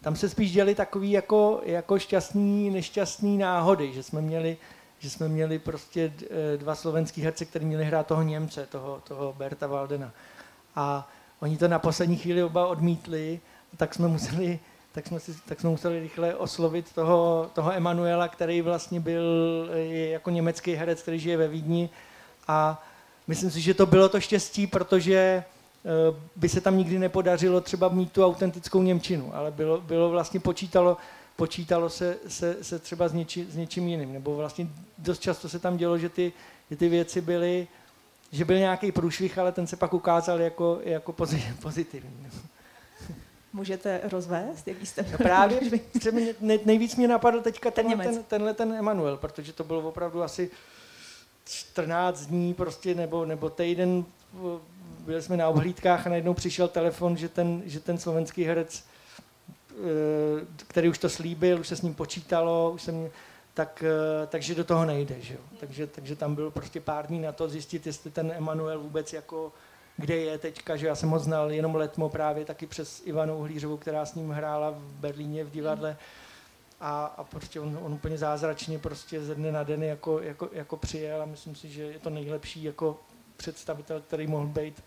tam 0.00 0.16
se 0.16 0.28
spíš 0.28 0.52
děli 0.52 0.74
takový 0.74 1.10
jako, 1.10 1.60
jako 1.64 1.98
šťastný, 1.98 2.70
nešťastný 2.70 3.38
náhody, 3.38 3.92
že 3.92 4.02
jsme 4.02 4.20
měli, 4.20 4.56
že 4.98 5.10
jsme 5.10 5.28
měli 5.28 5.58
prostě 5.58 6.12
eh, 6.22 6.56
dva 6.56 6.74
slovenský 6.74 7.22
herce, 7.22 7.44
kteří 7.44 7.64
měli 7.64 7.84
hrát 7.84 8.06
toho 8.06 8.22
Němce, 8.22 8.66
toho, 8.66 9.02
toho 9.04 9.34
Berta 9.38 9.66
Valdena. 9.66 10.12
A 10.76 11.08
oni 11.40 11.56
to 11.56 11.68
na 11.68 11.78
poslední 11.78 12.16
chvíli 12.16 12.42
oba 12.42 12.66
odmítli, 12.66 13.40
tak 13.76 13.94
jsme 13.94 14.08
museli 14.08 14.58
tak 14.92 15.06
jsme, 15.06 15.20
si, 15.20 15.34
tak 15.48 15.60
jsme 15.60 15.70
museli 15.70 16.00
rychle 16.00 16.34
oslovit 16.34 16.92
toho, 16.92 17.50
toho 17.54 17.72
Emanuela, 17.72 18.28
který 18.28 18.62
vlastně 18.62 19.00
byl 19.00 19.24
jako 19.90 20.30
německý 20.30 20.74
herec, 20.74 21.02
který 21.02 21.18
žije 21.18 21.36
ve 21.36 21.48
Vídni 21.48 21.90
a 22.48 22.86
myslím 23.28 23.50
si, 23.50 23.60
že 23.60 23.74
to 23.74 23.86
bylo 23.86 24.08
to 24.08 24.20
štěstí, 24.20 24.66
protože 24.66 25.14
eh, 25.14 25.44
by 26.36 26.48
se 26.48 26.60
tam 26.60 26.78
nikdy 26.78 26.98
nepodařilo 26.98 27.60
třeba 27.60 27.88
mít 27.88 28.12
tu 28.12 28.24
autentickou 28.24 28.82
Němčinu, 28.82 29.36
ale 29.36 29.50
bylo, 29.50 29.80
bylo 29.80 30.10
vlastně 30.10 30.40
počítalo, 30.40 30.96
počítalo 31.36 31.90
se, 31.90 32.16
se, 32.28 32.56
se 32.62 32.78
třeba 32.78 33.08
s, 33.08 33.12
něči, 33.12 33.46
s 33.50 33.56
něčím 33.56 33.88
jiným, 33.88 34.12
nebo 34.12 34.36
vlastně 34.36 34.68
dost 34.98 35.22
často 35.22 35.48
se 35.48 35.58
tam 35.58 35.76
dělo, 35.76 35.98
že 35.98 36.08
ty, 36.08 36.32
že 36.70 36.76
ty 36.76 36.88
věci 36.88 37.20
byly, 37.20 37.68
že 38.32 38.44
byl 38.44 38.58
nějaký 38.58 38.92
průšvih, 38.92 39.38
ale 39.38 39.52
ten 39.52 39.66
se 39.66 39.76
pak 39.76 39.94
ukázal 39.94 40.40
jako, 40.40 40.80
jako 40.84 41.12
pozitivní. 41.62 42.28
Můžete 43.52 44.00
rozvést, 44.12 44.68
jaký 44.68 44.86
jste 44.86 45.06
no 45.12 45.18
právě 45.18 45.60
nejvíc 46.64 46.96
mě 46.96 47.08
napadl 47.08 47.40
teďka 47.40 47.70
ten, 47.70 47.98
ten, 47.98 48.22
tenhle 48.22 48.54
ten 48.54 48.72
Emanuel, 48.72 49.16
protože 49.16 49.52
to 49.52 49.64
bylo 49.64 49.80
opravdu 49.80 50.22
asi 50.22 50.50
14 51.48 52.26
dní 52.26 52.54
prostě, 52.54 52.94
nebo, 52.94 53.24
nebo 53.24 53.50
týden, 53.50 54.04
byli 55.00 55.22
jsme 55.22 55.36
na 55.36 55.48
obhlídkách 55.48 56.06
a 56.06 56.10
najednou 56.10 56.34
přišel 56.34 56.68
telefon, 56.68 57.16
že 57.16 57.28
ten, 57.28 57.62
že 57.64 57.80
ten 57.80 57.98
slovenský 57.98 58.44
herec, 58.44 58.84
eh, 59.70 59.74
který 60.66 60.88
už 60.88 60.98
to 60.98 61.08
slíbil, 61.08 61.60
už 61.60 61.68
se 61.68 61.76
s 61.76 61.82
ním 61.82 61.94
počítalo, 61.94 62.70
už 62.70 62.82
jsem, 62.82 63.10
tak, 63.54 63.84
eh, 63.86 64.26
takže 64.26 64.54
do 64.54 64.64
toho 64.64 64.84
nejde. 64.84 65.16
Že 65.20 65.34
jo? 65.34 65.40
Takže, 65.60 65.86
takže 65.86 66.16
tam 66.16 66.34
bylo 66.34 66.50
prostě 66.50 66.80
pár 66.80 67.06
dní 67.06 67.20
na 67.20 67.32
to 67.32 67.48
zjistit, 67.48 67.86
jestli 67.86 68.10
ten 68.10 68.32
Emanuel 68.36 68.80
vůbec 68.80 69.12
jako 69.12 69.52
kde 69.96 70.16
je 70.16 70.38
teďka, 70.38 70.76
že 70.76 70.86
já 70.86 70.94
jsem 70.94 71.10
ho 71.10 71.18
znal 71.18 71.52
jenom 71.52 71.74
letmo 71.74 72.08
právě 72.08 72.44
taky 72.44 72.66
přes 72.66 73.02
Ivanu 73.04 73.42
Hlířovou, 73.42 73.76
která 73.76 74.06
s 74.06 74.14
ním 74.14 74.30
hrála 74.30 74.70
v 74.70 74.82
Berlíně 74.82 75.44
v 75.44 75.50
divadle 75.50 75.96
a, 76.80 77.04
a 77.04 77.24
prostě 77.24 77.60
on, 77.60 77.78
on 77.82 77.92
úplně 77.92 78.18
zázračně 78.18 78.78
prostě 78.78 79.24
ze 79.24 79.34
dne 79.34 79.52
na 79.52 79.62
den 79.62 79.82
jako, 79.82 80.20
jako, 80.20 80.48
jako 80.52 80.76
přijel 80.76 81.22
a 81.22 81.26
myslím 81.26 81.54
si, 81.54 81.68
že 81.68 81.82
je 81.82 81.98
to 81.98 82.10
nejlepší 82.10 82.64
jako 82.64 83.00
představitel, 83.36 84.00
který 84.00 84.26
mohl 84.26 84.46
být 84.46 84.82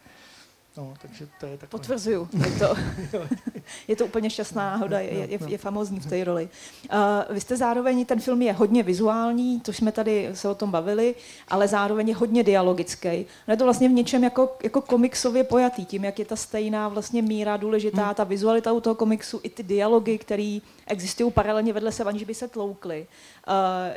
No, 0.77 0.93
takže 1.01 1.27
to 1.39 1.45
je 1.45 1.57
takové. 1.57 1.79
Potvrzuju. 1.79 2.29
Je 2.33 2.59
to, 2.59 2.75
je 3.87 3.95
to 3.95 4.05
úplně 4.05 4.29
šťastná 4.29 4.71
náhoda, 4.71 4.99
je, 4.99 5.11
je, 5.11 5.39
je 5.47 5.57
famózní 5.57 5.99
v 5.99 6.05
té 6.05 6.23
roli. 6.23 6.49
Uh, 6.93 7.33
vy 7.35 7.41
jste 7.41 7.57
zároveň, 7.57 8.05
ten 8.05 8.19
film 8.19 8.41
je 8.41 8.53
hodně 8.53 8.83
vizuální, 8.83 9.59
to 9.59 9.73
jsme 9.73 9.91
tady 9.91 10.29
se 10.33 10.49
o 10.49 10.55
tom 10.55 10.71
bavili, 10.71 11.15
ale 11.47 11.67
zároveň 11.67 12.09
je 12.09 12.15
hodně 12.15 12.43
dialogický. 12.43 13.25
No 13.47 13.53
je 13.53 13.57
to 13.57 13.63
vlastně 13.63 13.89
v 13.89 13.91
něčem 13.91 14.23
jako, 14.23 14.57
jako 14.63 14.81
komiksově 14.81 15.43
pojatý, 15.43 15.85
tím, 15.85 16.03
jak 16.03 16.19
je 16.19 16.25
ta 16.25 16.35
stejná 16.35 16.87
vlastně 16.87 17.21
míra 17.21 17.57
důležitá, 17.57 18.05
hmm. 18.05 18.15
ta 18.15 18.23
vizualita 18.23 18.71
u 18.71 18.79
toho 18.81 18.95
komiksu, 18.95 19.39
i 19.43 19.49
ty 19.49 19.63
dialogy, 19.63 20.17
které 20.17 20.59
existují 20.87 21.31
paralelně 21.31 21.73
vedle 21.73 21.91
sebe, 21.91 22.09
aniž 22.09 22.23
by 22.23 22.33
se 22.33 22.47
tloukly. 22.47 23.07
Uh, 23.47 23.53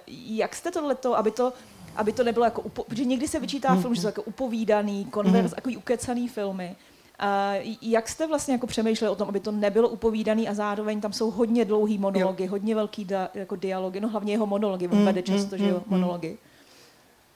jak 0.09 0.55
jste 0.55 0.71
tohleto, 0.71 1.19
aby 1.19 1.31
to 1.31 1.53
aby 1.97 2.13
to 2.13 2.25
nebylo 2.25 2.45
jako, 2.45 2.63
upo- 2.63 2.85
protože 2.85 3.05
někdy 3.05 3.29
se 3.29 3.41
vyčítá 3.41 3.75
mm. 3.75 3.83
film, 3.83 3.95
že 3.95 4.01
jsou 4.01 4.07
jako 4.07 4.23
upovídaný, 4.23 5.05
konverz, 5.05 5.51
mm. 5.51 5.55
takový 5.55 5.77
ukecaný 5.77 6.29
filmy. 6.29 6.77
A 7.19 7.55
jak 7.83 8.09
jste 8.09 8.27
vlastně 8.27 8.55
jako 8.55 8.67
přemýšleli 8.67 9.13
o 9.13 9.17
tom, 9.17 9.29
aby 9.29 9.41
to 9.41 9.53
nebylo 9.53 9.89
upovídaný 9.89 10.49
a 10.49 10.55
zároveň 10.55 11.01
tam 11.01 11.13
jsou 11.13 11.31
hodně 11.31 11.65
dlouhý 11.65 11.99
monology, 11.99 12.43
jo. 12.43 12.51
hodně 12.51 12.75
velký 12.75 13.05
da, 13.05 13.31
jako 13.35 13.57
dialogy, 13.57 14.01
no 14.01 14.09
hlavně 14.09 14.33
jeho 14.33 14.47
monology, 14.47 14.89
on 14.89 14.99
mm, 14.99 15.05
vede 15.05 15.23
často, 15.23 15.57
mm, 15.57 15.63
že 15.63 15.69
jo, 15.69 15.77
mm, 15.77 15.85
monology. 15.87 16.39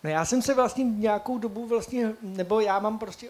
No 0.04 0.10
já 0.10 0.24
jsem 0.24 0.42
se 0.42 0.54
vlastně 0.54 0.84
nějakou 0.84 1.38
dobu 1.38 1.66
vlastně, 1.66 2.12
nebo 2.22 2.60
já 2.60 2.78
mám 2.78 2.98
prostě 2.98 3.28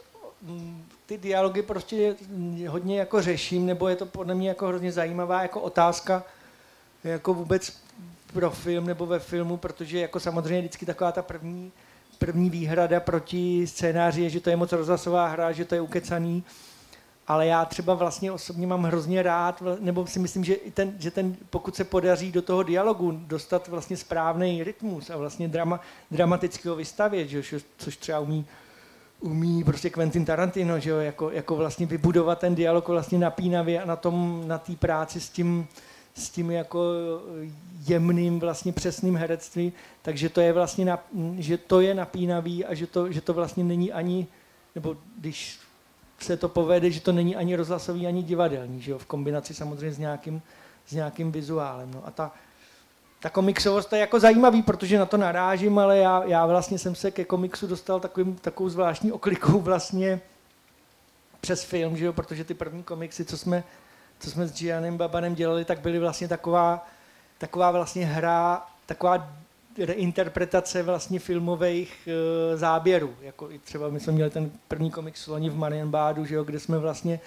ty 1.07 1.19
dialogy 1.19 1.63
prostě 1.63 2.17
hodně 2.69 2.99
jako 2.99 3.23
řeším, 3.23 3.67
nebo 3.67 3.89
je 3.89 3.97
to 3.97 4.07
podle 4.07 4.35
mě 4.35 4.49
jako 4.49 4.67
hrozně 4.67 4.93
zajímavá 4.93 5.43
jako 5.43 5.61
otázka, 5.61 6.25
jako 7.05 7.35
vůbec 7.35 7.73
pro 8.33 8.51
film 8.51 8.87
nebo 8.87 9.07
ve 9.07 9.19
filmu, 9.19 9.57
protože 9.57 10.01
jako 10.01 10.21
samozřejmě 10.21 10.61
vždycky 10.61 10.87
taková 10.87 11.13
ta 11.13 11.23
první, 11.23 11.73
první 12.19 12.51
výhrada 12.51 13.01
proti 13.01 13.67
scénáři 13.67 14.23
je, 14.23 14.31
že 14.31 14.41
to 14.41 14.51
je 14.51 14.57
moc 14.57 14.73
rozhlasová 14.73 15.27
hra, 15.27 15.53
že 15.53 15.65
to 15.65 15.75
je 15.75 15.81
ukecaný, 15.81 16.45
ale 17.27 17.47
já 17.47 17.65
třeba 17.65 17.95
vlastně 17.95 18.33
osobně 18.33 18.67
mám 18.67 18.85
hrozně 18.85 19.23
rád, 19.23 19.63
nebo 19.81 20.07
si 20.07 20.19
myslím, 20.19 20.45
že, 20.45 20.57
ten, 20.75 20.95
že 20.99 21.11
ten, 21.11 21.37
pokud 21.51 21.77
se 21.77 21.85
podaří 21.85 22.33
do 22.33 22.43
toho 22.43 22.63
dialogu 22.63 23.13
dostat 23.13 23.69
vlastně 23.69 23.97
správný 23.97 24.65
rytmus 24.65 25.11
a 25.11 25.17
vlastně 25.17 25.49
drama, 25.49 25.81
dramatického 26.11 26.77
vystavět, 26.77 27.29
že, 27.29 27.43
což 27.77 27.97
třeba 27.97 28.19
umí 28.19 28.47
umí 29.21 29.65
prostě 29.65 29.91
Quentin 29.91 30.25
Tarantino, 30.25 30.81
že 30.81 30.91
jo, 30.91 30.99
jako, 30.99 31.31
jako 31.31 31.57
vlastně 31.57 31.87
vybudovat 31.87 32.39
ten 32.39 32.55
dialog 32.55 32.89
vlastně 32.89 33.19
napínavě 33.19 33.83
a 33.83 33.87
na 33.87 33.97
tom, 33.97 34.43
na 34.47 34.59
té 34.59 34.77
práci 34.77 35.21
s 35.21 35.29
tím, 35.29 35.69
s 36.19 36.31
tím 36.31 36.51
jako 36.51 36.93
jemným 37.87 38.41
vlastně 38.41 38.73
přesným 38.73 39.17
herectvím, 39.17 39.73
takže 40.03 40.29
to 40.29 40.41
je 40.41 40.53
vlastně, 40.53 40.85
na, 40.85 40.99
že 41.39 41.59
to 41.59 41.81
je 41.81 41.95
napínavý 41.95 42.65
a 42.65 42.75
že 42.75 42.87
to, 42.87 43.13
že 43.13 43.21
to 43.21 43.35
vlastně 43.35 43.65
není 43.65 43.93
ani, 43.93 44.27
nebo 44.75 44.97
když 45.19 45.59
se 46.21 46.37
to 46.37 46.49
povede, 46.49 46.91
že 46.91 47.01
to 47.01 47.13
není 47.13 47.37
ani 47.37 47.57
rozhlasový, 47.57 48.07
ani 48.07 48.23
divadelní, 48.23 48.83
že 48.83 48.91
jo, 48.91 48.99
v 48.99 49.07
kombinaci 49.07 49.55
samozřejmě 49.55 49.93
s 49.93 49.99
nějakým, 49.99 50.43
s 50.87 50.93
nějakým 50.93 51.33
vizuálem. 51.33 51.91
No. 51.95 52.07
A 52.07 52.11
ta, 52.11 52.33
ta 53.21 53.31
komiksovost 53.31 53.93
je 53.93 53.99
jako 53.99 54.21
zajímavý, 54.21 54.63
protože 54.63 54.99
na 54.99 55.07
to 55.07 55.17
narážím, 55.17 55.79
ale 55.79 55.99
já, 55.99 56.25
já 56.25 56.47
vlastně 56.47 56.79
jsem 56.79 56.95
se 56.95 57.11
ke 57.11 57.25
komiksu 57.25 57.67
dostal 57.67 58.01
takovým, 58.01 58.37
takovou 58.37 58.69
zvláštní 58.69 59.13
oklikou 59.13 59.61
vlastně 59.61 60.21
přes 61.41 61.65
film, 61.65 61.97
že 61.97 62.05
jo, 62.05 62.13
protože 62.13 62.45
ty 62.45 62.55
první 62.55 62.83
komiksy, 62.83 63.25
co 63.25 63.39
jsme 63.39 63.65
co 64.19 64.31
jsme 64.31 64.47
s 64.47 64.59
Gianem 64.59 64.97
Babanem 64.97 65.35
dělali, 65.35 65.65
tak 65.65 65.81
byly 65.81 65.99
vlastně 65.99 66.29
taková, 66.29 66.87
taková 67.39 67.71
vlastně 67.71 68.07
hra, 68.07 68.67
taková 68.87 69.31
reinterpretace 69.79 70.83
vlastně 70.83 71.19
filmových 71.19 72.09
e, 72.09 72.57
záběrů. 72.57 73.15
Jako 73.21 73.51
i 73.51 73.59
třeba 73.59 73.89
my 73.89 74.01
jsme 74.01 74.13
měli 74.13 74.31
ten 74.31 74.51
první 74.69 74.91
komiks 74.91 75.27
loni 75.27 75.51
v 75.51 75.57
Marienbádu, 75.57 76.25
že 76.25 76.35
jo, 76.35 76.45
kde 76.45 76.61
jsme 76.61 76.79
vlastně 76.79 77.21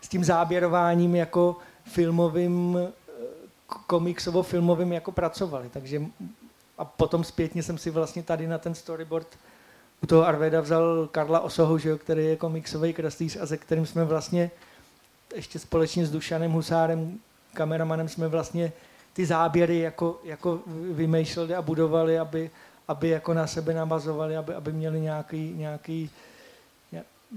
s 0.00 0.08
tím 0.08 0.24
záběrováním 0.24 1.16
jako 1.16 1.56
filmovým, 1.84 2.78
e, 2.78 2.92
komiksovo-filmovým 3.86 4.92
jako 4.92 5.12
pracovali. 5.12 5.68
Takže 5.68 6.02
a 6.78 6.84
potom 6.84 7.24
zpětně 7.24 7.62
jsem 7.62 7.78
si 7.78 7.90
vlastně 7.90 8.22
tady 8.22 8.46
na 8.46 8.58
ten 8.58 8.74
storyboard 8.74 9.26
u 10.02 10.06
toho 10.06 10.26
Arveda 10.26 10.60
vzal 10.60 11.08
Karla 11.12 11.40
Osohu, 11.40 11.78
že 11.78 11.88
jo, 11.88 11.98
který 11.98 12.24
je 12.24 12.36
komiksový 12.36 12.92
kreslíř 12.92 13.38
a 13.40 13.46
se 13.46 13.56
kterým 13.56 13.86
jsme 13.86 14.04
vlastně 14.04 14.50
ještě 15.34 15.58
společně 15.58 16.06
s 16.06 16.10
Dušanem 16.10 16.52
Husárem, 16.52 17.18
kameramanem, 17.54 18.08
jsme 18.08 18.28
vlastně 18.28 18.72
ty 19.12 19.26
záběry 19.26 19.78
jako, 19.78 20.20
jako 20.24 20.60
vymýšleli 20.92 21.54
a 21.54 21.62
budovali, 21.62 22.18
aby, 22.18 22.50
aby 22.88 23.08
jako 23.08 23.34
na 23.34 23.46
sebe 23.46 23.74
navazovali, 23.74 24.36
aby, 24.36 24.54
aby 24.54 24.72
měli 24.72 25.00
nějaký, 25.00 25.54
nějaký 25.56 26.10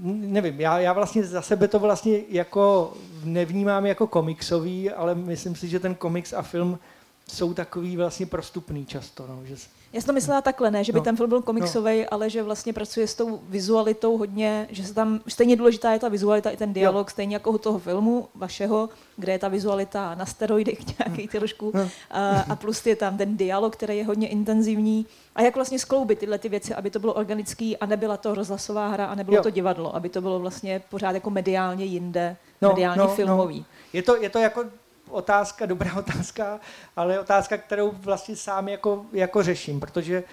nevím, 0.04 0.62
já, 0.62 0.80
já 0.80 0.94
vlastně 0.94 1.24
za 1.24 1.42
sebe 1.42 1.68
to 1.68 1.80
vlastně 1.80 2.22
jako 2.30 2.94
nevnímám 3.24 3.86
jako 3.86 4.08
komiksový, 4.08 4.92
ale 4.92 5.16
myslím 5.16 5.56
si, 5.56 5.68
že 5.68 5.80
ten 5.80 5.96
komiks 5.96 6.34
a 6.34 6.42
film 6.42 6.80
jsou 7.28 7.54
takový 7.54 7.98
vlastně 7.98 8.26
prostupný 8.26 8.86
často. 8.86 9.28
No, 9.28 9.46
že, 9.46 9.56
já 9.94 10.02
jsem 10.02 10.08
to 10.08 10.14
myslela 10.14 10.42
takhle, 10.42 10.72
ne, 10.72 10.84
že 10.84 10.94
by 10.94 11.00
no. 11.00 11.04
ten 11.04 11.18
film 11.18 11.30
byl 11.30 11.42
komiksový, 11.42 12.00
no. 12.00 12.06
ale 12.12 12.30
že 12.30 12.44
vlastně 12.44 12.74
pracuje 12.74 13.08
s 13.08 13.16
tou 13.16 13.40
vizualitou 13.50 14.18
hodně, 14.18 14.68
že 14.72 14.84
se 14.84 14.94
tam 14.94 15.20
stejně 15.28 15.56
důležitá 15.56 15.94
je 15.94 16.00
ta 16.00 16.10
vizualita 16.10 16.50
i 16.50 16.58
ten 16.58 16.74
dialog, 16.74 17.08
jo. 17.08 17.12
stejně 17.12 17.36
jako 17.36 17.52
u 17.52 17.58
toho 17.58 17.80
filmu 17.80 18.28
vašeho, 18.36 18.90
kde 19.18 19.32
je 19.32 19.40
ta 19.40 19.48
vizualita 19.48 20.16
na 20.16 20.26
steroidech 20.26 20.80
nějaký 21.00 21.30
no. 21.34 21.40
trošku 21.40 21.72
no. 21.76 21.90
a, 22.12 22.40
a 22.40 22.56
plus 22.56 22.86
je 22.86 22.96
tam 22.96 23.18
ten 23.18 23.38
dialog, 23.38 23.76
který 23.76 23.98
je 23.98 24.06
hodně 24.06 24.28
intenzivní. 24.28 25.06
A 25.36 25.42
jak 25.42 25.56
vlastně 25.56 25.80
skloubit 25.80 26.20
tyhle 26.20 26.38
ty 26.38 26.50
věci, 26.50 26.74
aby 26.74 26.90
to 26.90 27.00
bylo 27.00 27.14
organický 27.14 27.78
a 27.78 27.86
nebyla 27.86 28.18
to 28.18 28.36
rozhlasová 28.36 28.88
hra 28.88 29.06
a 29.06 29.16
nebylo 29.16 29.38
jo. 29.38 29.44
to 29.44 29.50
divadlo, 29.50 29.96
aby 29.96 30.10
to 30.10 30.22
bylo 30.22 30.40
vlastně 30.40 30.82
pořád 30.90 31.12
jako 31.12 31.30
mediálně 31.30 31.86
jinde, 31.86 32.36
no, 32.62 32.70
mediálně 32.70 33.02
no, 33.02 33.08
filmový. 33.08 33.60
No. 33.60 33.66
Je, 33.94 34.04
to, 34.04 34.16
je 34.16 34.30
to 34.30 34.40
jako 34.40 34.64
otázka, 35.10 35.66
dobrá 35.66 35.96
otázka, 35.98 36.60
ale 36.96 37.20
otázka, 37.20 37.58
kterou 37.58 37.92
vlastně 37.92 38.36
sám 38.36 38.68
jako, 38.68 39.06
jako 39.14 39.44
řeším, 39.44 39.80
protože 39.80 40.24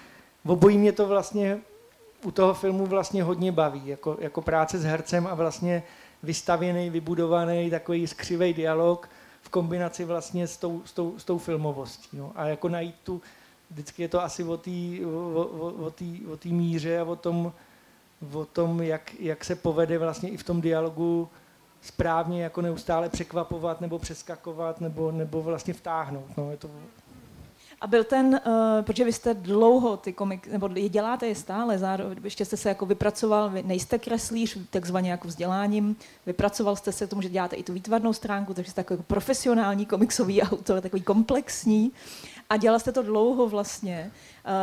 obojí 0.45 0.77
mě 0.77 0.91
to 0.91 1.07
vlastně 1.07 1.59
u 2.23 2.31
toho 2.31 2.53
filmu 2.53 2.85
vlastně 2.85 3.23
hodně 3.23 3.51
baví, 3.51 3.87
jako, 3.87 4.17
jako 4.19 4.41
práce 4.41 4.79
s 4.79 4.83
hercem 4.83 5.27
a 5.27 5.33
vlastně 5.33 5.83
vystavěný, 6.23 6.89
vybudovaný 6.89 7.69
takový 7.69 8.07
skřivý 8.07 8.53
dialog 8.53 9.09
v 9.41 9.49
kombinaci 9.49 10.05
vlastně 10.05 10.47
s 10.47 10.57
tou, 10.57 10.81
s 10.85 10.93
tou, 10.93 11.19
s 11.19 11.23
tou 11.23 11.37
filmovostí. 11.37 12.17
No. 12.17 12.31
A 12.35 12.45
jako 12.45 12.69
najít 12.69 12.95
tu, 13.03 13.21
vždycky 13.71 14.01
je 14.01 14.07
to 14.07 14.23
asi 14.23 14.43
o 14.43 14.57
té 14.57 14.71
o, 15.05 15.09
o, 15.09 15.73
o, 15.85 15.93
o 16.33 16.37
míře 16.45 16.99
a 16.99 17.03
o 17.03 17.15
tom, 17.15 17.53
o 18.33 18.45
tom, 18.45 18.81
jak, 18.81 19.13
jak 19.19 19.45
se 19.45 19.55
povede 19.55 19.97
vlastně 19.97 20.29
i 20.29 20.37
v 20.37 20.43
tom 20.43 20.61
dialogu 20.61 21.29
správně 21.85 22.43
jako 22.43 22.61
neustále 22.61 23.09
překvapovat 23.09 23.81
nebo 23.81 23.99
přeskakovat 23.99 24.81
nebo, 24.81 25.11
nebo 25.11 25.41
vlastně 25.41 25.73
vtáhnout. 25.73 26.37
No, 26.37 26.51
je 26.51 26.57
to 26.57 26.69
a 27.81 27.87
byl 27.87 28.03
ten, 28.03 28.41
uh, 28.47 28.81
protože 28.81 29.03
vy 29.03 29.13
jste 29.13 29.33
dlouho 29.33 29.97
ty 29.97 30.13
komik, 30.13 30.47
nebo 30.47 30.69
je 30.75 30.89
děláte 30.89 31.27
je 31.27 31.35
stále, 31.35 31.77
zároveň 31.77 32.17
ještě 32.23 32.45
jste 32.45 32.57
se 32.57 32.69
jako 32.69 32.85
vypracoval, 32.85 33.49
vy 33.49 33.63
nejste 33.63 33.99
kreslíř, 33.99 34.57
takzvaně 34.69 35.11
jako 35.11 35.27
vzděláním, 35.27 35.95
vypracoval 36.25 36.75
jste 36.75 36.91
se 36.91 37.07
tomu, 37.07 37.21
že 37.21 37.29
děláte 37.29 37.55
i 37.55 37.63
tu 37.63 37.73
výtvarnou 37.73 38.13
stránku, 38.13 38.53
takže 38.53 38.71
jste 38.71 38.83
takový 38.83 39.03
profesionální 39.07 39.85
komiksový 39.85 40.41
autor, 40.51 40.81
takový 40.81 41.01
komplexní. 41.01 41.91
A 42.49 42.57
dělal 42.57 42.79
jste 42.79 42.91
to 42.91 43.03
dlouho 43.03 43.49
vlastně. 43.49 44.11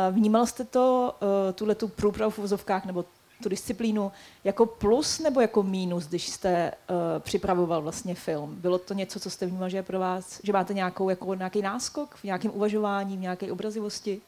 Uh, 0.09 0.15
vnímal 0.15 0.45
jste 0.45 0.63
to, 0.63 1.15
uh, 1.21 1.53
tuhle 1.53 1.75
tu 1.75 1.87
průpravu 1.87 2.31
v 2.31 2.37
vozovkách, 2.37 2.85
nebo 2.85 3.05
tu 3.43 3.49
disciplínu 3.49 4.11
jako 4.43 4.65
plus 4.65 5.19
nebo 5.19 5.41
jako 5.41 5.63
mínus, 5.63 6.07
když 6.07 6.29
jste 6.29 6.71
uh, 6.71 6.95
připravoval 7.19 7.81
vlastně 7.81 8.15
film? 8.15 8.55
Bylo 8.55 8.77
to 8.77 8.93
něco, 8.93 9.19
co 9.19 9.29
jste 9.29 9.45
vnímal, 9.45 9.69
že 9.69 9.77
je 9.77 9.83
pro 9.83 9.99
vás, 9.99 10.39
že 10.43 10.53
máte 10.53 10.73
nějakou, 10.73 11.09
jako 11.09 11.33
nějaký 11.33 11.61
náskok 11.61 12.15
v 12.15 12.23
nějakém 12.23 12.51
uvažování, 12.53 13.17
v 13.17 13.21
nějaké 13.21 13.51
obrazivosti? 13.51 14.21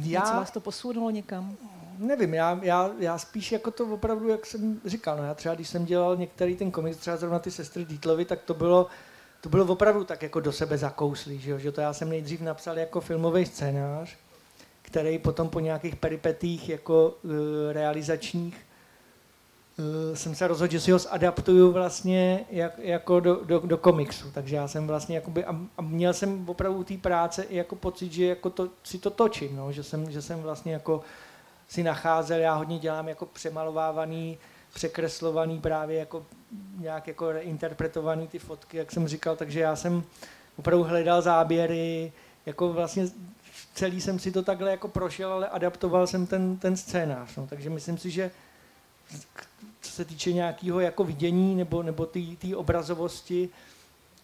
Já, 0.00 0.20
něco 0.20 0.32
vás 0.32 0.50
to 0.50 0.60
posunulo 0.60 1.10
někam? 1.10 1.56
Nevím, 1.98 2.34
já, 2.34 2.58
já, 2.62 2.90
já 2.98 3.18
spíš 3.18 3.52
jako 3.52 3.70
to 3.70 3.86
opravdu, 3.86 4.28
jak 4.28 4.46
jsem 4.46 4.80
říkal, 4.84 5.16
no 5.16 5.24
já 5.24 5.34
třeba 5.34 5.54
když 5.54 5.68
jsem 5.68 5.84
dělal 5.84 6.16
některý 6.16 6.56
ten 6.56 6.70
komiks, 6.70 6.96
třeba 6.96 7.16
zrovna 7.16 7.38
ty 7.38 7.50
sestry 7.50 7.84
Dítlovy, 7.84 8.24
tak 8.24 8.42
to 8.42 8.54
bylo, 8.54 8.86
to 9.40 9.48
bylo 9.48 9.64
opravdu 9.64 10.04
tak 10.04 10.22
jako 10.22 10.40
do 10.40 10.52
sebe 10.52 10.78
zakouslý, 10.78 11.38
že, 11.38 11.50
jo? 11.50 11.58
že 11.58 11.72
to 11.72 11.80
já 11.80 11.92
jsem 11.92 12.08
nejdřív 12.08 12.40
napsal 12.40 12.78
jako 12.78 13.00
filmový 13.00 13.46
scénář, 13.46 14.16
který 14.92 15.18
potom 15.18 15.48
po 15.48 15.60
nějakých 15.60 15.96
peripetích 15.96 16.68
jako 16.68 17.14
uh, 17.22 17.32
realizačních 17.72 18.56
uh, 19.78 20.16
jsem 20.16 20.34
se 20.34 20.48
rozhodl, 20.48 20.72
že 20.72 20.80
si 20.80 20.90
ho 20.90 20.98
zadaptuju 20.98 21.72
vlastně 21.72 22.44
jak, 22.50 22.78
jako 22.78 23.20
do, 23.20 23.40
do, 23.44 23.58
do 23.58 23.78
komiksu. 23.78 24.30
Takže 24.34 24.56
já 24.56 24.68
jsem 24.68 24.86
vlastně 24.86 25.16
jakoby, 25.16 25.44
a, 25.44 25.56
a 25.78 25.82
měl 25.82 26.12
jsem 26.12 26.48
opravdu 26.48 26.84
té 26.84 26.96
práce 26.96 27.42
i 27.42 27.56
jako 27.56 27.76
pocit, 27.76 28.12
že 28.12 28.26
jako 28.26 28.50
to, 28.50 28.68
si 28.84 28.98
to 28.98 29.10
točím, 29.10 29.56
no? 29.56 29.72
že, 29.72 29.82
jsem, 29.82 30.10
že 30.10 30.22
jsem 30.22 30.42
vlastně 30.42 30.72
jako 30.72 31.00
si 31.68 31.82
nacházel, 31.82 32.38
já 32.38 32.54
hodně 32.54 32.78
dělám 32.78 33.08
jako 33.08 33.26
přemalovávaný, 33.26 34.38
překreslovaný 34.74 35.60
právě 35.60 35.98
jako 35.98 36.26
nějak 36.78 37.08
jako 37.08 37.32
reinterpretovaný 37.32 38.28
ty 38.28 38.38
fotky, 38.38 38.76
jak 38.76 38.92
jsem 38.92 39.08
říkal, 39.08 39.36
takže 39.36 39.60
já 39.60 39.76
jsem 39.76 40.04
opravdu 40.56 40.84
hledal 40.84 41.22
záběry, 41.22 42.12
jako 42.46 42.72
vlastně 42.72 43.06
celý 43.74 44.00
jsem 44.00 44.18
si 44.18 44.32
to 44.32 44.42
takhle 44.42 44.70
jako 44.70 44.88
prošel, 44.88 45.32
ale 45.32 45.48
adaptoval 45.48 46.06
jsem 46.06 46.26
ten, 46.26 46.56
ten 46.56 46.76
scénář. 46.76 47.36
No. 47.36 47.46
Takže 47.46 47.70
myslím 47.70 47.98
si, 47.98 48.10
že 48.10 48.30
co 49.80 49.90
se 49.90 50.04
týče 50.04 50.32
nějakého 50.32 50.80
jako 50.80 51.04
vidění 51.04 51.54
nebo, 51.54 51.82
nebo 51.82 52.06
té 52.06 52.56
obrazovosti 52.56 53.48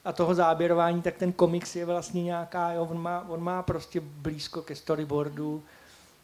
a 0.05 0.12
toho 0.12 0.34
záběrování, 0.34 1.03
tak 1.03 1.16
ten 1.16 1.32
komiks 1.32 1.76
je 1.76 1.84
vlastně 1.84 2.22
nějaká, 2.22 2.72
jo, 2.72 2.88
on, 2.90 3.03
má, 3.03 3.28
on 3.28 3.42
má 3.42 3.62
prostě 3.62 4.01
blízko 4.01 4.62
ke 4.62 4.74
storyboardu, 4.74 5.62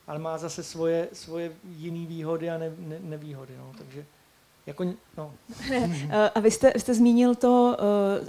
ale 0.07 0.19
má 0.19 0.39
zase 0.39 0.63
svoje, 0.63 1.09
svoje 1.13 1.53
jiné 1.65 2.07
výhody 2.07 2.51
a 2.51 2.59
ne, 2.59 2.73
ne, 2.79 2.99
nevýhody. 3.01 3.55
No. 3.59 3.73
Takže 3.79 4.07
jako, 4.67 4.85
no. 5.17 5.33
A 6.35 6.41
vy 6.41 6.51
jste, 6.51 6.73
jste 6.77 6.95
zmínil 6.95 7.35
to, 7.35 7.77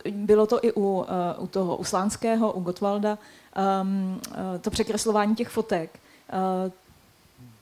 eh, 0.05 0.11
bylo 0.11 0.47
to 0.47 0.65
i 0.65 0.71
u, 0.75 1.05
eh, 1.07 1.39
u 1.39 1.47
toho 1.47 1.75
Uslánského, 1.75 2.51
u 2.51 2.61
Gotwalda, 2.61 3.17
um, 3.81 4.21
to 4.61 4.69
překreslování 4.69 5.35
těch 5.35 5.49
fotek. 5.49 5.99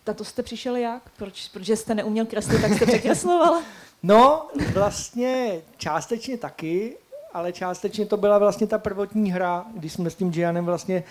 Na 0.08 0.14
to 0.14 0.24
jste 0.24 0.44
přišel 0.44 0.76
jak? 0.76 1.02
Proč, 1.18 1.48
protože 1.48 1.76
jste 1.76 1.96
neuměl 1.96 2.26
kreslit, 2.26 2.62
tak 2.62 2.74
jste 2.74 2.86
překresloval? 2.86 3.62
No, 4.06 4.48
vlastně 4.74 5.62
částečně 5.78 6.38
taky, 6.38 6.98
ale 7.34 7.54
částečně 7.54 8.06
to 8.06 8.18
byla 8.18 8.38
vlastně 8.38 8.68
ta 8.68 8.78
prvotní 8.78 9.32
hra, 9.32 9.66
když 9.74 9.94
jsme 9.94 10.10
s 10.10 10.16
tím 10.16 10.32
Gianem 10.32 10.66
vlastně 10.66 11.04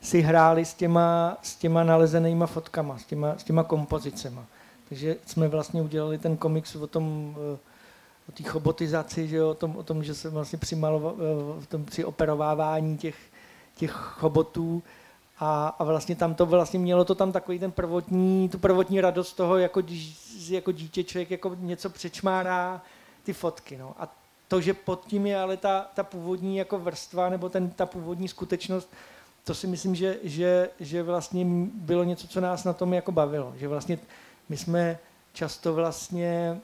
si 0.00 0.20
hráli 0.20 0.64
s 0.64 0.74
těma, 0.74 1.38
s 1.42 1.56
těma 1.56 1.84
nalezenýma 1.84 2.46
fotkama, 2.46 2.98
s 2.98 3.04
těma, 3.04 3.34
s 3.38 3.44
těma 3.44 3.62
kompozicema. 3.64 4.44
Takže 4.88 5.16
jsme 5.26 5.48
vlastně 5.48 5.82
udělali 5.82 6.18
ten 6.18 6.36
komiks 6.36 6.76
o 6.76 6.86
tom, 6.86 7.36
eh, 7.54 7.58
o 8.28 8.32
té 8.32 8.42
chobotizaci, 8.42 9.28
že 9.28 9.44
o, 9.44 9.54
tom, 9.54 9.76
o 9.76 9.82
tom, 9.82 10.04
že 10.04 10.14
se 10.14 10.30
vlastně 10.30 10.58
při, 10.58 10.76
malova, 10.76 11.12
v 11.60 11.66
tom, 11.66 11.84
při 11.84 12.04
operovávání 12.04 12.98
těch, 12.98 13.16
těch 13.74 13.90
chobotů 13.90 14.82
a, 15.38 15.68
a 15.68 15.84
vlastně 15.84 16.16
tam 16.16 16.34
to 16.34 16.46
vlastně 16.46 16.78
mělo 16.78 17.04
to 17.04 17.14
tam 17.14 17.32
takový 17.32 17.58
ten 17.58 17.72
prvotní, 17.72 18.48
tu 18.48 18.58
prvotní 18.58 19.00
radost 19.00 19.32
toho, 19.32 19.58
jako, 19.58 19.82
jako 20.48 20.72
dítě 20.72 21.04
člověk 21.04 21.30
jako 21.30 21.56
něco 21.60 21.90
přečmárá 21.90 22.82
ty 23.22 23.32
fotky. 23.32 23.76
No. 23.78 23.94
A 23.98 24.14
to, 24.48 24.60
že 24.60 24.74
pod 24.74 25.06
tím 25.06 25.26
je 25.26 25.40
ale 25.40 25.56
ta, 25.56 25.86
ta 25.94 26.02
původní 26.02 26.56
jako 26.56 26.78
vrstva 26.78 27.28
nebo 27.28 27.48
ten, 27.48 27.70
ta 27.70 27.86
původní 27.86 28.28
skutečnost, 28.28 28.90
to 29.44 29.54
si 29.54 29.66
myslím, 29.66 29.94
že, 29.94 30.18
že, 30.22 30.70
že 30.80 31.02
vlastně 31.02 31.46
bylo 31.74 32.04
něco, 32.04 32.28
co 32.28 32.40
nás 32.40 32.64
na 32.64 32.72
tom 32.72 32.94
jako 32.94 33.12
bavilo. 33.12 33.52
Že 33.56 33.68
vlastně 33.68 33.98
my 34.48 34.56
jsme 34.56 34.98
často 35.32 35.74
vlastně 35.74 36.60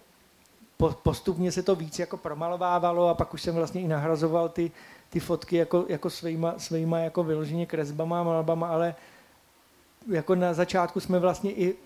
postupně 1.03 1.53
se 1.53 1.62
to 1.62 1.74
víc 1.74 1.99
jako 1.99 2.16
promalovávalo 2.16 3.09
a 3.09 3.14
pak 3.14 3.35
už 3.35 3.43
jsem 3.43 3.55
vlastně 3.55 3.80
i 3.80 3.89
nahrazoval 3.89 4.49
ty, 4.49 4.70
ty 5.11 5.20
fotky 5.20 5.57
jako, 5.57 5.85
jako 5.89 6.11
svýma, 6.11 6.55
svýma 6.59 6.99
jako 6.99 7.24
vyloženě 7.24 7.66
kresbama, 7.66 8.22
malbama, 8.22 8.68
ale 8.68 8.95
jako 10.11 10.35
na 10.35 10.55
začátku 10.55 11.01
jsme 11.01 11.18
vlastně 11.18 11.53
i 11.53 11.76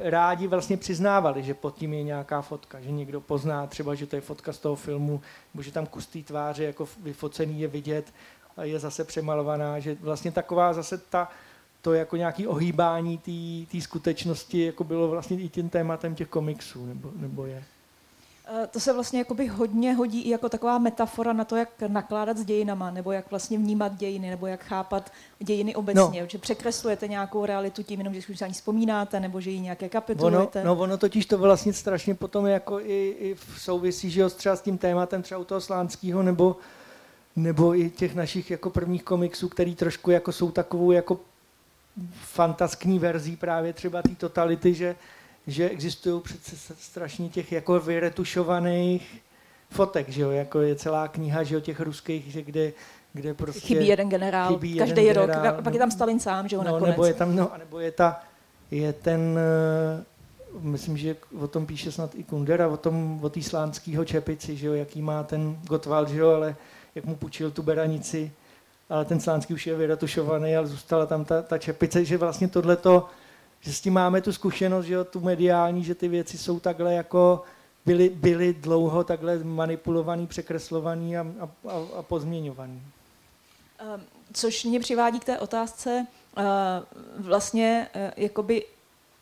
rádi 0.00 0.46
vlastně 0.46 0.76
přiznávali, 0.76 1.42
že 1.42 1.54
pod 1.54 1.74
tím 1.74 1.94
je 1.94 2.02
nějaká 2.02 2.42
fotka, 2.42 2.80
že 2.80 2.90
někdo 2.90 3.20
pozná 3.20 3.66
třeba, 3.66 3.94
že 3.94 4.06
to 4.06 4.16
je 4.16 4.22
fotka 4.22 4.52
z 4.52 4.58
toho 4.58 4.76
filmu, 4.76 5.20
nebo 5.54 5.62
že 5.62 5.72
tam 5.72 5.86
kus 5.86 6.06
té 6.06 6.22
tváře 6.22 6.64
jako 6.64 6.88
vyfocený 7.02 7.60
je 7.60 7.68
vidět 7.68 8.12
a 8.56 8.64
je 8.64 8.78
zase 8.78 9.04
přemalovaná, 9.04 9.78
že 9.78 9.96
vlastně 10.00 10.32
taková 10.32 10.72
zase 10.72 10.98
ta, 10.98 11.28
to 11.84 11.92
jako 11.92 12.16
nějaký 12.16 12.46
ohýbání 12.46 13.20
té 13.72 13.80
skutečnosti 13.80 14.64
jako 14.64 14.84
bylo 14.84 15.08
vlastně 15.08 15.36
i 15.40 15.48
tím 15.48 15.68
tématem 15.68 16.14
těch 16.14 16.28
komiksů, 16.28 16.86
nebo, 16.86 17.10
nebo 17.16 17.46
je. 17.46 17.64
Eh, 18.46 18.66
to 18.66 18.80
se 18.80 18.92
vlastně 18.92 19.18
jakoby 19.18 19.46
hodně 19.46 19.94
hodí 19.94 20.22
i 20.22 20.30
jako 20.30 20.48
taková 20.48 20.78
metafora 20.78 21.32
na 21.32 21.44
to, 21.44 21.56
jak 21.56 21.68
nakládat 21.88 22.38
s 22.38 22.44
dějinama, 22.44 22.90
nebo 22.90 23.12
jak 23.12 23.30
vlastně 23.30 23.58
vnímat 23.58 23.94
dějiny, 23.94 24.30
nebo 24.30 24.46
jak 24.46 24.64
chápat 24.64 25.12
dějiny 25.38 25.74
obecně. 25.74 26.22
No. 26.22 26.28
Že 26.28 26.38
překreslujete 26.38 27.08
nějakou 27.08 27.46
realitu 27.46 27.82
tím, 27.82 28.00
jenom, 28.00 28.14
že 28.14 28.22
si 28.22 28.32
už 28.32 28.42
ani 28.42 28.52
vzpomínáte, 28.52 29.20
nebo 29.20 29.40
že 29.40 29.50
ji 29.50 29.60
nějak 29.60 29.82
rekapitulujete. 29.82 30.60
Ono, 30.60 30.74
no 30.74 30.80
ono 30.80 30.98
totiž 30.98 31.26
to 31.26 31.38
vlastně 31.38 31.72
strašně 31.72 32.14
potom 32.14 32.46
jako 32.46 32.80
i, 32.80 33.16
i 33.18 33.34
v 33.34 33.60
souvisí, 33.60 34.10
že 34.10 34.28
třeba 34.28 34.56
s 34.56 34.60
tím 34.60 34.78
tématem 34.78 35.22
třeba 35.22 35.40
u 35.40 35.44
toho 35.44 35.60
Slánského, 35.60 36.22
nebo, 36.22 36.56
nebo 37.36 37.76
i 37.76 37.90
těch 37.90 38.14
našich 38.14 38.50
jako 38.50 38.70
prvních 38.70 39.02
komiksů, 39.02 39.48
který 39.48 39.74
trošku 39.74 40.10
jako 40.10 40.32
jsou 40.32 40.50
takovou 40.50 40.92
jako 40.92 41.20
fantaskní 42.12 42.98
verzí 42.98 43.36
právě 43.36 43.72
třeba 43.72 44.02
té 44.02 44.14
totality, 44.14 44.74
že, 44.74 44.96
že 45.46 45.68
existují 45.68 46.22
přece 46.22 46.74
strašně 46.78 47.28
těch 47.28 47.52
jako 47.52 47.80
vyretušovaných 47.80 49.22
fotek, 49.70 50.08
že 50.08 50.22
jo, 50.22 50.30
jako 50.30 50.60
je 50.60 50.76
celá 50.76 51.08
kniha, 51.08 51.42
že 51.42 51.54
jo, 51.54 51.60
těch 51.60 51.80
ruských, 51.80 52.32
že 52.32 52.42
kde, 52.42 52.72
kde 53.12 53.34
prostě... 53.34 53.60
Chybí 53.60 53.86
jeden 53.86 54.08
generál, 54.08 54.48
chybí 54.48 54.78
každý 54.78 55.04
jeden 55.04 55.22
rok, 55.22 55.30
generál, 55.30 55.62
pak 55.62 55.72
je 55.72 55.78
tam 55.78 55.90
Stalin 55.90 56.20
sám, 56.20 56.48
že 56.48 56.56
jo, 56.56 56.62
no, 56.62 56.72
nakonec. 56.72 56.90
Nebo 56.90 57.04
je 57.04 57.14
tam, 57.14 57.36
no, 57.36 57.50
nebo 57.58 57.80
je 57.80 57.90
ta, 57.90 58.22
je 58.70 58.92
ten, 58.92 59.38
uh, 60.54 60.64
myslím, 60.64 60.96
že 60.96 61.16
o 61.40 61.48
tom 61.48 61.66
píše 61.66 61.92
snad 61.92 62.14
i 62.14 62.22
Kundera, 62.22 62.68
o 62.68 62.76
tom, 62.76 63.18
o 63.22 63.28
té 63.28 63.42
slánského 63.42 64.04
čepici, 64.04 64.56
že 64.56 64.66
jo, 64.66 64.74
jaký 64.74 65.02
má 65.02 65.22
ten 65.22 65.56
Gottwald, 65.68 66.08
že 66.08 66.18
jo, 66.18 66.30
ale 66.30 66.56
jak 66.94 67.04
mu 67.04 67.16
půjčil 67.16 67.50
tu 67.50 67.62
beranici, 67.62 68.32
ale 68.94 69.04
ten 69.04 69.20
slánský 69.20 69.54
už 69.54 69.66
je 69.66 69.76
vyretušovaný, 69.76 70.56
ale 70.56 70.66
zůstala 70.66 71.06
tam 71.06 71.24
ta, 71.24 71.42
ta 71.42 71.58
čepice, 71.58 72.04
že 72.04 72.18
vlastně 72.18 72.48
tohleto, 72.48 73.08
že 73.60 73.72
s 73.72 73.80
tím 73.80 73.92
máme 73.92 74.20
tu 74.20 74.32
zkušenost, 74.32 74.84
že 74.84 74.94
jo, 74.94 75.04
tu 75.04 75.20
mediální, 75.20 75.84
že 75.84 75.94
ty 75.94 76.08
věci 76.08 76.38
jsou 76.38 76.60
takhle 76.60 76.94
jako 76.94 77.42
byly, 77.86 78.08
byly 78.08 78.52
dlouho 78.52 79.04
takhle 79.04 79.38
manipulovaný, 79.38 80.26
překreslovaný 80.26 81.16
a, 81.16 81.26
a, 81.40 81.50
a 81.98 82.02
pozměňovaný. 82.02 82.82
Um, 83.94 84.02
což 84.32 84.64
mě 84.64 84.80
přivádí 84.80 85.20
k 85.20 85.24
té 85.24 85.38
otázce 85.38 86.06
uh, 86.36 86.42
vlastně 87.18 87.88
uh, 87.94 88.00
jakoby 88.16 88.64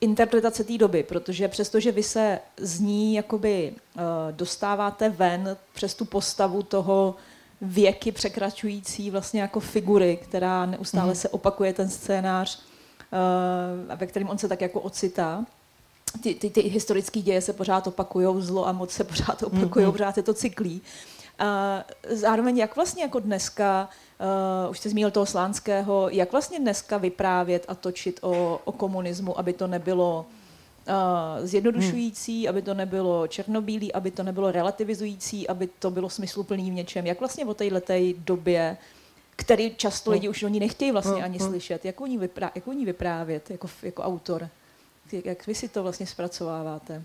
interpretace 0.00 0.64
té 0.64 0.78
doby, 0.78 1.02
protože 1.02 1.48
přestože 1.48 1.92
vy 1.92 2.02
se 2.02 2.38
z 2.56 2.80
ní 2.80 3.14
jakoby 3.14 3.72
uh, 3.72 4.02
dostáváte 4.30 5.08
ven 5.08 5.56
přes 5.72 5.94
tu 5.94 6.04
postavu 6.04 6.62
toho 6.62 7.16
věky 7.62 8.12
překračující 8.12 9.10
vlastně 9.10 9.40
jako 9.40 9.60
figury, 9.60 10.18
která 10.22 10.66
neustále 10.66 11.08
mm. 11.08 11.14
se 11.14 11.28
opakuje 11.28 11.72
ten 11.72 11.88
scénář, 11.90 12.58
uh, 12.58 13.96
ve 13.96 14.06
kterém 14.06 14.28
on 14.28 14.38
se 14.38 14.48
tak 14.48 14.60
jako 14.60 14.80
ocitá. 14.80 15.44
Ty, 16.22 16.34
ty, 16.34 16.50
ty 16.50 16.60
historické 16.60 17.20
děje 17.20 17.40
se 17.40 17.52
pořád 17.52 17.86
opakují, 17.86 18.26
zlo 18.38 18.68
a 18.68 18.72
moc 18.72 18.90
se 18.90 19.04
pořád 19.04 19.42
opakují, 19.42 19.86
mm. 19.86 19.92
pořád 19.92 20.16
je 20.16 20.22
to 20.22 20.34
cyklí. 20.34 20.82
Uh, 21.40 22.16
zároveň 22.16 22.58
jak 22.58 22.76
vlastně 22.76 23.02
jako 23.02 23.18
dneska, 23.20 23.88
uh, 24.64 24.70
už 24.70 24.78
jste 24.78 24.88
zmínil 24.88 25.10
toho 25.10 25.26
Slánského, 25.26 26.08
jak 26.08 26.32
vlastně 26.32 26.60
dneska 26.60 26.98
vyprávět 26.98 27.64
a 27.68 27.74
točit 27.74 28.18
o, 28.22 28.60
o 28.64 28.72
komunismu, 28.72 29.38
aby 29.38 29.52
to 29.52 29.66
nebylo 29.66 30.26
uh, 30.88 31.46
zjednodušující, 31.46 32.40
hmm. 32.40 32.48
aby 32.48 32.62
to 32.62 32.74
nebylo 32.74 33.26
černobílý, 33.26 33.92
aby 33.92 34.10
to 34.10 34.22
nebylo 34.22 34.52
relativizující, 34.52 35.48
aby 35.48 35.68
to 35.78 35.90
bylo 35.90 36.10
smysluplný 36.10 36.70
v 36.70 36.74
něčem. 36.74 37.06
Jak 37.06 37.20
vlastně 37.20 37.44
o 37.44 37.54
této 37.54 37.92
době, 38.18 38.76
který 39.36 39.74
často 39.76 40.10
lidi 40.10 40.28
už 40.28 40.42
o 40.42 40.48
ní 40.48 40.60
nechtějí 40.60 40.92
vlastně 40.92 41.12
hmm. 41.12 41.24
ani 41.24 41.38
hmm. 41.38 41.48
slyšet, 41.48 41.84
jak 41.84 42.00
o 42.00 42.06
ní, 42.06 42.18
vyprá- 42.18 42.50
jak 42.54 42.68
o 42.68 42.72
ní 42.72 42.84
vyprávět 42.84 43.50
jako, 43.50 43.68
jako 43.82 44.02
autor? 44.02 44.48
Jak 45.24 45.46
vy 45.46 45.54
si 45.54 45.68
to 45.68 45.82
vlastně 45.82 46.06
zpracováváte? 46.06 47.02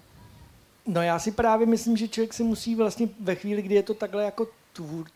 No 0.88 1.01
já 1.01 1.19
si 1.19 1.32
právě 1.32 1.67
myslím, 1.67 1.97
že 1.97 2.07
člověk 2.07 2.34
si 2.34 2.43
musí 2.43 2.75
vlastně 2.75 3.09
ve 3.19 3.36
chvíli, 3.36 3.61
kdy 3.61 3.75
je 3.75 3.84
to 3.84 3.93
takhle 3.93 4.23
jako 4.23 4.47
tvůr, 4.73 5.07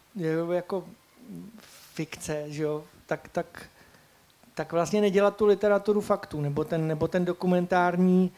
jako 0.53 0.84
fikce, 1.93 2.45
že 2.47 2.64
jo, 2.64 2.84
tak, 3.05 3.30
tak, 3.32 3.64
tak 4.53 4.72
vlastně 4.72 5.01
nedělat 5.01 5.36
tu 5.36 5.45
literaturu 5.45 6.01
faktů, 6.01 6.41
nebo 6.41 6.64
ten, 6.64 6.88
nebo 6.88 7.07
ten 7.07 7.26
dokumentární, 7.26 8.32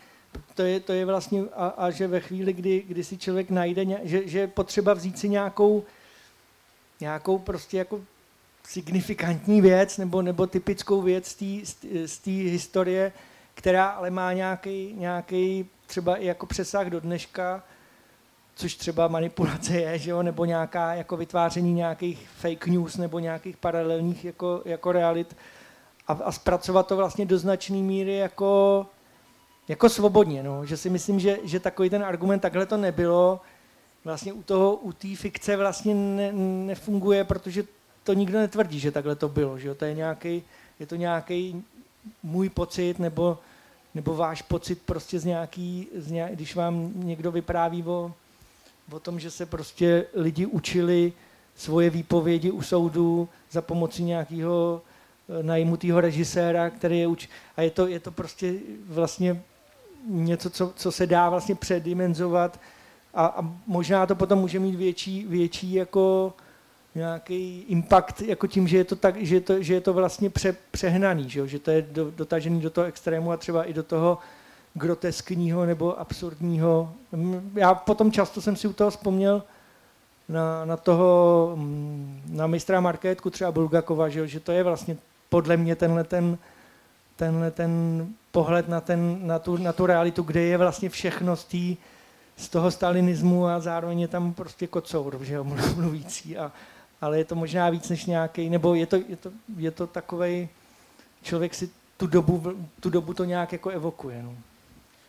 to 0.54 0.62
je, 0.62 0.80
to 0.80 0.94
je 0.94 1.06
vlastně, 1.06 1.44
a, 1.56 1.68
a 1.68 1.90
že 1.90 2.08
ve 2.08 2.20
chvíli, 2.20 2.54
kdy, 2.54 2.84
kdy 2.88 3.04
si 3.04 3.18
člověk 3.18 3.50
najde, 3.50 3.86
že, 4.04 4.28
že 4.28 4.40
je 4.40 4.48
potřeba 4.48 4.94
vzít 4.94 5.20
si 5.20 5.30
nějakou, 5.30 5.84
nějakou 7.00 7.38
prostě 7.38 7.78
jako 7.78 8.02
signifikantní 8.68 9.62
věc, 9.62 9.98
nebo, 9.98 10.22
nebo 10.22 10.48
typickou 10.48 11.02
věc 11.02 11.38
z 12.06 12.20
té 12.20 12.32
historie, 12.32 13.12
která 13.54 13.88
ale 13.88 14.10
má 14.10 14.34
nějaký, 14.34 14.94
nějaký 14.98 15.70
třeba 15.88 16.16
i 16.16 16.26
jako 16.26 16.46
přesah 16.46 16.88
do 16.88 17.00
dneška, 17.00 17.64
což 18.56 18.76
třeba 18.76 19.08
manipulace 19.08 19.74
je, 19.74 20.00
že 20.00 20.12
jo, 20.12 20.24
nebo 20.24 20.46
nějaká 20.46 20.94
jako 20.94 21.18
vytváření 21.18 21.74
nějakých 21.74 22.30
fake 22.30 22.68
news 22.68 22.98
nebo 22.98 23.20
nějakých 23.20 23.58
paralelních 23.58 24.26
jako, 24.26 24.62
jako 24.66 24.92
realit. 24.92 25.36
A, 26.08 26.14
a 26.14 26.32
zpracovat 26.32 26.88
to 26.88 26.96
vlastně 26.96 27.26
do 27.26 27.38
značné 27.38 27.78
míry 27.78 28.16
jako, 28.16 28.86
jako 29.68 29.90
svobodně, 29.90 30.44
no. 30.44 30.66
že 30.66 30.78
si 30.78 30.90
myslím, 30.90 31.20
že, 31.20 31.40
že 31.44 31.60
takový 31.60 31.90
ten 31.90 32.04
argument 32.04 32.40
takhle 32.40 32.66
to 32.66 32.78
nebylo, 32.78 33.42
vlastně 34.04 34.34
u 34.34 34.44
toho, 34.44 34.76
u 34.76 34.92
té 34.92 35.16
fikce 35.16 35.58
vlastně 35.58 35.96
ne, 35.96 36.32
nefunguje, 36.66 37.24
protože 37.24 37.64
to 38.04 38.14
nikdo 38.14 38.40
netvrdí, 38.40 38.80
že 38.80 38.92
takhle 38.92 39.16
to 39.16 39.30
bylo, 39.30 39.60
že 39.60 39.68
jo? 39.68 39.76
to 39.76 39.86
je 39.86 39.94
nějaký, 39.94 40.44
je 40.80 40.86
to 40.86 40.96
nějaký 40.96 41.64
můj 42.24 42.50
pocit 42.50 43.00
nebo, 43.00 43.38
nebo 43.96 44.16
váš 44.16 44.42
pocit 44.42 44.82
prostě 44.82 45.20
z 45.20 45.26
nějaký, 45.26 45.88
z 45.96 46.12
nějaký, 46.12 46.36
když 46.36 46.56
vám 46.56 46.92
někdo 46.96 47.32
vypráví 47.32 47.84
o, 47.84 48.12
o 48.92 49.00
tom, 49.00 49.20
že 49.20 49.32
se 49.32 49.46
prostě 49.46 50.06
lidi 50.14 50.46
učili 50.46 51.14
svoje 51.56 51.90
výpovědi 51.90 52.52
u 52.52 52.62
soudu 52.62 53.30
za 53.52 53.62
pomocí 53.62 54.04
nějakého 54.04 54.82
eh, 55.40 55.44
najmutého 55.44 56.02
režiséra, 56.02 56.70
který 56.70 57.00
je 57.00 57.08
uč... 57.08 57.30
A 57.58 57.62
je 57.62 57.72
to, 57.72 57.88
je 57.88 58.00
to 58.00 58.12
prostě 58.12 58.54
vlastně 58.88 59.42
něco, 60.08 60.50
co, 60.50 60.74
co 60.76 60.92
se 60.92 61.08
dá 61.08 61.30
vlastně 61.30 61.56
předimenzovat 61.56 62.60
a, 63.14 63.26
a 63.26 63.42
možná 63.68 64.06
to 64.06 64.16
potom 64.16 64.40
může 64.40 64.60
mít 64.60 64.76
větší, 64.76 65.26
větší 65.28 65.74
jako 65.74 66.34
nějaký 66.96 67.66
impact 67.68 68.22
jako 68.22 68.48
tím, 68.48 68.68
že 68.68 68.78
je 68.78 68.84
to, 68.84 68.96
tak, 68.96 69.18
že 69.18 69.36
je 69.36 69.42
to, 69.42 69.64
že 69.64 69.74
je 69.74 69.82
to 69.82 69.94
vlastně 69.94 70.30
pře, 70.30 70.56
přehnaný, 70.72 71.30
že, 71.30 71.40
jo? 71.40 71.46
že 71.46 71.60
to 71.60 71.72
je 71.72 71.82
do, 71.82 72.12
dotažený 72.12 72.62
do 72.62 72.70
toho 72.70 72.88
extrému 72.88 73.32
a 73.32 73.38
třeba 73.38 73.64
i 73.64 73.74
do 73.74 73.84
toho 73.84 74.18
groteskního 74.74 75.66
nebo 75.66 76.00
absurdního. 76.00 76.94
Já 77.56 77.74
potom 77.74 78.12
často 78.12 78.42
jsem 78.42 78.56
si 78.56 78.68
u 78.68 78.74
toho 78.74 78.90
vzpomněl 78.90 79.44
na, 80.30 80.66
na 80.66 80.78
toho, 80.78 81.52
mm, 81.56 82.22
na 82.30 82.48
mistra 82.48 82.82
marketku 82.82 83.30
třeba 83.30 83.52
Bulgakova, 83.52 84.10
že, 84.10 84.20
jo? 84.20 84.26
že 84.26 84.40
to 84.40 84.52
je 84.52 84.64
vlastně 84.64 84.98
podle 85.30 85.58
mě 85.58 85.76
tenhle 85.76 86.04
ten, 86.04 86.38
tenhle 87.16 87.52
ten 87.52 88.08
pohled 88.34 88.68
na, 88.68 88.82
ten, 88.82 89.28
na, 89.28 89.40
tu, 89.40 89.58
na 89.58 89.74
tu 89.74 89.86
realitu, 89.86 90.24
kde 90.24 90.42
je 90.42 90.58
vlastně 90.58 90.90
všechno 90.90 91.36
z, 91.36 91.46
tý, 91.46 91.78
z 92.38 92.50
toho 92.50 92.72
stalinismu 92.72 93.48
a 93.48 93.60
zároveň 93.60 94.00
je 94.00 94.08
tam 94.08 94.34
prostě 94.34 94.68
kocour, 94.68 95.20
že 95.22 95.34
jo, 95.34 95.44
mluvící 95.76 96.38
a, 96.38 96.52
ale 97.02 97.18
je 97.18 97.26
to 97.26 97.36
možná 97.36 97.70
víc 97.70 97.90
než 97.90 98.06
nějaký, 98.06 98.50
nebo 98.50 98.76
je 98.76 98.86
to, 98.86 98.96
je 98.96 99.16
to, 99.16 99.32
je 99.58 99.72
to 99.72 99.88
takovej, 99.88 100.50
člověk 101.24 101.54
si 101.56 101.70
tu 101.98 102.08
dobu, 102.08 102.44
tu 102.80 102.90
dobu 102.90 103.14
to 103.14 103.24
nějak 103.24 103.52
jako 103.52 103.70
evokuje. 103.70 104.24
No. 104.24 104.36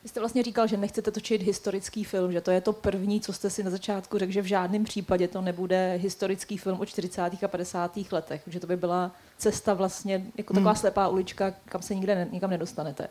Vy 0.02 0.08
jste 0.08 0.20
vlastně 0.20 0.42
říkal, 0.42 0.66
že 0.66 0.76
nechcete 0.76 1.10
točit 1.10 1.42
historický 1.42 2.04
film, 2.04 2.32
že 2.32 2.40
to 2.40 2.50
je 2.50 2.60
to 2.60 2.72
první, 2.72 3.20
co 3.20 3.32
jste 3.32 3.50
si 3.50 3.62
na 3.62 3.70
začátku 3.70 4.18
řekl, 4.18 4.32
že 4.32 4.42
v 4.42 4.46
žádném 4.46 4.84
případě 4.84 5.28
to 5.28 5.40
nebude 5.40 5.94
historický 6.02 6.58
film 6.58 6.80
o 6.80 6.86
40. 6.86 7.22
a 7.44 7.48
50. 7.48 7.98
letech, 8.12 8.42
že 8.46 8.60
to 8.60 8.66
by 8.66 8.76
byla 8.76 9.10
cesta 9.38 9.74
vlastně 9.74 10.26
jako 10.36 10.54
taková 10.54 10.70
hmm. 10.70 10.80
slepá 10.80 11.08
ulička, 11.08 11.54
kam 11.64 11.82
se 11.82 11.94
nikde 11.94 12.14
ne, 12.14 12.28
nikam 12.32 12.50
nedostanete. 12.50 13.08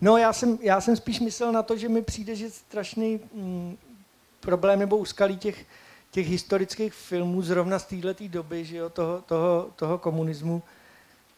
No 0.00 0.16
já 0.16 0.32
jsem, 0.32 0.58
já 0.60 0.80
jsem 0.80 0.96
spíš 0.96 1.20
myslel 1.20 1.52
na 1.52 1.62
to, 1.62 1.76
že 1.76 1.88
mi 1.88 2.02
přijde, 2.02 2.36
že 2.36 2.50
strašný 2.50 3.20
mm, 3.34 3.76
problém 4.40 4.78
nebo 4.78 4.96
úskalí 4.96 5.36
těch 5.36 5.66
těch 6.16 6.28
historických 6.28 6.92
filmů 6.94 7.42
zrovna 7.42 7.78
z 7.78 7.84
této 7.84 8.28
doby, 8.28 8.64
že 8.64 8.76
jo, 8.76 8.90
toho, 8.90 9.22
toho, 9.26 9.70
toho 9.76 9.98
komunismu, 9.98 10.62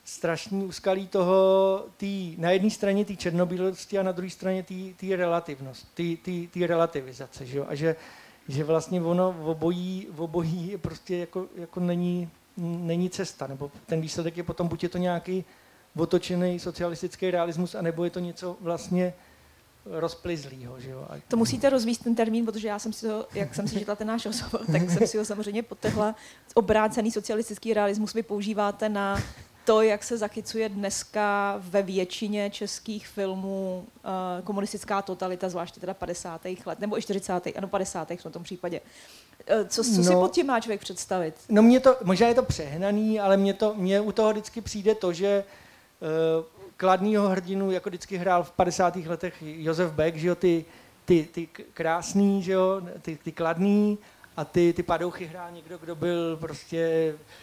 strašný 0.05 0.65
úskalí 0.65 1.09
toho, 1.09 1.85
tý, 1.97 2.35
na 2.39 2.51
jedné 2.51 2.71
straně 2.71 3.05
té 3.05 3.17
černobílosti 3.17 3.99
a 3.99 4.03
na 4.03 4.13
druhé 4.13 4.31
straně 4.31 4.65
té 4.97 5.17
relativnost, 5.17 5.89
té 6.51 6.67
relativizace. 6.67 7.47
Že 7.47 7.59
jo? 7.59 7.65
A 7.69 7.75
že, 7.75 7.97
že 8.49 8.65
vlastně 8.65 9.03
ono 9.03 9.33
v 9.33 9.49
obojí, 9.49 10.07
v 10.11 10.23
obojí 10.23 10.77
prostě 10.77 11.17
jako, 11.17 11.47
jako 11.57 11.81
není, 11.81 12.31
není 12.59 13.11
cesta, 13.11 13.47
nebo 13.47 13.71
ten 13.87 14.01
výsledek 14.01 14.37
je 14.37 14.43
potom, 14.43 14.69
buď 14.69 14.83
je 14.83 14.89
to 14.89 14.99
nějaký 14.99 15.45
otočený 15.97 16.59
socialistický 16.59 17.31
realismus, 17.31 17.75
anebo 17.75 18.05
je 18.05 18.11
to 18.11 18.21
něco 18.21 18.57
vlastně 18.61 19.15
rozplizlýho. 19.85 20.81
Že 20.81 20.91
jo? 20.91 21.07
A... 21.11 21.15
To 21.29 21.37
musíte 21.37 21.71
rozvíst 21.71 22.05
ten 22.05 22.15
termín, 22.15 22.45
protože 22.45 22.69
já 22.69 22.79
jsem 22.79 22.93
si 22.93 23.07
to, 23.07 23.29
jak 23.35 23.55
jsem 23.55 23.69
si 23.69 23.79
četla 23.79 23.97
ten 23.97 24.07
náš 24.07 24.27
rozhovor, 24.27 24.61
tak 24.73 24.91
jsem 24.91 25.07
si 25.07 25.19
ho 25.19 25.25
samozřejmě 25.25 25.63
potehla. 25.63 26.15
Obrácený 26.55 27.11
socialistický 27.11 27.75
realismus 27.75 28.15
vy 28.15 28.23
používáte 28.23 28.89
na 28.89 29.23
to, 29.69 29.83
jak 29.83 30.05
se 30.05 30.17
zachycuje 30.17 30.69
dneska 30.69 31.55
ve 31.59 31.83
většině 31.83 32.51
českých 32.51 33.09
filmů 33.09 33.87
uh, 33.87 34.45
komunistická 34.45 35.03
totalita, 35.03 35.49
zvláště 35.49 35.81
teda 35.81 35.95
50. 35.95 36.41
let, 36.67 36.81
nebo 36.81 36.99
i 36.99 37.03
40. 37.03 37.33
ano 37.57 37.69
50. 37.69 38.11
v 38.11 38.31
tom 38.31 38.43
případě. 38.43 38.81
Uh, 38.81 39.69
co, 39.69 39.85
co 39.85 39.91
no, 39.97 40.05
si 40.05 40.13
pod 40.13 40.33
tím 40.33 40.47
má 40.47 40.61
člověk 40.61 40.81
představit? 40.81 41.35
No 41.49 41.63
mě 41.63 41.81
to, 41.81 41.97
možná 42.05 42.29
je 42.29 42.35
to 42.35 42.43
přehnaný, 42.43 43.21
ale 43.21 43.37
mě, 43.37 43.55
to, 43.55 43.75
mě 43.75 44.01
u 44.01 44.13
toho 44.13 44.31
vždycky 44.31 44.61
přijde 44.61 44.95
to, 44.95 45.13
že 45.13 45.45
uh, 46.01 46.45
kladného 46.77 47.29
hrdinu, 47.29 47.71
jako 47.71 47.91
vždycky 47.91 48.17
hrál 48.17 48.45
v 48.45 48.51
50. 48.51 48.97
letech 48.97 49.35
Josef 49.41 49.93
Beck, 49.93 50.17
že 50.17 50.29
jo, 50.29 50.35
ty, 50.35 50.65
ty, 51.05 51.29
ty 51.33 51.47
krásný, 51.75 52.43
že 52.43 52.53
jo, 52.53 52.83
ty, 53.03 53.19
ty 53.25 53.33
kladný 53.33 53.99
a 54.37 54.45
ty, 54.45 54.73
ty 54.73 54.83
padouchy 54.83 55.27
hrál 55.27 55.51
někdo, 55.53 55.79
kdo 55.79 55.95
byl 55.95 56.37
prostě 56.37 57.15
eh, 57.15 57.39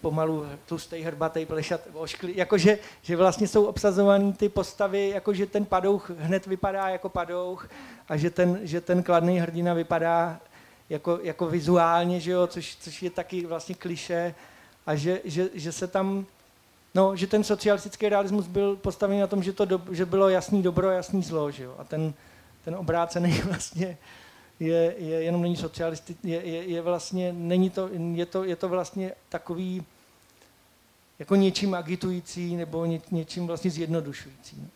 pomalu 0.00 0.46
tlustý, 0.66 1.02
hrbatý, 1.02 1.46
plešat, 1.46 1.80
ošklý, 1.92 2.36
jakože 2.36 2.78
že 3.02 3.16
vlastně 3.16 3.48
jsou 3.48 3.64
obsazovaný 3.64 4.32
ty 4.32 4.48
postavy, 4.48 5.08
jakože 5.08 5.46
ten 5.46 5.64
padouch 5.64 6.10
hned 6.10 6.46
vypadá 6.46 6.88
jako 6.88 7.08
padouch 7.08 7.68
a 8.08 8.16
že 8.16 8.30
ten, 8.30 8.60
že 8.62 8.80
ten 8.80 9.02
kladný 9.02 9.40
hrdina 9.40 9.74
vypadá 9.74 10.40
jako, 10.90 11.18
jako 11.22 11.46
vizuálně, 11.46 12.20
že 12.20 12.30
jo, 12.30 12.46
což, 12.46 12.76
což 12.80 13.02
je 13.02 13.10
taky 13.10 13.46
vlastně 13.46 13.74
kliše 13.74 14.34
a 14.86 14.94
že, 14.94 15.20
že, 15.24 15.48
že 15.54 15.72
se 15.72 15.86
tam 15.86 16.26
No, 16.94 17.16
že 17.16 17.26
ten 17.26 17.44
socialistický 17.44 18.08
realismus 18.08 18.46
byl 18.46 18.76
postavený 18.76 19.20
na 19.20 19.26
tom, 19.26 19.42
že, 19.42 19.52
to 19.52 19.64
do, 19.64 19.80
že 19.90 20.06
bylo 20.06 20.28
jasný 20.28 20.62
dobro 20.62 20.90
jasný 20.90 21.22
zlo, 21.22 21.50
že 21.50 21.64
jo? 21.64 21.74
A 21.78 21.84
ten, 21.84 22.14
ten 22.64 22.74
obrácený 22.74 23.32
vlastně 23.44 23.98
je, 24.60 24.94
je 24.98 25.22
jenom 25.22 25.42
není 25.42 25.56
socialisti, 25.56 26.16
je, 26.22 26.46
je, 26.46 26.64
je 26.64 26.82
vlastně, 26.82 27.32
není 27.32 27.70
to, 27.70 27.90
je 28.14 28.26
to, 28.26 28.44
je 28.44 28.56
to 28.56 28.68
vlastně 28.68 29.12
takový 29.28 29.84
jako 31.18 31.36
něčím 31.36 31.74
agitující 31.74 32.56
nebo 32.56 32.84
ně, 32.84 33.00
něčím 33.10 33.46
vlastně 33.46 33.70
zjednodušující. 33.70 34.68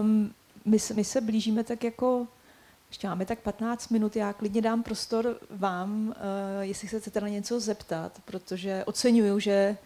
Um, 0.00 0.34
my, 0.64 0.78
my 0.94 1.04
se 1.04 1.20
blížíme 1.20 1.64
tak 1.64 1.84
jako, 1.84 2.26
ještě 2.88 3.08
máme 3.08 3.26
tak 3.26 3.38
15 3.38 3.88
minut, 3.88 4.16
já 4.16 4.32
klidně 4.32 4.62
dám 4.62 4.82
prostor 4.82 5.38
vám, 5.50 6.08
uh, 6.08 6.14
jestli 6.60 6.88
se 6.88 7.00
chcete 7.00 7.20
na 7.20 7.28
něco 7.28 7.60
zeptat, 7.60 8.20
protože 8.24 8.84
oceňuju, 8.84 9.40
že 9.40 9.76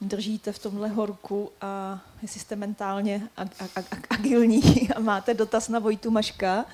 držíte 0.00 0.52
v 0.52 0.58
tomhle 0.58 0.88
horku 0.88 1.50
a 1.60 2.00
jestli 2.22 2.40
jste 2.40 2.56
mentálně 2.56 3.28
ag, 3.36 3.48
ag, 3.60 3.92
ag, 3.92 4.06
agilní 4.10 4.90
a 4.96 5.00
máte 5.00 5.34
dotaz 5.34 5.68
na 5.68 5.78
Vojtu 5.78 6.10
Maška, 6.10 6.64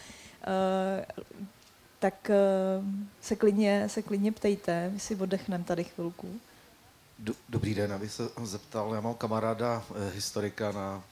tak 1.98 2.30
uh, 2.30 2.84
se, 3.20 3.36
klidně, 3.36 3.88
se 3.88 4.02
klidně 4.02 4.32
ptejte, 4.32 4.90
my 4.90 5.00
si 5.00 5.16
oddechneme 5.16 5.64
tady 5.64 5.84
chvilku. 5.84 6.40
Dobrý 7.48 7.74
den, 7.74 7.92
abych 7.92 8.12
se 8.12 8.28
zeptal, 8.42 8.94
já 8.94 9.00
mám 9.00 9.14
kamaráda, 9.14 9.84
eh, 9.90 10.10
historika 10.14 10.72
na 10.72 11.02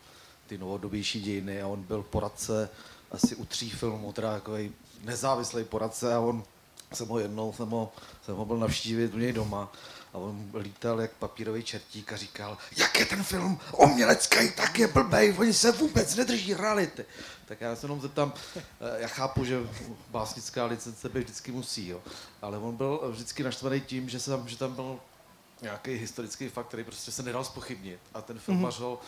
ty 0.47 0.59
novodobější 0.59 1.21
dějiny 1.21 1.63
a 1.63 1.67
on 1.67 1.83
byl 1.83 2.03
poradce 2.03 2.71
asi 3.11 3.37
u 3.37 3.45
tří 3.45 3.71
filmů, 3.71 4.13
teda 4.13 4.35
takový 4.35 4.73
nezávislý 5.05 5.65
poradce 5.65 6.15
a 6.15 6.21
on 6.21 6.45
jsem 6.93 7.09
ho 7.09 7.19
jednou, 7.19 7.53
jsem 7.53 7.69
ho, 7.69 7.93
jsem 8.25 8.37
ho 8.37 8.45
byl 8.45 8.59
navštívit 8.59 9.15
u 9.15 9.19
něj 9.19 9.33
doma 9.33 9.73
a 10.13 10.19
on 10.19 10.51
lítal 10.59 11.01
jak 11.01 11.13
papírový 11.13 11.63
čertík 11.63 12.13
a 12.13 12.17
říkal, 12.17 12.59
jak 12.77 12.99
je 12.99 13.07
ten 13.07 13.25
film 13.25 13.61
umělecký, 13.77 14.53
tak 14.57 14.79
je 14.79 14.89
blbej, 14.89 15.35
oni 15.39 15.53
se 15.53 15.73
vůbec 15.73 16.15
nedrží 16.15 16.55
reality. 16.55 17.05
Tak 17.45 17.61
já 17.61 17.77
se 17.77 17.85
jenom 17.85 18.01
zeptám, 18.01 18.33
eh, 18.57 18.63
já 18.99 19.09
chápu, 19.09 19.45
že 19.45 19.61
básnická 20.11 20.65
licence 20.65 21.09
by 21.09 21.21
vždycky 21.21 21.53
musí, 21.53 21.89
jo, 21.89 22.01
ale 22.43 22.59
on 22.59 22.77
byl 22.77 23.01
vždycky 23.11 23.43
naštvaný 23.43 23.81
tím, 23.81 24.09
že, 24.09 24.21
se 24.21 24.31
tam, 24.31 24.49
že 24.49 24.59
tam 24.59 24.75
byl 24.75 24.99
nějaký 25.63 25.91
historický 25.91 26.49
fakt, 26.49 26.67
který 26.67 26.85
prostě 26.85 27.13
se 27.13 27.23
nedal 27.23 27.45
spochybnit 27.45 28.01
a 28.15 28.23
ten 28.23 28.39
filmař 28.39 28.79
mm-hmm. 28.79 28.83
ho 28.83 29.01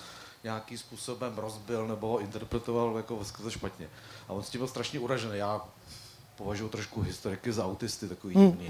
nějakým 0.44 0.78
způsobem 0.78 1.38
rozbil 1.38 1.88
nebo 1.88 2.08
ho 2.08 2.18
interpretoval 2.18 2.96
jako 2.96 3.20
špatně. 3.48 3.88
A 4.28 4.32
on 4.32 4.42
s 4.42 4.50
tím 4.50 4.58
byl 4.58 4.68
strašně 4.68 5.00
uražený. 5.00 5.38
Já 5.38 5.60
považuji 6.36 6.68
trošku 6.68 7.00
historiky 7.00 7.52
za 7.52 7.64
autisty, 7.64 8.08
takový 8.08 8.34
hmm. 8.34 8.52
divný. 8.52 8.68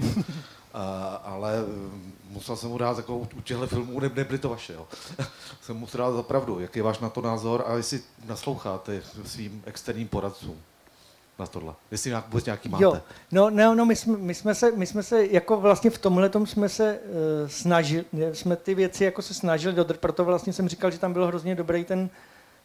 Uh, 0.75 0.81
ale 1.23 1.61
mm, 1.61 2.13
musel 2.29 2.55
jsem 2.55 2.69
mu 2.69 2.77
dát 2.77 2.97
jako 2.97 3.17
u 3.17 3.41
těchto 3.43 3.67
filmů, 3.67 3.99
ne, 3.99 4.11
nebyly 4.15 4.39
to 4.39 4.49
vaše, 4.49 4.73
jo. 4.73 4.87
jsem 5.61 5.77
mu 5.77 5.87
dát 5.97 6.11
za 6.11 6.23
pravdu. 6.23 6.59
Jaký 6.59 6.79
je 6.79 6.83
váš 6.83 6.99
na 6.99 7.09
to 7.09 7.21
názor 7.21 7.63
a 7.67 7.73
jestli 7.73 8.01
nasloucháte 8.25 9.01
svým 9.25 9.63
externím 9.65 10.07
poradcům 10.07 10.55
na 11.39 11.47
tohle? 11.47 11.73
Jestli 11.91 12.09
nějak, 12.09 12.27
vůbec 12.27 12.45
nějaký 12.45 12.69
máte? 12.69 12.83
Jo, 12.83 13.01
no, 13.31 13.49
no, 13.49 13.75
no 13.75 13.85
my, 13.85 13.95
jsme, 13.95 14.17
my, 14.17 14.33
jsme 14.33 14.55
se, 14.55 14.71
my 14.71 14.85
jsme 14.85 15.03
se, 15.03 15.25
jako 15.25 15.57
vlastně 15.57 15.89
v 15.89 15.97
tomhle 15.97 16.31
jsme 16.45 16.69
se 16.69 16.99
uh, 16.99 17.49
snažili, 17.49 18.05
jsme 18.33 18.55
ty 18.55 18.75
věci 18.75 19.03
jako 19.03 19.21
se 19.21 19.33
snažili 19.33 19.75
dodržet, 19.75 20.01
proto 20.01 20.25
vlastně 20.25 20.53
jsem 20.53 20.69
říkal, 20.69 20.91
že 20.91 20.99
tam 20.99 21.13
byl 21.13 21.27
hrozně 21.27 21.55
dobrý 21.55 21.83
ten, 21.83 22.09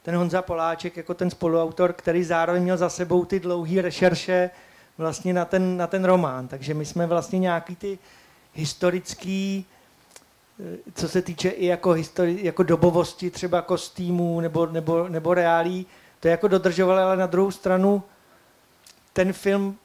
ten 0.03 0.17
Honza 0.17 0.43
Poláček 0.43 0.97
jako 0.97 1.15
ten 1.15 1.31
spoluautor, 1.31 1.93
který 1.93 2.25
zároveň 2.25 2.63
měl 2.63 2.77
za 2.77 2.89
sebou 2.89 3.25
ty 3.25 3.41
dlouhé 3.41 3.83
rešerše, 3.83 4.51
vlastně 4.99 5.33
na 5.33 5.45
ten, 5.45 5.77
na 5.77 5.87
ten 5.87 6.05
román. 6.05 6.49
Takže 6.49 6.75
my 6.75 6.85
jsme 6.85 7.07
vlastně 7.07 7.39
nějaký 7.39 7.77
ty 7.77 7.99
historický, 8.55 9.67
eh, 10.61 10.93
co 10.95 11.09
se 11.09 11.23
týče 11.23 11.49
i 11.49 11.67
jako, 11.67 11.91
histori- 11.91 12.39
jako 12.43 12.63
dobovosti 12.63 13.31
třeba 13.31 13.63
kostýmů 13.63 14.41
nebo, 14.41 14.67
nebo, 14.67 15.09
nebo 15.09 15.35
reálí, 15.35 15.87
to 16.21 16.29
jako 16.29 16.49
dodržovali, 16.49 17.03
ale 17.03 17.17
na 17.17 17.27
druhou 17.27 17.51
stranu 17.51 18.03
ten 19.13 19.33
film, 19.33 19.79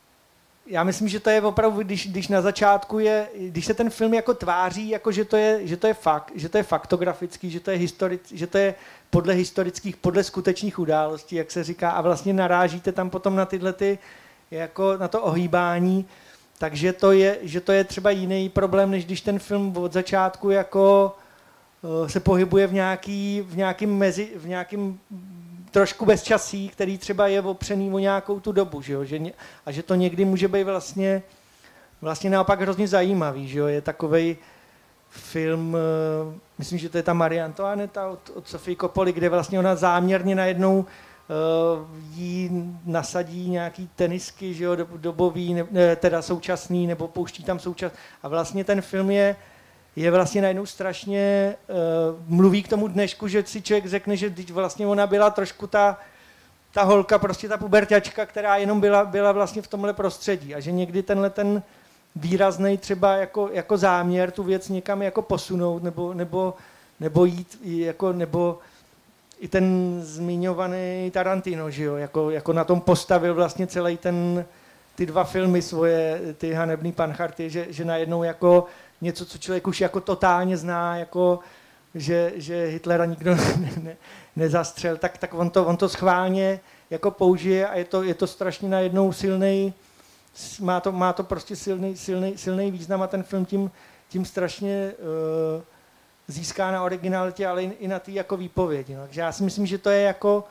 já 0.67 0.83
myslím, 0.83 1.07
že 1.07 1.19
to 1.19 1.29
je 1.29 1.41
opravdu, 1.41 1.83
když, 1.83 2.07
když 2.07 2.27
na 2.27 2.41
začátku 2.41 2.99
je, 2.99 3.27
když 3.39 3.65
se 3.65 3.73
ten 3.73 3.89
film 3.89 4.13
jako 4.13 4.33
tváří, 4.33 4.89
jako 4.89 5.11
že 5.11 5.25
to 5.25 5.37
je, 5.37 5.67
že 5.67 5.77
to 5.77 5.87
je 5.87 5.93
fakt, 5.93 6.31
že 6.35 6.49
to 6.49 6.57
je 6.57 6.63
faktografický, 6.63 7.51
že 7.51 7.59
to 7.59 7.71
je, 7.71 7.77
historic, 7.77 8.31
že 8.31 8.47
to 8.47 8.57
je 8.57 8.75
podle 9.09 9.33
historických, 9.33 9.97
podle 9.97 10.23
skutečných 10.23 10.79
událostí, 10.79 11.35
jak 11.35 11.51
se 11.51 11.63
říká, 11.63 11.91
a 11.91 12.01
vlastně 12.01 12.33
narážíte 12.33 12.91
tam 12.91 13.09
potom 13.09 13.35
na 13.35 13.45
tyhle 13.45 13.73
ty, 13.73 13.99
jako 14.55 14.97
na 14.97 15.07
to 15.07 15.21
ohýbání, 15.21 16.05
takže 16.57 16.93
to 16.93 17.11
je, 17.11 17.37
že 17.41 17.61
to 17.61 17.71
je 17.71 17.83
třeba 17.83 18.09
jiný 18.09 18.49
problém, 18.49 18.91
než 18.91 19.05
když 19.05 19.21
ten 19.21 19.39
film 19.39 19.77
od 19.77 19.93
začátku 19.93 20.49
jako 20.49 21.15
uh, 21.81 22.07
se 22.07 22.19
pohybuje 22.19 22.67
v 22.67 22.73
nějaký, 22.73 23.41
v 23.47 23.57
nějakým 23.57 23.97
mezi, 23.97 24.29
v 24.35 24.47
nějakým 24.47 24.99
trošku 25.71 26.05
bezčasí, 26.05 26.69
který 26.69 26.97
třeba 26.97 27.27
je 27.27 27.41
opřený 27.41 27.91
o 27.91 27.99
nějakou 27.99 28.39
tu 28.39 28.51
dobu, 28.51 28.81
že 28.81 28.93
jo? 28.93 29.03
Že, 29.03 29.19
a 29.65 29.71
že 29.71 29.83
to 29.83 29.95
někdy 29.95 30.25
může 30.25 30.47
být 30.47 30.63
vlastně, 30.63 31.23
vlastně 32.01 32.29
naopak 32.29 32.61
hrozně 32.61 32.87
zajímavý, 32.87 33.47
že 33.47 33.59
jo? 33.59 33.67
je 33.67 33.81
takovej 33.81 34.37
film, 35.09 35.73
uh, 35.73 36.33
myslím, 36.57 36.79
že 36.79 36.89
to 36.89 36.97
je 36.97 37.03
ta 37.03 37.13
Marie 37.13 37.43
Antoineta 37.43 38.07
od, 38.07 38.31
od 38.35 38.47
Sofie 38.47 38.75
Coppoli, 38.75 39.13
kde 39.13 39.29
vlastně 39.29 39.59
ona 39.59 39.75
záměrně 39.75 40.35
najednou 40.35 40.85
jí 42.13 42.49
nasadí 42.85 43.49
nějaký 43.49 43.89
tenisky, 43.95 44.53
že 44.53 44.63
jo, 44.63 44.75
dobový, 44.97 45.53
ne, 45.71 45.95
teda 45.95 46.21
současný, 46.21 46.87
nebo 46.87 47.07
pouští 47.07 47.43
tam 47.43 47.59
součas. 47.59 47.91
A 48.23 48.27
vlastně 48.27 48.63
ten 48.63 48.81
film 48.81 49.11
je, 49.11 49.35
je 49.95 50.11
vlastně 50.11 50.41
najednou 50.41 50.65
strašně, 50.65 51.55
uh, 51.67 51.75
mluví 52.27 52.63
k 52.63 52.67
tomu 52.67 52.87
dnešku, 52.87 53.27
že 53.27 53.43
si 53.45 53.61
člověk 53.61 53.85
řekne, 53.85 54.17
že 54.17 54.33
vlastně 54.51 54.87
ona 54.87 55.07
byla 55.07 55.29
trošku 55.29 55.67
ta, 55.67 55.97
ta 56.73 56.83
holka, 56.83 57.19
prostě 57.19 57.49
ta 57.49 57.57
puberťačka, 57.57 58.25
která 58.25 58.57
jenom 58.57 58.79
byla, 58.79 59.05
byla 59.05 59.31
vlastně 59.31 59.61
v 59.61 59.67
tomhle 59.67 59.93
prostředí. 59.93 60.55
A 60.55 60.59
že 60.59 60.71
někdy 60.71 61.03
tenhle 61.03 61.29
ten 61.29 61.63
výrazný 62.15 62.77
třeba 62.77 63.15
jako, 63.15 63.49
jako 63.53 63.77
záměr 63.77 64.31
tu 64.31 64.43
věc 64.43 64.69
někam 64.69 65.01
jako 65.01 65.21
posunout, 65.21 65.83
nebo, 65.83 66.13
nebo, 66.13 66.53
nebo 66.99 67.25
jít, 67.25 67.59
jako, 67.63 68.13
nebo 68.13 68.59
i 69.39 69.47
ten 69.47 69.97
zmiňovaný 70.03 71.11
Tarantino, 71.13 71.71
že 71.71 71.83
jo, 71.83 71.95
jako, 71.95 72.31
jako 72.31 72.53
na 72.53 72.63
tom 72.63 72.81
postavil 72.81 73.33
vlastně 73.33 73.67
celý 73.67 73.97
ten, 73.97 74.45
ty 74.95 75.05
dva 75.05 75.23
filmy 75.23 75.61
svoje, 75.61 76.21
ty 76.37 76.53
hanebný 76.53 76.91
pancharty, 76.91 77.49
že, 77.49 77.65
že 77.69 77.85
najednou 77.85 78.23
jako 78.23 78.65
něco, 79.01 79.25
co 79.25 79.37
člověk 79.37 79.67
už 79.67 79.81
jako 79.81 80.01
totálně 80.01 80.57
zná, 80.57 80.97
jako 80.97 81.39
že, 81.95 82.33
že 82.35 82.65
Hitlera 82.65 83.05
nikdo 83.05 83.35
ne, 83.35 83.71
ne, 83.81 83.97
nezastřel, 84.35 84.97
tak, 84.97 85.17
tak 85.17 85.33
on, 85.33 85.49
to, 85.49 85.65
on 85.65 85.77
to 85.77 85.89
schválně 85.89 86.59
jako 86.89 87.11
použije 87.11 87.67
a 87.67 87.75
je 87.75 87.85
to, 87.85 88.03
je 88.03 88.13
to 88.13 88.27
strašně 88.27 88.69
najednou 88.69 89.13
silný, 89.13 89.73
má 90.59 90.79
to, 90.79 90.91
má 90.91 91.13
to 91.13 91.23
prostě 91.23 91.55
silný, 91.55 91.97
silný, 91.97 92.37
silný 92.37 92.71
význam 92.71 93.01
a 93.01 93.07
ten 93.07 93.23
film 93.23 93.45
tím, 93.45 93.71
tím 94.09 94.25
strašně 94.25 94.91
uh, 95.57 95.63
získá 96.27 96.71
na 96.71 96.83
originalitě, 96.83 97.47
ale 97.47 97.63
i 97.63 97.87
na 97.87 97.99
té 97.99 98.11
jako 98.11 98.37
výpovědi. 98.37 98.95
No. 98.95 99.01
Takže 99.01 99.21
já 99.21 99.31
si 99.31 99.43
myslím, 99.43 99.65
že 99.65 99.77
to 99.77 99.89
je 99.89 100.01
jako 100.01 100.43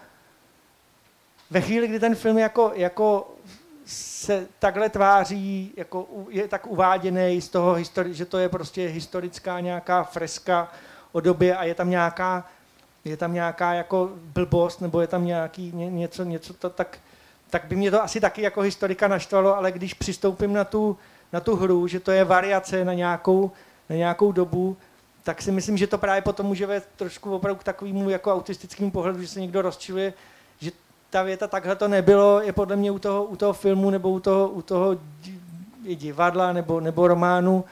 ve 1.50 1.60
chvíli, 1.60 1.88
kdy 1.88 2.00
ten 2.00 2.14
film 2.14 2.38
jako, 2.38 2.72
jako 2.74 3.34
se 3.86 4.46
takhle 4.58 4.88
tváří, 4.88 5.72
jako 5.76 6.06
je 6.28 6.48
tak 6.48 6.66
uváděný 6.66 7.40
z 7.40 7.48
toho, 7.48 7.74
histori- 7.74 8.10
že 8.10 8.24
to 8.24 8.38
je 8.38 8.48
prostě 8.48 8.86
historická 8.86 9.60
nějaká 9.60 10.04
freska 10.04 10.72
o 11.12 11.20
době 11.20 11.56
a 11.56 11.64
je 11.64 11.74
tam 11.74 11.90
nějaká, 11.90 12.48
je 13.04 13.16
tam 13.16 13.32
nějaká 13.32 13.74
jako 13.74 14.10
blbost, 14.14 14.80
nebo 14.80 15.00
je 15.00 15.06
tam 15.06 15.24
nějaký 15.24 15.72
ně, 15.74 15.90
něco, 15.90 16.24
něco 16.24 16.54
to, 16.54 16.70
tak, 16.70 16.98
tak 17.50 17.64
by 17.64 17.76
mě 17.76 17.90
to 17.90 18.02
asi 18.02 18.20
taky 18.20 18.42
jako 18.42 18.60
historika 18.60 19.08
naštvalo, 19.08 19.56
ale 19.56 19.72
když 19.72 19.94
přistoupím 19.94 20.52
na 20.52 20.64
tu, 20.64 20.96
na 21.32 21.40
tu 21.40 21.56
hru, 21.56 21.86
že 21.86 22.00
to 22.00 22.10
je 22.10 22.24
variace 22.24 22.84
na 22.84 22.94
nějakou, 22.94 23.50
na 23.90 23.96
nějakou 23.96 24.32
dobu, 24.32 24.76
tak 25.24 25.42
si 25.42 25.52
myslím, 25.52 25.76
že 25.76 25.86
to 25.86 25.98
právě 25.98 26.22
potom 26.22 26.46
může 26.46 26.66
vést 26.66 26.88
trošku 26.96 27.34
opravdu 27.34 27.60
k 27.60 27.64
takovému 27.64 28.10
jako 28.10 28.32
autistickému 28.32 28.90
pohledu, 28.90 29.22
že 29.22 29.28
se 29.28 29.40
někdo 29.40 29.62
rozčiluje, 29.62 30.12
že 30.60 30.70
ta 31.10 31.22
věta 31.22 31.46
takhle 31.46 31.76
to 31.76 31.88
nebylo, 31.88 32.40
je 32.40 32.52
podle 32.52 32.76
mě 32.76 32.90
u 32.90 32.98
toho, 32.98 33.24
u 33.24 33.36
toho 33.36 33.52
filmu 33.52 33.90
nebo 33.90 34.10
u 34.10 34.20
toho, 34.20 34.48
u 34.48 34.62
toho 34.62 34.98
divadla 35.94 36.52
nebo, 36.52 36.80
nebo 36.80 37.08
románu 37.08 37.64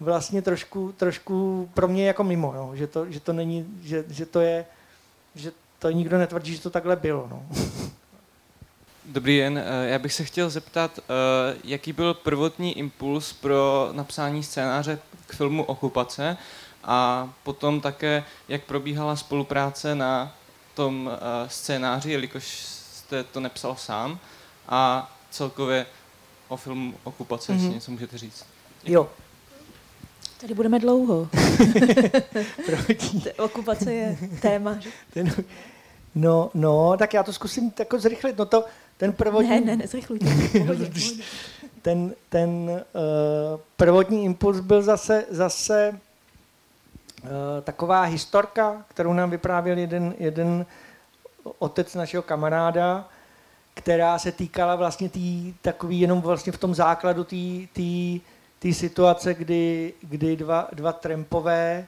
vlastně 0.00 0.42
trošku, 0.42 0.94
trošku 0.96 1.68
pro 1.74 1.88
mě 1.88 2.06
jako 2.06 2.24
mimo, 2.24 2.52
no. 2.52 2.76
že, 2.76 2.86
to, 2.86 3.12
že 3.12 3.20
to 3.20 3.32
není, 3.32 3.66
že, 3.82 4.04
že 4.08 4.26
to 4.26 4.40
je, 4.40 4.64
že 5.34 5.52
to 5.78 5.90
nikdo 5.90 6.18
netvrdí, 6.18 6.54
že 6.54 6.62
to 6.62 6.70
takhle 6.70 6.96
bylo. 6.96 7.28
No. 7.30 7.46
Dobrý 9.04 9.38
den, 9.38 9.58
eh, 9.58 9.88
já 9.88 9.98
bych 9.98 10.12
se 10.12 10.24
chtěl 10.24 10.50
zeptat, 10.50 10.98
eh, 10.98 11.56
jaký 11.64 11.92
byl 11.92 12.14
prvotní 12.14 12.78
impuls 12.78 13.32
pro 13.32 13.90
napsání 13.92 14.42
scénáře 14.42 14.98
k 15.26 15.32
filmu 15.32 15.64
Okupace 15.64 16.36
a 16.86 17.30
potom 17.42 17.80
také, 17.80 18.24
jak 18.48 18.64
probíhala 18.64 19.16
spolupráce 19.16 19.94
na 19.94 20.34
tom 20.74 21.06
uh, 21.06 21.48
scénáři, 21.48 22.12
jelikož 22.12 22.44
jste 22.48 23.24
to 23.24 23.40
nepsal 23.40 23.76
sám 23.76 24.18
a 24.68 25.12
celkově 25.30 25.86
o 26.48 26.56
filmu 26.56 26.94
Okupace, 27.04 27.52
mm-hmm. 27.52 27.54
jestli 27.54 27.74
něco 27.74 27.90
můžete 27.90 28.18
říct. 28.18 28.44
Jo. 28.84 29.10
Tady 30.40 30.54
budeme 30.54 30.78
dlouho. 30.78 31.28
Okupace 33.38 33.92
je 33.92 34.18
téma. 34.42 34.78
Ten, 35.12 35.44
no, 36.14 36.50
no, 36.54 36.96
tak 36.98 37.14
já 37.14 37.22
to 37.22 37.32
zkusím 37.32 37.72
jako 37.78 37.98
zrychlit. 37.98 38.38
No 38.38 38.46
to, 38.46 38.64
ten 38.96 39.12
prvotní... 39.12 39.50
Ne, 39.50 39.60
ne, 39.60 39.76
nezrychlujte. 39.76 40.26
ten 41.82 42.14
ten 42.28 42.48
uh, 42.50 42.80
prvotní 43.76 44.24
impuls 44.24 44.60
byl 44.60 44.82
zase, 44.82 45.24
zase 45.30 45.92
Eh, 45.92 46.05
taková 47.62 48.02
historka, 48.02 48.84
kterou 48.88 49.12
nám 49.12 49.30
vyprávěl 49.30 49.78
jeden, 49.78 50.14
jeden 50.18 50.66
otec 51.58 51.94
našeho 51.94 52.22
kamaráda, 52.22 53.08
která 53.74 54.18
se 54.18 54.32
týkala 54.32 54.76
vlastně 54.76 55.08
tý, 55.08 55.54
takový 55.62 56.00
jenom 56.00 56.20
vlastně 56.20 56.52
v 56.52 56.58
tom 56.58 56.74
základu 56.74 57.26
té 58.58 58.72
situace, 58.72 59.34
kdy, 59.34 59.94
kdy 60.02 60.36
dva, 60.36 60.68
dva 60.72 60.92
trampové, 60.92 61.86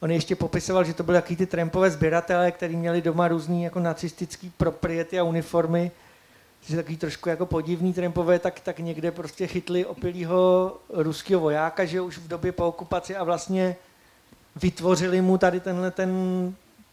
on 0.00 0.10
ještě 0.10 0.36
popisoval, 0.36 0.84
že 0.84 0.94
to 0.94 1.02
byly 1.02 1.16
jaký 1.16 1.36
ty 1.36 1.46
trampové 1.46 1.90
sběratele, 1.90 2.52
kteří 2.52 2.76
měli 2.76 3.02
doma 3.02 3.28
různý 3.28 3.62
jako 3.62 3.80
nacistický 3.80 4.50
propriety 4.50 5.18
a 5.20 5.22
uniformy, 5.22 5.90
že 6.60 6.76
takový 6.76 6.96
trošku 6.96 7.28
jako 7.28 7.46
podivný 7.46 7.92
trampové, 7.92 8.38
tak, 8.38 8.60
tak 8.60 8.78
někde 8.78 9.10
prostě 9.10 9.46
chytli 9.46 9.84
opilýho 9.84 10.76
ruského 10.88 11.40
vojáka, 11.40 11.84
že 11.84 12.00
už 12.00 12.18
v 12.18 12.28
době 12.28 12.52
po 12.52 12.68
okupaci 12.68 13.16
a 13.16 13.24
vlastně 13.24 13.76
vytvořili 14.56 15.20
mu 15.20 15.38
tady 15.38 15.60
tenhle 15.60 15.90
ten, 15.90 16.10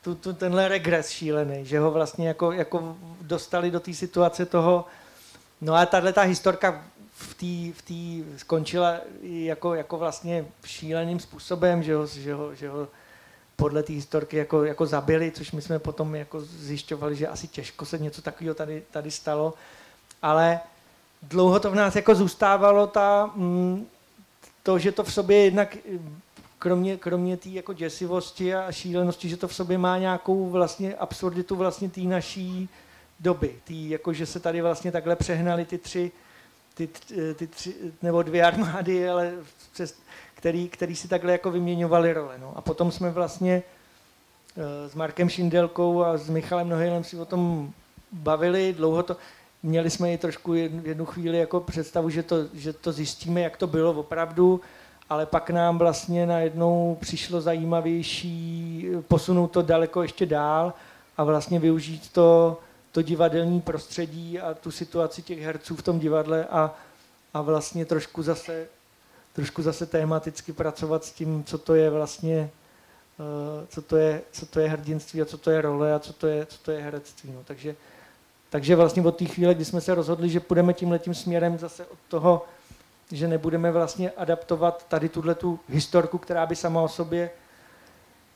tu, 0.01 0.15
tu, 0.15 0.33
tenhle 0.33 0.67
regres 0.67 1.09
šílený, 1.09 1.65
že 1.65 1.79
ho 1.79 1.91
vlastně 1.91 2.27
jako, 2.27 2.51
jako 2.51 2.97
dostali 3.21 3.71
do 3.71 3.79
té 3.79 3.93
situace 3.93 4.45
toho, 4.45 4.85
no 5.61 5.75
a 5.75 5.85
tahle 5.85 6.13
ta 6.13 6.21
historka 6.21 6.83
v 7.13 7.33
té 7.33 7.79
v 7.79 7.81
tý 7.81 8.23
skončila 8.37 8.95
jako, 9.21 9.75
jako 9.75 9.97
vlastně 9.97 10.45
šíleným 10.65 11.19
způsobem, 11.19 11.83
že 11.83 11.95
ho, 11.95 12.07
že 12.07 12.33
ho, 12.33 12.55
že 12.55 12.69
ho 12.69 12.87
podle 13.55 13.83
té 13.83 13.93
historky 13.93 14.37
jako, 14.37 14.63
jako 14.63 14.85
zabili, 14.85 15.31
což 15.31 15.51
my 15.51 15.61
jsme 15.61 15.79
potom 15.79 16.15
jako 16.15 16.41
zjišťovali, 16.41 17.15
že 17.15 17.27
asi 17.27 17.47
těžko 17.47 17.85
se 17.85 17.97
něco 17.97 18.21
takového 18.21 18.55
tady, 18.55 18.83
tady 18.91 19.11
stalo. 19.11 19.53
Ale 20.21 20.59
dlouho 21.21 21.59
to 21.59 21.71
v 21.71 21.75
nás 21.75 21.95
jako 21.95 22.15
zůstávalo 22.15 22.87
ta, 22.87 23.31
mm, 23.35 23.87
to, 24.63 24.79
že 24.79 24.91
to 24.91 25.03
v 25.03 25.13
sobě 25.13 25.43
jednak 25.43 25.77
kromě, 26.63 26.97
kromě 26.97 27.37
té 27.37 27.49
jako 27.49 27.73
děsivosti 27.73 28.55
a 28.55 28.71
šílenosti, 28.71 29.29
že 29.29 29.37
to 29.37 29.47
v 29.47 29.55
sobě 29.55 29.77
má 29.77 29.97
nějakou 29.97 30.49
vlastně 30.49 30.95
absurditu 30.95 31.55
vlastně 31.55 31.89
té 31.89 32.01
naší 32.01 32.69
doby. 33.19 33.55
Tý, 33.63 33.89
jako, 33.89 34.13
že 34.13 34.25
se 34.25 34.39
tady 34.39 34.61
vlastně 34.61 34.91
takhle 34.91 35.15
přehnali 35.15 35.65
ty 35.65 35.77
tři, 35.77 36.11
ty, 36.73 36.89
ty 37.35 37.47
tři, 37.47 37.75
nebo 38.01 38.23
dvě 38.23 38.43
armády, 38.43 39.09
ale 39.09 39.33
přes, 39.73 39.99
který, 40.35 40.69
který 40.69 40.95
si 40.95 41.07
takhle 41.07 41.31
jako 41.31 41.51
vyměňovali 41.51 42.13
role. 42.13 42.37
No. 42.37 42.53
A 42.55 42.61
potom 42.61 42.91
jsme 42.91 43.09
vlastně 43.09 43.63
uh, 44.55 44.63
s 44.91 44.95
Markem 44.95 45.29
Šindelkou 45.29 46.03
a 46.03 46.17
s 46.17 46.29
Michalem 46.29 46.69
Nohylem 46.69 47.03
si 47.03 47.17
o 47.17 47.25
tom 47.25 47.73
bavili, 48.11 48.73
dlouho 48.73 49.03
to, 49.03 49.17
měli 49.63 49.89
jsme 49.89 50.13
i 50.13 50.17
trošku 50.17 50.53
jednu, 50.53 50.81
jednu 50.85 51.05
chvíli 51.05 51.37
jako 51.37 51.59
představu, 51.59 52.09
že 52.09 52.23
to, 52.23 52.35
že 52.53 52.73
to 52.73 52.91
zjistíme, 52.91 53.41
jak 53.41 53.57
to 53.57 53.67
bylo 53.67 53.91
opravdu, 53.91 54.61
ale 55.09 55.25
pak 55.25 55.49
nám 55.49 55.77
vlastně 55.77 56.25
najednou 56.25 56.97
přišlo 57.01 57.41
zajímavější 57.41 58.87
posunout 59.07 59.47
to 59.47 59.61
daleko 59.61 60.01
ještě 60.01 60.25
dál 60.25 60.73
a 61.17 61.23
vlastně 61.23 61.59
využít 61.59 62.11
to, 62.11 62.59
to 62.91 63.01
divadelní 63.01 63.61
prostředí 63.61 64.39
a 64.39 64.53
tu 64.53 64.71
situaci 64.71 65.21
těch 65.21 65.39
herců 65.39 65.75
v 65.75 65.81
tom 65.81 65.99
divadle 65.99 66.45
a, 66.45 66.75
a 67.33 67.41
vlastně 67.41 67.85
trošku 67.85 68.23
zase, 68.23 68.67
trošku 69.33 69.61
zase 69.61 69.85
tématicky 69.85 70.53
pracovat 70.53 71.05
s 71.05 71.11
tím, 71.11 71.43
co 71.43 71.57
to 71.57 71.75
je 71.75 71.89
vlastně, 71.89 72.49
uh, 73.19 73.65
co, 73.67 73.81
to 73.81 73.97
je, 73.97 74.21
co 74.31 74.45
to 74.45 74.59
je 74.59 74.69
hrdinství 74.69 75.21
a 75.21 75.25
co 75.25 75.37
to 75.37 75.51
je 75.51 75.61
role 75.61 75.93
a 75.93 75.99
co 75.99 76.13
to 76.13 76.27
je, 76.27 76.45
co 76.45 76.57
to 76.57 76.71
je 76.71 76.81
herectví. 76.81 77.31
No. 77.31 77.39
Takže, 77.45 77.75
takže 78.49 78.75
vlastně 78.75 79.03
od 79.03 79.17
té 79.17 79.25
chvíle, 79.25 79.53
kdy 79.53 79.65
jsme 79.65 79.81
se 79.81 79.95
rozhodli, 79.95 80.29
že 80.29 80.39
půjdeme 80.39 80.73
tímhletím 80.73 81.13
směrem 81.13 81.57
zase 81.57 81.85
od 81.85 81.99
toho, 82.07 82.45
že 83.13 83.27
nebudeme 83.27 83.71
vlastně 83.71 84.11
adaptovat 84.11 84.85
tady 84.87 85.09
tuhle 85.09 85.35
tu 85.35 85.59
historku, 85.69 86.17
která 86.17 86.45
by 86.45 86.55
sama 86.55 86.81
o 86.81 86.87
sobě 86.87 87.29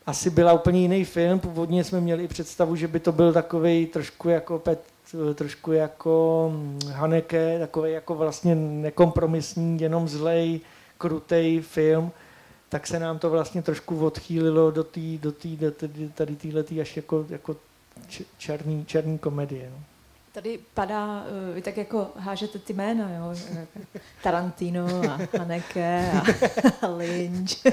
asi 0.05 0.30
byla 0.30 0.53
úplně 0.53 0.80
jiný 0.80 1.05
film. 1.05 1.39
Původně 1.39 1.84
jsme 1.84 2.01
měli 2.01 2.23
i 2.23 2.28
představu, 2.28 2.75
že 2.75 2.88
by 2.88 2.99
to 2.99 3.11
byl 3.11 3.34
takový 3.34 3.86
trošku 3.86 4.30
jako 4.30 4.59
Pet, 4.59 4.80
trošku 5.36 5.71
jako 5.71 6.51
Haneke, 6.91 7.59
takový 7.59 7.91
jako 7.91 8.15
vlastně 8.15 8.55
nekompromisní, 8.55 9.82
jenom 9.82 10.07
zlej, 10.07 10.59
krutej 10.97 11.61
film, 11.61 12.11
tak 12.69 12.88
se 12.88 12.99
nám 12.99 13.19
to 13.19 13.30
vlastně 13.30 13.61
trošku 13.61 14.05
odchýlilo 14.05 14.71
do, 14.71 14.84
tý, 14.84 15.17
do, 15.17 15.32
tý, 15.32 15.57
do 15.57 15.71
tady 16.13 16.36
téhletý 16.36 16.82
až 16.82 16.95
jako, 16.95 17.25
jako 17.30 17.55
černý, 18.38 18.86
černý 18.86 19.17
komedie. 19.17 19.69
No. 19.71 19.96
Tady 20.38 20.59
padá, 20.73 21.25
eh, 21.49 21.53
vy 21.53 21.61
tak 21.61 21.77
jako 21.77 22.11
hážete 22.15 22.59
ty 22.59 22.73
jména, 22.73 23.09
jo? 23.11 23.35
Tarantino 24.23 24.88
a 25.09 25.19
Haneke 25.38 26.11
a 26.81 26.88
Lynch. 26.97 27.65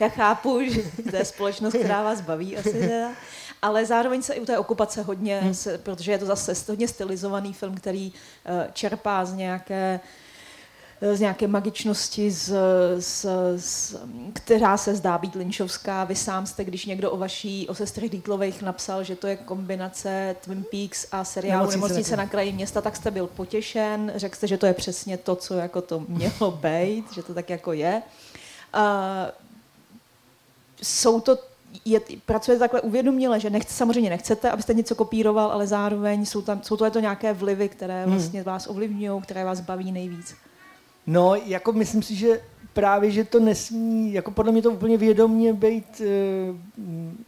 Já 0.00 0.08
chápu, 0.08 0.60
že 0.62 0.82
to 1.10 1.16
je 1.16 1.24
společnost, 1.24 1.74
která 1.74 2.02
vás 2.02 2.20
baví 2.20 2.56
asi 2.56 2.72
teda. 2.72 3.10
Ale 3.62 3.86
zároveň 3.86 4.22
se 4.22 4.34
i 4.34 4.40
u 4.40 4.46
té 4.46 4.58
okupace 4.58 5.02
hodně, 5.02 5.40
hmm. 5.40 5.54
se, 5.54 5.78
protože 5.78 6.12
je 6.12 6.18
to 6.18 6.26
zase 6.26 6.54
hodně 6.68 6.88
stylizovaný 6.88 7.52
film, 7.52 7.74
který 7.74 8.12
uh, 8.12 8.72
čerpá 8.72 9.24
z 9.24 9.34
nějaké 9.34 10.00
uh, 10.02 10.23
z 11.12 11.20
nějaké 11.20 11.48
magičnosti, 11.48 12.30
z, 12.30 12.52
z, 12.98 13.26
z, 13.56 13.96
která 14.32 14.76
se 14.76 14.94
zdá 14.94 15.18
být 15.18 15.34
linčovská. 15.34 16.04
Vy 16.04 16.14
sám 16.14 16.46
jste, 16.46 16.64
když 16.64 16.86
někdo 16.86 17.10
o 17.10 17.16
vaší, 17.16 17.68
o 17.68 17.74
sestrech 17.74 18.10
Dítlových 18.10 18.62
napsal, 18.62 19.04
že 19.04 19.16
to 19.16 19.26
je 19.26 19.36
kombinace 19.36 20.36
Twin 20.44 20.64
Peaks 20.70 21.06
a 21.12 21.24
seriálu 21.24 21.70
Nemocnice 21.70 22.16
na 22.16 22.26
kraji 22.26 22.52
města, 22.52 22.80
tak 22.80 22.96
jste 22.96 23.10
byl 23.10 23.26
potěšen. 23.26 24.12
Řekl 24.16 24.36
jste, 24.36 24.46
že 24.46 24.58
to 24.58 24.66
je 24.66 24.74
přesně 24.74 25.18
to, 25.18 25.36
co 25.36 25.54
jako 25.54 25.82
to 25.82 26.04
mělo 26.08 26.50
být, 26.50 27.12
že 27.12 27.22
to 27.22 27.34
tak 27.34 27.50
jako 27.50 27.72
je. 27.72 28.02
Uh, 28.74 28.80
jsou 30.82 31.20
to 31.20 31.38
je, 31.84 32.00
pracujete 32.26 32.58
takhle 32.58 32.80
uvědomile, 32.80 33.40
že 33.40 33.50
nechce, 33.50 33.74
samozřejmě 33.74 34.10
nechcete, 34.10 34.50
abyste 34.50 34.74
něco 34.74 34.94
kopíroval, 34.94 35.52
ale 35.52 35.66
zároveň 35.66 36.26
jsou, 36.26 36.42
tam, 36.42 36.62
jsou 36.62 36.76
to, 36.76 36.84
je 36.84 36.90
to 36.90 37.00
nějaké 37.00 37.32
vlivy, 37.32 37.68
které 37.68 38.02
hmm. 38.02 38.12
vlastně 38.12 38.42
vás 38.42 38.66
ovlivňují, 38.66 39.22
které 39.22 39.44
vás 39.44 39.60
baví 39.60 39.92
nejvíc. 39.92 40.34
No, 41.06 41.34
jako 41.34 41.72
myslím 41.72 42.02
si, 42.02 42.14
že 42.14 42.40
právě, 42.72 43.10
že 43.10 43.24
to 43.24 43.40
nesmí, 43.40 44.12
jako 44.12 44.30
podle 44.30 44.52
mě 44.52 44.62
to 44.62 44.70
úplně 44.70 44.96
vědomně 44.96 45.52
být, 45.52 46.02
eh, 46.04 46.54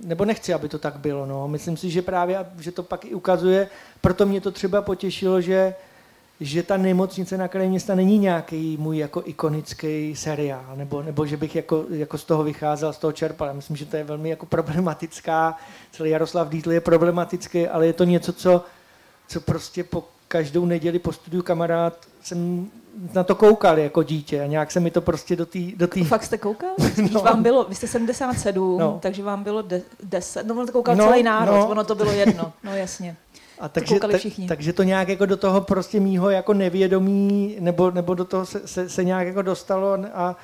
nebo 0.00 0.24
nechci, 0.24 0.54
aby 0.54 0.68
to 0.68 0.78
tak 0.78 0.96
bylo, 0.96 1.26
no. 1.26 1.48
Myslím 1.48 1.76
si, 1.76 1.90
že 1.90 2.02
právě, 2.02 2.46
že 2.60 2.72
to 2.72 2.82
pak 2.82 3.04
i 3.04 3.14
ukazuje, 3.14 3.68
proto 4.00 4.26
mě 4.26 4.40
to 4.40 4.50
třeba 4.50 4.82
potěšilo, 4.82 5.40
že 5.40 5.74
že 6.40 6.62
ta 6.62 6.76
nemocnice 6.76 7.38
na 7.38 7.48
kraji 7.48 7.68
města 7.68 7.94
není 7.94 8.18
nějaký 8.18 8.76
můj 8.76 8.98
jako 8.98 9.22
ikonický 9.24 10.16
seriál, 10.16 10.76
nebo, 10.76 11.02
nebo 11.02 11.26
že 11.26 11.36
bych 11.36 11.56
jako, 11.56 11.84
jako 11.90 12.18
z 12.18 12.24
toho 12.24 12.44
vycházel, 12.44 12.92
z 12.92 12.98
toho 12.98 13.12
čerpal. 13.12 13.54
Myslím, 13.54 13.76
že 13.76 13.86
to 13.86 13.96
je 13.96 14.04
velmi 14.04 14.30
jako 14.30 14.46
problematická, 14.46 15.56
celý 15.92 16.10
Jaroslav 16.10 16.48
Dítl 16.48 16.72
je 16.72 16.80
problematický, 16.80 17.68
ale 17.68 17.86
je 17.86 17.92
to 17.92 18.04
něco, 18.04 18.32
co, 18.32 18.64
co 19.28 19.40
prostě 19.40 19.84
po 19.84 20.04
každou 20.28 20.64
neděli 20.64 20.98
po 20.98 21.12
studiu 21.12 21.42
kamarád 21.42 22.06
jsem 22.26 22.70
na 23.14 23.24
to 23.24 23.34
koukal 23.34 23.78
jako 23.78 24.02
dítě 24.02 24.42
a 24.42 24.46
nějak 24.46 24.72
se 24.72 24.80
mi 24.80 24.90
to 24.90 25.00
prostě 25.00 25.36
do 25.36 25.46
té... 25.46 25.58
Do 25.76 25.86
tý... 25.86 26.04
Fakt 26.04 26.24
jste 26.24 26.38
koukal? 26.38 26.70
no. 27.12 27.20
vám 27.20 27.42
bylo, 27.42 27.64
vy 27.64 27.74
jste 27.74 27.86
77, 27.86 28.80
no. 28.80 28.98
takže 29.02 29.22
vám 29.22 29.42
bylo 29.42 29.62
de, 29.62 29.82
10, 30.02 30.46
no 30.46 30.54
ono 30.54 30.66
to 30.66 30.72
koukal 30.72 30.96
no, 30.96 31.04
celý 31.04 31.22
národ, 31.22 31.52
no. 31.52 31.68
ono 31.68 31.84
to 31.84 31.94
bylo 31.94 32.12
jedno, 32.12 32.52
no 32.64 32.76
jasně. 32.76 33.16
A 33.60 33.68
takže, 33.68 34.00
to 34.00 34.18
všichni. 34.18 34.46
takže 34.46 34.72
to 34.72 34.82
nějak 34.82 35.08
jako 35.08 35.26
do 35.26 35.36
toho 35.36 35.60
prostě 35.60 36.00
mýho 36.00 36.30
jako 36.30 36.54
nevědomí, 36.54 37.56
nebo, 37.60 37.90
nebo 37.90 38.14
do 38.14 38.24
toho 38.24 38.46
se, 38.46 38.68
se, 38.68 38.88
se 38.88 39.04
nějak 39.04 39.26
jako 39.26 39.42
dostalo 39.42 39.98
a, 40.14 40.36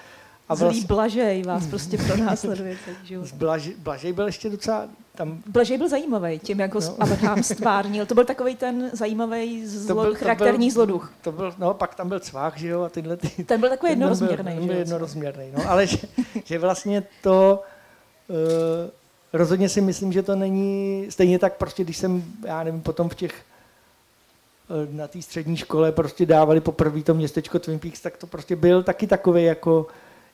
a 0.52 0.70
Zlý. 0.70 0.84
Blažej 0.84 1.42
vás 1.42 1.66
prostě 1.66 1.98
pro 1.98 2.16
nás 2.16 2.40
sleduje. 2.40 2.76
Blažej, 3.34 3.74
Blažej 3.78 4.12
byl 4.12 4.26
ještě 4.26 4.50
docela... 4.50 4.88
Tam... 5.14 5.42
Blažej 5.46 5.78
byl 5.78 5.88
zajímavý, 5.88 6.38
tím 6.38 6.60
jako 6.60 6.80
no. 6.80 6.96
Abraham 7.00 7.42
stvárnil. 7.42 8.06
To 8.06 8.14
byl 8.14 8.24
takový 8.24 8.56
ten 8.56 8.90
zajímavý 8.92 9.66
zlo, 9.66 9.94
to 9.94 10.02
byl, 10.02 10.14
charakterní 10.14 10.66
byl, 10.66 10.74
zloduch. 10.74 11.12
To 11.22 11.32
byl, 11.32 11.54
no, 11.58 11.74
pak 11.74 11.94
tam 11.94 12.08
byl 12.08 12.20
cvák, 12.20 12.56
že 12.56 12.68
jo, 12.68 12.82
a 12.82 12.88
tyhle 12.88 13.16
ty... 13.16 13.44
Ten 13.44 13.60
byl 13.60 13.68
takový 13.68 13.92
jednorozměrný. 13.92 14.54
Ten 14.54 14.66
byl, 14.66 14.76
jednorozměrný, 14.76 15.44
no, 15.56 15.70
ale 15.70 15.86
že, 15.86 15.98
že 16.44 16.58
vlastně 16.58 17.04
to... 17.22 17.62
Uh, 18.28 18.90
rozhodně 19.32 19.68
si 19.68 19.80
myslím, 19.80 20.12
že 20.12 20.22
to 20.22 20.36
není 20.36 21.06
stejně 21.08 21.38
tak 21.38 21.56
prostě, 21.56 21.84
když 21.84 21.96
jsem, 21.96 22.24
já 22.46 22.62
nevím, 22.62 22.80
potom 22.80 23.08
v 23.08 23.14
těch 23.14 23.34
eh, 23.34 24.88
na 24.92 25.08
té 25.08 25.22
střední 25.22 25.56
škole 25.56 25.92
prostě 25.92 26.26
dávali 26.26 26.60
poprvé 26.60 27.02
to 27.02 27.14
městečko 27.14 27.58
Twin 27.58 27.78
Peaks, 27.78 28.00
tak 28.00 28.16
to 28.16 28.26
prostě 28.26 28.56
byl 28.56 28.82
taky 28.82 29.06
takový 29.06 29.44
jako 29.44 29.86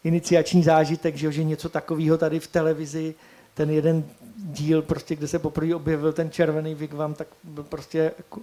iniciační 0.08 0.62
zážitek, 0.62 1.16
že, 1.16 1.32
že 1.32 1.44
něco 1.44 1.68
takového 1.68 2.18
tady 2.18 2.40
v 2.40 2.46
televizi, 2.46 3.14
ten 3.54 3.70
jeden 3.70 4.04
díl, 4.36 4.82
prostě, 4.82 5.16
kde 5.16 5.28
se 5.28 5.38
poprvé 5.38 5.74
objevil 5.74 6.12
ten 6.12 6.30
červený 6.30 6.74
wigwam, 6.74 7.14
tak 7.14 7.28
byl 7.44 7.64
prostě 7.64 8.12
jako, 8.18 8.40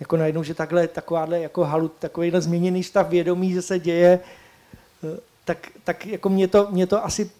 jako 0.00 0.16
najednou, 0.16 0.42
že 0.42 0.54
takhle, 0.54 0.88
takováhle 0.88 1.40
jako 1.40 1.64
halut, 1.64 1.92
takovýhle 1.98 2.40
změněný 2.40 2.82
stav 2.82 3.08
vědomí, 3.08 3.52
že 3.52 3.62
se 3.62 3.78
děje, 3.78 4.20
eh, 5.04 5.20
tak, 5.44 5.58
tak 5.84 6.06
jako 6.06 6.28
mě 6.28 6.48
to, 6.48 6.68
mě 6.70 6.86
to 6.86 7.04
asi 7.04 7.30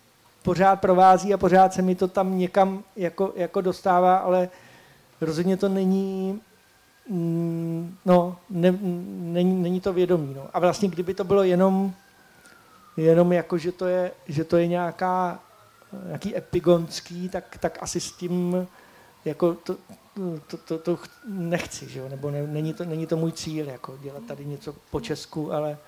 pořád 0.43 0.81
provází 0.81 1.35
a 1.35 1.39
pořád 1.39 1.75
se 1.75 1.83
mi 1.83 1.95
to 1.95 2.09
tam 2.09 2.39
někam 2.39 2.85
jako, 2.97 3.33
jako 3.37 3.61
dostává, 3.61 4.17
ale 4.17 4.49
rozhodně 5.21 5.57
to 5.57 5.69
není, 5.69 6.41
mm, 7.09 7.97
no, 8.05 8.37
ne, 8.51 8.79
není, 9.33 9.63
není 9.63 9.81
to 9.81 9.93
vědomí. 9.93 10.35
No. 10.35 10.49
A 10.53 10.59
vlastně 10.59 10.89
kdyby 10.89 11.15
to 11.15 11.25
bylo 11.25 11.43
jenom 11.43 11.95
jenom 12.97 13.33
jako, 13.33 13.59
že 13.59 13.73
to 13.73 13.87
je, 13.87 14.11
že 14.29 14.45
to 14.45 14.57
je 14.57 14.67
nějaká, 14.67 15.41
nějaký 16.07 16.37
epigonský, 16.37 17.29
tak, 17.29 17.59
tak 17.61 17.79
asi 17.81 18.01
s 18.01 18.13
tím 18.13 18.67
jako 19.25 19.55
to, 19.55 19.77
to, 20.47 20.57
to, 20.57 20.79
to 20.79 20.99
nechci, 21.29 21.89
že 21.89 21.99
jo? 21.99 22.09
nebo 22.09 22.31
ne, 22.31 22.47
není, 22.47 22.75
to, 22.75 22.85
není 22.85 23.07
to 23.07 23.17
můj 23.17 23.33
cíl, 23.33 23.69
jako 23.69 23.99
dělat 24.03 24.23
tady 24.29 24.45
něco 24.45 24.75
po 24.91 25.01
Česku, 25.01 25.53
ale... 25.53 25.79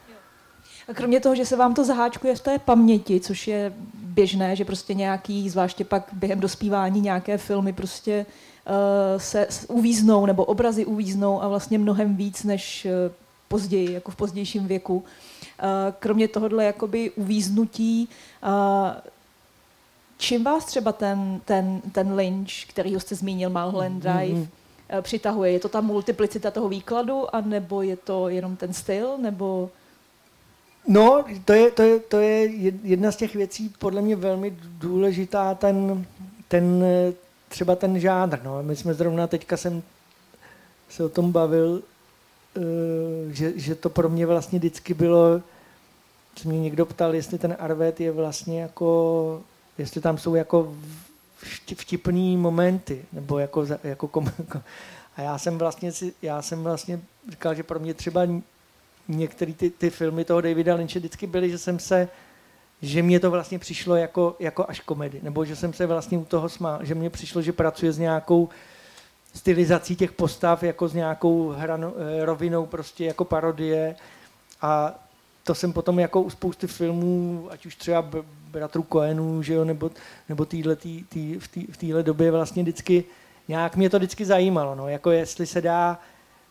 A 0.88 0.94
kromě 0.94 1.20
toho, 1.20 1.34
že 1.34 1.46
se 1.46 1.56
vám 1.56 1.74
to 1.74 1.84
zaháčkuje 1.84 2.36
v 2.36 2.40
té 2.40 2.58
paměti, 2.58 3.20
což 3.20 3.48
je 3.48 3.72
běžné, 3.94 4.56
že 4.56 4.64
prostě 4.64 4.94
nějaký, 4.94 5.50
zvláště 5.50 5.84
pak 5.84 6.08
během 6.12 6.40
dospívání 6.40 7.00
nějaké 7.00 7.38
filmy 7.38 7.72
prostě 7.72 8.26
uh, 8.66 9.20
se 9.20 9.46
uvíznou, 9.68 10.26
nebo 10.26 10.44
obrazy 10.44 10.84
uvíznou 10.84 11.42
a 11.42 11.48
vlastně 11.48 11.78
mnohem 11.78 12.16
víc 12.16 12.44
než 12.44 12.86
uh, 12.86 13.12
později, 13.48 13.92
jako 13.92 14.10
v 14.10 14.16
pozdějším 14.16 14.66
věku. 14.66 15.04
Eh, 15.06 15.33
kromě 15.98 16.28
tohohle 16.28 16.64
jakoby 16.64 17.10
uvíznutí, 17.10 18.08
eh, 18.42 19.00
čím 20.18 20.44
vás 20.44 20.64
třeba 20.64 20.92
ten, 20.92 21.40
ten, 21.44 21.80
ten 21.92 22.14
Lynch, 22.14 22.64
který 22.68 22.94
jste 22.94 23.14
zmínil, 23.14 23.50
Mulholland 23.50 24.04
mm-hmm. 24.04 24.18
Drive, 24.18 24.40
mm-hmm. 24.40 25.02
přitahuje? 25.02 25.52
Je 25.52 25.60
to 25.60 25.68
ta 25.68 25.80
multiplicita 25.80 26.50
toho 26.50 26.68
výkladu, 26.68 27.34
anebo 27.36 27.82
je 27.82 27.96
to 27.96 28.28
jenom 28.28 28.56
ten 28.56 28.72
styl, 28.72 29.18
nebo... 29.18 29.70
No, 30.88 31.24
to 31.44 31.52
je, 31.52 31.70
to, 31.70 31.82
je, 31.82 32.00
to 32.00 32.20
je 32.20 32.50
jedna 32.82 33.12
z 33.12 33.16
těch 33.16 33.34
věcí, 33.34 33.74
podle 33.78 34.02
mě 34.02 34.16
velmi 34.16 34.56
důležitá, 34.60 35.54
ten, 35.54 36.06
ten 36.48 36.84
třeba 37.54 37.76
ten 37.76 38.00
žánr. 38.00 38.42
No. 38.42 38.62
My 38.62 38.76
jsme 38.76 38.94
zrovna 38.94 39.26
teďka 39.26 39.56
jsem 39.56 39.82
se 40.88 41.04
o 41.04 41.08
tom 41.08 41.32
bavil, 41.32 41.82
eh, 41.82 41.93
že, 43.30 43.52
že 43.56 43.74
to 43.74 43.90
pro 43.90 44.08
mě 44.08 44.26
vlastně 44.26 44.58
vždycky 44.58 44.94
bylo, 44.94 45.42
se 46.36 46.48
mě 46.48 46.60
někdo 46.60 46.86
ptal, 46.86 47.14
jestli 47.14 47.38
ten 47.38 47.56
arvet 47.58 48.00
je 48.00 48.12
vlastně 48.12 48.60
jako, 48.62 49.42
jestli 49.78 50.00
tam 50.00 50.18
jsou 50.18 50.34
jako 50.34 50.74
vtipný 51.76 52.36
momenty, 52.36 53.04
nebo 53.12 53.38
jako, 53.38 53.66
jako, 53.84 54.08
kom, 54.08 54.32
a 55.16 55.22
já 55.22 55.38
jsem 55.38 55.58
vlastně 55.58 55.92
já 56.22 56.42
jsem 56.42 56.62
vlastně 56.62 57.00
říkal, 57.30 57.54
že 57.54 57.62
pro 57.62 57.78
mě 57.78 57.94
třeba 57.94 58.26
některé 59.08 59.52
ty, 59.52 59.70
ty 59.70 59.90
filmy 59.90 60.24
toho 60.24 60.40
Davida 60.40 60.74
Lynche 60.74 60.98
vždycky 60.98 61.26
byly, 61.26 61.50
že 61.50 61.58
jsem 61.58 61.78
se, 61.78 62.08
že 62.82 63.02
mě 63.02 63.20
to 63.20 63.30
vlastně 63.30 63.58
přišlo 63.58 63.96
jako, 63.96 64.36
jako 64.38 64.64
až 64.68 64.80
komedy, 64.80 65.20
nebo 65.22 65.44
že 65.44 65.56
jsem 65.56 65.72
se 65.72 65.86
vlastně 65.86 66.18
u 66.18 66.24
toho 66.24 66.48
smál, 66.48 66.78
že 66.82 66.94
mně 66.94 67.10
přišlo, 67.10 67.42
že 67.42 67.52
pracuje 67.52 67.92
s 67.92 67.98
nějakou 67.98 68.48
stylizací 69.34 69.96
těch 69.96 70.12
postav, 70.12 70.62
jako 70.62 70.88
s 70.88 70.94
nějakou 70.94 71.48
hrano, 71.48 71.92
eh, 71.96 72.24
rovinou 72.24 72.66
prostě 72.66 73.04
jako 73.04 73.24
parodie. 73.24 73.96
A 74.62 74.94
to 75.44 75.54
jsem 75.54 75.72
potom 75.72 75.98
jako 75.98 76.22
u 76.22 76.30
spousty 76.30 76.66
filmů, 76.66 77.48
ať 77.50 77.66
už 77.66 77.76
třeba 77.76 78.10
bratru 78.50 78.82
Cohenů, 78.82 79.42
že 79.42 79.54
jo, 79.54 79.64
nebo, 79.64 79.90
nebo 80.28 80.44
týhle, 80.44 80.76
tý, 80.76 81.04
tý, 81.04 81.38
v 81.70 81.76
téhle 81.76 82.02
době 82.02 82.30
vlastně 82.30 82.62
vždycky, 82.62 83.04
nějak 83.48 83.76
mě 83.76 83.90
to 83.90 83.96
vždycky 83.96 84.24
zajímalo, 84.24 84.74
no, 84.74 84.88
jako 84.88 85.10
jestli 85.10 85.46
se 85.46 85.60
dá, 85.60 85.98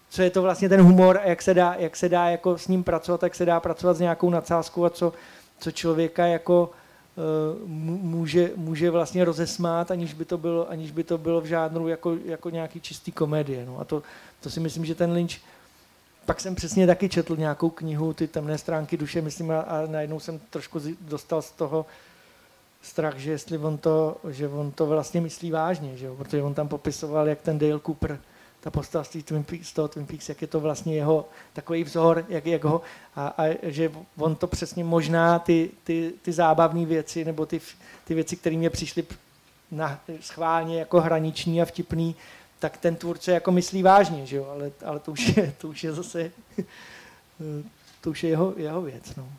co 0.09 0.21
je 0.21 0.29
to 0.29 0.41
vlastně 0.41 0.69
ten 0.69 0.81
humor 0.81 1.17
a 1.17 1.27
jak 1.27 1.41
se 1.41 1.53
dá, 1.53 1.75
jak 1.79 1.95
se 1.95 2.09
dá 2.09 2.29
jako 2.29 2.57
s 2.57 2.67
ním 2.67 2.83
pracovat, 2.83 3.23
jak 3.23 3.35
se 3.35 3.45
dá 3.45 3.59
pracovat 3.59 3.93
s 3.93 3.99
nějakou 3.99 4.29
nadsázkou 4.29 4.85
a 4.85 4.89
co, 4.89 5.13
co 5.59 5.71
člověka 5.71 6.25
jako 6.25 6.69
může, 7.65 8.51
může 8.55 8.91
vlastně 8.91 9.25
rozesmát, 9.25 9.91
aniž 9.91 10.13
by 10.13 10.25
to 10.25 10.37
bylo, 10.37 10.69
aniž 10.69 10.91
by 10.91 11.03
to 11.03 11.17
bylo 11.17 11.41
v 11.41 11.45
žádnou 11.45 11.87
jako, 11.87 12.17
jako 12.25 12.49
nějaký 12.49 12.81
čistý 12.81 13.11
komedie. 13.11 13.65
No. 13.65 13.79
A 13.79 13.83
to, 13.83 14.03
to 14.41 14.49
si 14.49 14.59
myslím, 14.59 14.85
že 14.85 14.95
ten 14.95 15.11
Lynch 15.11 15.35
pak 16.25 16.39
jsem 16.39 16.55
přesně 16.55 16.87
taky 16.87 17.09
četl 17.09 17.35
nějakou 17.35 17.69
knihu, 17.69 18.13
ty 18.13 18.27
temné 18.27 18.57
stránky 18.57 18.97
duše, 18.97 19.21
myslím, 19.21 19.51
a, 19.51 19.59
a 19.59 19.85
najednou 19.85 20.19
jsem 20.19 20.39
trošku 20.39 20.81
dostal 21.01 21.41
z 21.41 21.51
toho 21.51 21.85
strach, 22.81 23.17
že 23.17 23.31
jestli 23.31 23.57
on 23.57 23.77
to, 23.77 24.17
že 24.29 24.47
on 24.47 24.71
to 24.71 24.85
vlastně 24.85 25.21
myslí 25.21 25.51
vážně, 25.51 25.97
že 25.97 26.05
jo? 26.05 26.15
protože 26.15 26.43
on 26.43 26.53
tam 26.53 26.67
popisoval, 26.67 27.27
jak 27.27 27.41
ten 27.41 27.59
Dale 27.59 27.79
Cooper, 27.85 28.19
ta 28.63 28.71
postava 28.71 29.03
z, 29.03 29.09
Twin 29.09 29.43
Peaks, 29.43 29.67
z 29.67 29.73
toho 29.73 29.87
Twin 29.87 30.05
Peaks, 30.05 30.29
jak 30.29 30.41
je 30.41 30.47
to 30.47 30.59
vlastně 30.59 30.95
jeho 30.95 31.25
takový 31.53 31.83
vzor, 31.83 32.25
jak, 32.29 32.45
jak 32.45 32.63
ho, 32.63 32.81
a, 33.15 33.27
a 33.27 33.57
že 33.63 33.91
on 34.17 34.35
to 34.35 34.47
přesně 34.47 34.83
možná 34.83 35.39
ty, 35.39 35.69
ty, 35.83 36.13
ty 36.21 36.31
zábavné 36.31 36.85
věci, 36.85 37.25
nebo 37.25 37.45
ty, 37.45 37.61
ty 38.03 38.13
věci, 38.13 38.35
které 38.35 38.55
mě 38.55 38.69
přišly 38.69 39.03
na, 39.71 39.99
schválně 40.19 40.79
jako 40.79 41.01
hraniční 41.01 41.61
a 41.61 41.65
vtipný, 41.65 42.15
tak 42.59 42.77
ten 42.77 42.95
tvůrce 42.95 43.31
jako 43.31 43.51
myslí 43.51 43.83
vážně, 43.83 44.25
že 44.25 44.37
jo? 44.37 44.47
Ale, 44.51 44.71
ale 44.85 44.99
to, 44.99 45.11
už 45.11 45.37
je, 45.37 45.53
to 45.57 45.67
už 45.67 45.83
je 45.83 45.93
zase 45.93 46.31
to 48.01 48.09
už 48.09 48.23
je 48.23 48.29
jeho, 48.29 48.53
jeho 48.57 48.81
věc. 48.81 49.15
No. 49.15 49.29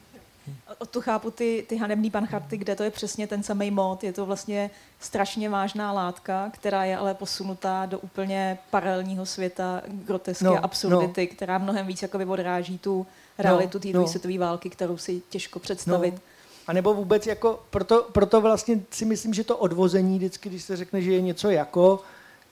O 0.79 0.87
tu 0.87 1.01
chápu 1.01 1.31
ty, 1.31 1.67
ty 1.69 1.77
hanebný 1.77 2.11
pancharty, 2.11 2.57
kde 2.57 2.77
to 2.77 2.83
je 2.83 2.91
přesně 2.91 3.27
ten 3.27 3.43
samý 3.43 3.71
mod. 3.71 4.05
Je 4.05 4.13
to 4.13 4.27
vlastně 4.27 4.71
strašně 5.01 5.49
vážná 5.49 5.93
látka, 5.93 6.51
která 6.53 6.85
je 6.85 6.97
ale 6.97 7.15
posunutá 7.15 7.87
do 7.87 7.99
úplně 7.99 8.59
paralelního 8.71 9.27
světa 9.27 9.83
grotesky 9.87 10.45
no, 10.45 10.55
a 10.55 10.59
absurdity, 10.59 11.29
no. 11.31 11.37
která 11.37 11.59
mnohem 11.59 11.87
víc 11.87 12.03
jako 12.03 12.19
odráží 12.19 12.79
tu 12.79 13.07
realitu 13.39 13.79
no, 13.79 13.93
té 13.93 13.99
no. 13.99 14.09
světové 14.09 14.39
války, 14.39 14.71
kterou 14.71 14.97
si 14.97 15.23
těžko 15.29 15.59
představit. 15.59 16.15
No. 16.15 16.21
A 16.67 16.73
nebo 16.73 16.95
vůbec 16.95 17.27
jako, 17.27 17.63
proto, 17.71 18.09
proto 18.13 18.41
vlastně 18.41 18.81
si 18.91 19.05
myslím, 19.05 19.35
že 19.35 19.45
to 19.45 19.59
odvození 19.59 20.19
vždycky, 20.19 20.49
když 20.49 20.63
se 20.63 20.77
řekne, 20.77 21.03
že 21.03 21.13
je 21.13 21.21
něco 21.21 21.51
jako, 21.51 22.01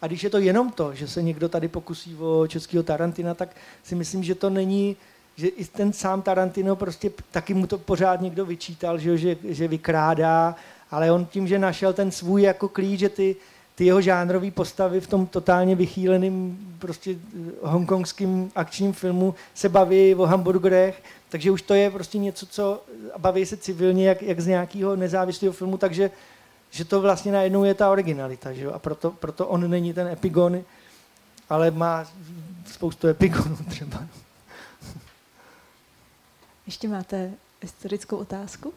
a 0.03 0.07
když 0.07 0.24
je 0.24 0.30
to 0.30 0.38
jenom 0.38 0.70
to, 0.70 0.95
že 0.95 1.09
se 1.09 1.22
někdo 1.22 1.49
tady 1.49 1.68
pokusí 1.68 2.16
o 2.16 2.47
českého 2.47 2.82
Tarantina, 2.82 3.34
tak 3.34 3.57
si 3.82 3.95
myslím, 3.95 4.24
že 4.24 4.34
to 4.34 4.51
není, 4.51 4.97
že 5.37 5.49
i 5.49 5.64
ten 5.64 5.93
sám 5.93 6.22
Tarantino 6.22 6.76
prostě 6.76 7.11
taky 7.30 7.55
mu 7.55 7.66
to 7.66 7.78
pořád 7.78 8.20
někdo 8.20 8.47
vyčítal, 8.47 8.99
že, 8.99 9.18
že, 9.18 9.37
že 9.45 9.68
vykrádá, 9.68 10.57
ale 10.91 11.12
on 11.12 11.24
tím, 11.24 11.49
že 11.49 11.59
našel 11.59 11.93
ten 11.93 12.11
svůj 12.11 12.43
jako 12.43 12.68
klíč, 12.68 13.01
že 13.01 13.09
ty, 13.09 13.37
ty 13.74 13.85
jeho 13.85 14.01
žánrové 14.01 14.51
postavy 14.51 15.01
v 15.01 15.07
tom 15.07 15.26
totálně 15.26 15.76
vychýleném 15.76 16.59
prostě 16.78 17.11
eh, 17.11 17.51
hongkongském 17.62 18.51
akčním 18.55 18.93
filmu 18.93 19.35
se 19.55 19.68
baví 19.68 20.14
o 20.14 20.26
hamburgerech, 20.26 21.03
takže 21.28 21.51
už 21.51 21.62
to 21.62 21.74
je 21.74 21.91
prostě 21.91 22.18
něco, 22.18 22.47
co 22.47 22.83
baví 23.18 23.47
se 23.47 23.57
civilně, 23.57 24.09
jak, 24.09 24.22
jak 24.22 24.41
z 24.41 24.47
nějakého 24.47 24.97
nezávislého 24.97 25.53
filmu, 25.53 25.78
takže 25.78 26.11
že 26.70 26.85
to 26.85 27.01
vlastně 27.01 27.33
najednou 27.33 27.64
je 27.64 27.74
ta 27.74 27.91
originalita, 27.91 28.53
že 28.53 28.64
jo? 28.64 28.72
a 28.72 28.78
proto, 28.78 29.11
proto 29.11 29.47
on 29.47 29.70
není 29.70 29.93
ten 29.93 30.09
epigon, 30.09 30.61
ale 31.51 31.70
má 31.70 32.07
spoustu 32.66 33.09
epigonů 33.09 33.57
třeba. 33.68 34.03
Ještě 36.73 36.89
máte 36.89 37.31
historickou 37.62 38.16
otázku? 38.16 38.75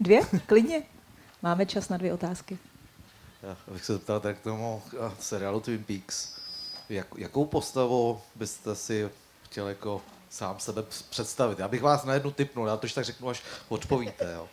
Dvě? 0.00 0.20
Klidně. 0.46 0.82
Máme 1.42 1.66
čas 1.66 1.88
na 1.88 1.96
dvě 1.96 2.12
otázky. 2.12 2.58
Já 3.42 3.56
bych 3.72 3.84
se 3.84 3.92
zeptal 3.92 4.20
tak 4.20 4.40
tomu 4.40 4.82
seriálu 5.20 5.60
Twin 5.60 5.84
Peaks. 5.84 6.38
Jak, 6.88 7.06
jakou 7.16 7.46
postavu 7.46 8.20
byste 8.34 8.74
si 8.74 9.10
chtěl 9.42 9.68
jako 9.68 10.02
sám 10.30 10.60
sebe 10.60 10.82
představit? 11.10 11.58
Já 11.58 11.68
bych 11.68 11.82
vás 11.82 12.04
na 12.04 12.14
jednu 12.14 12.30
typnul, 12.30 12.66
já 12.66 12.76
to 12.76 12.86
tak 12.94 13.04
řeknu, 13.04 13.28
až 13.28 13.42
odpovíte. 13.68 14.32
Jo. 14.34 14.48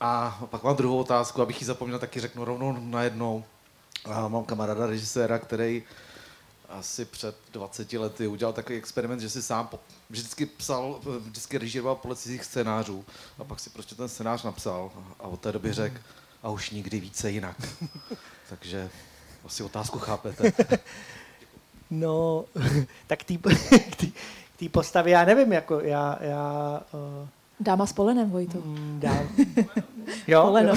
A 0.00 0.40
pak 0.50 0.62
mám 0.62 0.76
druhou 0.76 0.98
otázku, 0.98 1.42
abych 1.42 1.60
ji 1.60 1.66
zapomněl, 1.66 1.98
taky 1.98 2.20
řeknu 2.20 2.44
rovnou 2.44 2.72
najednou. 2.80 3.44
A 4.04 4.28
mám 4.28 4.44
kamaráda 4.44 4.86
režiséra, 4.86 5.38
který 5.38 5.82
asi 6.68 7.04
před 7.04 7.36
20 7.52 7.92
lety 7.92 8.26
udělal 8.26 8.52
takový 8.52 8.78
experiment, 8.78 9.20
že 9.20 9.30
si 9.30 9.42
sám 9.42 9.66
po, 9.66 9.80
vždycky 10.10 10.46
psal, 10.46 11.00
vždycky 11.18 11.58
režíroval 11.58 11.94
podle 11.94 12.16
cizích 12.16 12.44
scénářů 12.44 13.04
a 13.38 13.44
pak 13.44 13.60
si 13.60 13.70
prostě 13.70 13.94
ten 13.94 14.08
scénář 14.08 14.42
napsal 14.42 14.90
a 15.18 15.22
od 15.22 15.40
té 15.40 15.52
doby 15.52 15.72
řekl 15.72 15.98
a 16.42 16.50
už 16.50 16.70
nikdy 16.70 17.00
více 17.00 17.30
jinak. 17.30 17.56
Takže 18.48 18.90
asi 19.44 19.62
otázku 19.62 19.98
chápete. 19.98 20.52
No, 21.90 22.44
tak 23.06 23.18
k 23.22 24.14
té 24.58 24.68
postavě 24.68 25.12
já 25.12 25.24
nevím, 25.24 25.52
jako 25.52 25.80
já, 25.80 26.18
já 26.20 26.80
uh 26.92 27.28
Dáma 27.60 27.86
s 27.86 27.92
polenem, 27.92 28.30
Vojto. 28.30 28.58
Mm, 28.58 29.00
dám. 29.00 29.28
jo? 30.26 30.42
Poleno. 30.42 30.74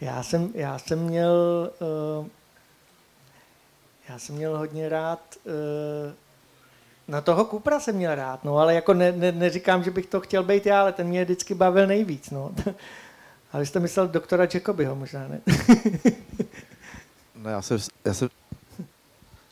já, 0.00 0.22
jsem, 0.22 0.50
já 0.54 0.78
jsem 0.78 0.98
měl 0.98 1.32
uh, 2.20 2.26
já 4.08 4.18
jsem 4.18 4.34
měl 4.34 4.58
hodně 4.58 4.88
rád 4.88 5.36
uh, 5.44 6.12
na 7.08 7.20
toho 7.20 7.44
Kupra 7.44 7.80
jsem 7.80 7.96
měl 7.96 8.14
rád, 8.14 8.44
no, 8.44 8.58
ale 8.58 8.74
jako 8.74 8.94
ne, 8.94 9.12
ne, 9.12 9.32
neříkám, 9.32 9.84
že 9.84 9.90
bych 9.90 10.06
to 10.06 10.20
chtěl 10.20 10.42
být 10.42 10.66
já, 10.66 10.80
ale 10.80 10.92
ten 10.92 11.06
mě 11.06 11.24
vždycky 11.24 11.54
bavil 11.54 11.86
nejvíc, 11.86 12.30
no. 12.30 12.54
ale 13.52 13.66
jste 13.66 13.80
myslel 13.80 14.08
doktora 14.08 14.46
Jacobyho 14.54 14.94
možná, 14.94 15.28
ne? 15.28 15.40
no 17.42 17.50
já 17.50 17.62
jsem, 17.62 17.78
já 18.04 18.14
jsem, 18.14 18.28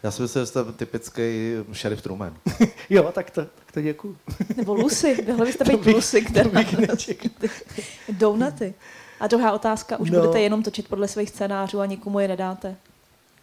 já 0.02 0.10
si 0.10 0.22
myslím, 0.22 0.42
že 0.42 0.46
jste 0.46 0.64
typický 0.64 1.54
šerif 1.72 2.02
Truman. 2.02 2.36
jo, 2.90 3.12
tak 3.12 3.30
to, 3.30 3.44
tak 3.44 3.72
to 3.72 3.80
děkuju. 3.80 4.16
Nebo 4.56 4.74
Lucy, 4.74 5.24
mohli 5.28 5.46
byste 5.46 5.64
být 5.64 5.86
Lucy, 5.86 6.22
která 6.22 6.50
Donuty. 8.08 8.74
A 9.20 9.26
druhá 9.26 9.52
otázka, 9.52 9.96
už 9.96 10.10
no. 10.10 10.20
budete 10.20 10.40
jenom 10.40 10.62
točit 10.62 10.88
podle 10.88 11.08
svých 11.08 11.30
scénářů 11.30 11.80
a 11.80 11.86
nikomu 11.86 12.18
je 12.18 12.28
nedáte? 12.28 12.76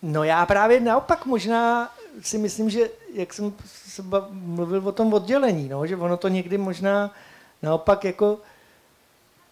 No 0.02 0.24
já 0.24 0.46
právě 0.46 0.80
naopak 0.80 1.26
možná 1.26 1.92
si 2.22 2.38
myslím, 2.38 2.70
že 2.70 2.90
jak 3.14 3.34
jsem 3.34 3.54
se 3.66 4.04
mluvil 4.30 4.88
o 4.88 4.92
tom 4.92 5.14
oddělení, 5.14 5.70
no, 5.70 5.88
že 5.88 5.98
ono 5.98 6.18
to 6.18 6.28
někdy 6.28 6.58
možná 6.58 7.14
naopak 7.62 8.04
jako 8.04 8.40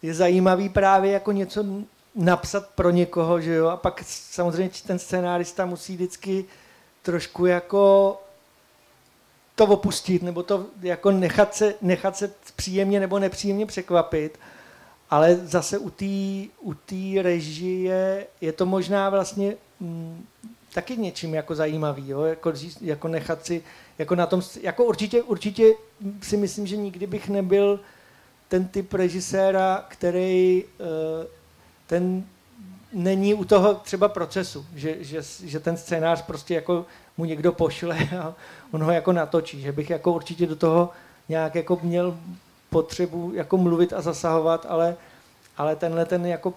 je 0.01 0.13
zajímavý 0.13 0.69
právě 0.69 1.11
jako 1.11 1.31
něco 1.31 1.65
napsat 2.15 2.69
pro 2.69 2.89
někoho, 2.89 3.41
že 3.41 3.53
jo, 3.53 3.67
a 3.67 3.77
pak 3.77 4.03
samozřejmě 4.07 4.71
ten 4.87 4.99
scénárista 4.99 5.65
musí 5.65 5.95
vždycky 5.95 6.45
trošku 7.01 7.45
jako 7.45 8.17
to 9.55 9.65
opustit, 9.65 10.23
nebo 10.23 10.43
to 10.43 10.65
jako 10.81 11.11
nechat 11.11 11.55
se, 11.55 11.75
nechat 11.81 12.17
se 12.17 12.31
příjemně 12.55 12.99
nebo 12.99 13.19
nepříjemně 13.19 13.65
překvapit. 13.65 14.39
Ale 15.09 15.35
zase 15.35 15.77
u 15.77 15.89
té 15.89 16.05
u 16.59 16.75
režie 17.21 18.27
je 18.41 18.53
to 18.53 18.65
možná 18.65 19.09
vlastně 19.09 19.55
taky 20.73 20.97
něčím 20.97 21.33
jako 21.33 21.55
zajímavý, 21.55 22.09
jo? 22.09 22.21
Jako, 22.21 22.53
jako 22.81 23.07
nechat 23.07 23.45
si, 23.45 23.63
jako 23.97 24.15
na 24.15 24.25
tom, 24.25 24.41
jako 24.61 24.85
určitě, 24.85 25.23
určitě 25.23 25.73
si 26.21 26.37
myslím, 26.37 26.67
že 26.67 26.77
nikdy 26.77 27.07
bych 27.07 27.29
nebyl 27.29 27.79
ten 28.47 28.67
typ 28.67 28.93
režiséra, 28.93 29.85
který 29.87 30.63
uh, 30.63 30.87
ten 31.87 32.23
není 32.93 33.33
u 33.33 33.45
toho 33.45 33.73
třeba 33.73 34.07
procesu, 34.09 34.65
že, 34.75 35.03
že, 35.03 35.21
že 35.43 35.59
ten 35.59 35.77
scénář 35.77 36.21
prostě 36.21 36.53
jako 36.53 36.85
mu 37.17 37.25
někdo 37.25 37.51
pošle 37.51 37.97
a 38.19 38.35
on 38.71 38.83
ho 38.83 38.91
jako 38.91 39.11
natočí, 39.11 39.61
že 39.61 39.71
bych 39.71 39.89
jako 39.89 40.13
určitě 40.13 40.47
do 40.47 40.55
toho 40.55 40.89
nějak 41.29 41.55
jako 41.55 41.79
měl 41.83 42.17
potřebu 42.69 43.31
jako 43.33 43.57
mluvit 43.57 43.93
a 43.93 44.01
zasahovat, 44.01 44.65
ale, 44.69 44.95
ale 45.57 45.75
tenhle 45.75 46.05
ten 46.05 46.25
jako 46.25 46.53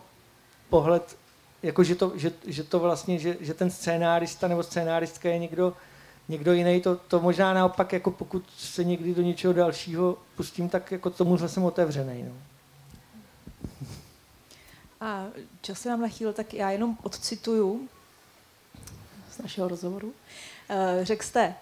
pohled, 0.70 1.16
jako 1.62 1.84
že 1.84 1.94
to, 1.94 2.12
že, 2.14 2.32
že 2.46 2.64
to 2.64 2.78
vlastně, 2.78 3.18
že, 3.18 3.36
že 3.40 3.54
ten 3.54 3.70
scénárista 3.70 4.48
nebo 4.48 4.62
scénáristka 4.62 5.28
je 5.28 5.38
někdo, 5.38 5.76
někdo 6.28 6.52
jiný, 6.52 6.80
to, 6.80 6.96
to 6.96 7.20
možná 7.20 7.54
naopak, 7.54 7.92
jako 7.92 8.10
pokud 8.10 8.44
se 8.56 8.84
někdy 8.84 9.14
do 9.14 9.22
něčeho 9.22 9.52
dalšího 9.52 10.18
pustím, 10.36 10.68
tak 10.68 10.92
jako 10.92 11.10
tomu 11.10 11.38
jsem 11.38 11.64
otevřený. 11.64 12.22
No. 12.22 12.32
A 15.00 15.26
čas 15.60 15.80
se 15.80 15.88
nám 15.88 16.00
nachýl, 16.00 16.32
tak 16.32 16.54
já 16.54 16.70
jenom 16.70 16.98
odcituju 17.02 17.88
z 19.30 19.38
našeho 19.38 19.68
rozhovoru. 19.68 20.08
Uh, 20.08 21.04
řekl 21.04 21.24
jste 21.24 21.54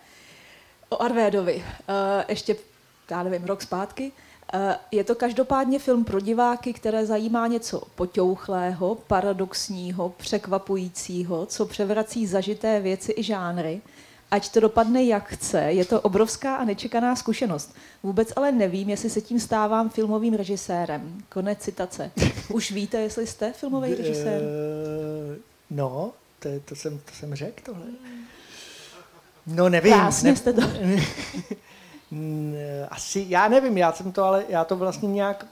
o 0.88 1.02
Arvédovi 1.02 1.56
uh, 1.56 1.64
ještě, 2.28 2.56
já 3.10 3.22
nevím, 3.22 3.44
rok 3.44 3.62
zpátky. 3.62 4.12
Uh, 4.54 4.74
je 4.90 5.04
to 5.04 5.14
každopádně 5.14 5.78
film 5.78 6.04
pro 6.04 6.20
diváky, 6.20 6.72
které 6.72 7.06
zajímá 7.06 7.46
něco 7.46 7.82
poťouchlého, 7.94 8.94
paradoxního, 8.94 10.08
překvapujícího, 10.08 11.46
co 11.46 11.66
převrací 11.66 12.26
zažité 12.26 12.80
věci 12.80 13.14
i 13.16 13.22
žánry 13.22 13.80
ať 14.30 14.48
to 14.48 14.60
dopadne 14.60 15.04
jak 15.04 15.28
chce, 15.28 15.60
je 15.60 15.84
to 15.84 16.00
obrovská 16.00 16.56
a 16.56 16.64
nečekaná 16.64 17.16
zkušenost. 17.16 17.74
Vůbec 18.02 18.32
ale 18.36 18.52
nevím, 18.52 18.90
jestli 18.90 19.10
se 19.10 19.20
tím 19.20 19.40
stávám 19.40 19.90
filmovým 19.90 20.34
režisérem. 20.34 21.22
Konec 21.28 21.58
citace. 21.58 22.10
Už 22.48 22.70
víte, 22.70 23.00
jestli 23.00 23.26
jste 23.26 23.52
filmový 23.52 23.94
režisér? 23.94 24.42
No, 25.70 26.12
to, 26.38 26.48
to, 26.64 26.74
jsem, 26.74 26.98
to 26.98 27.12
jsem 27.14 27.34
řekl 27.34 27.62
tohle. 27.64 27.84
No 29.46 29.68
nevím. 29.68 29.92
Krásně 29.92 30.30
ne, 30.30 30.36
jste 30.36 30.52
to. 30.52 30.62
Asi, 32.90 33.26
já 33.28 33.48
nevím, 33.48 33.78
já 33.78 33.92
jsem 33.92 34.12
to, 34.12 34.24
ale 34.24 34.44
já 34.48 34.64
to 34.64 34.76
vlastně 34.76 35.08
nějak, 35.08 35.46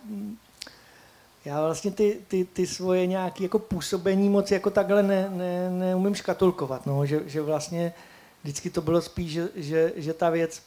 já 1.44 1.60
vlastně 1.64 1.90
ty, 1.90 2.18
ty, 2.28 2.44
ty 2.44 2.66
svoje 2.66 3.06
nějaké 3.06 3.42
jako 3.42 3.58
působení 3.58 4.28
moc 4.28 4.50
jako 4.50 4.70
takhle 4.70 5.02
ne, 5.02 5.30
ne, 5.30 5.70
neumím 5.70 6.14
škatulkovat, 6.14 6.86
no, 6.86 7.06
že, 7.06 7.22
že 7.26 7.42
vlastně 7.42 7.94
vždycky 8.42 8.70
to 8.70 8.82
bylo 8.82 9.02
spíš, 9.02 9.32
že, 9.32 9.48
že, 9.54 9.92
že 9.96 10.14
ta 10.14 10.30
věc, 10.30 10.62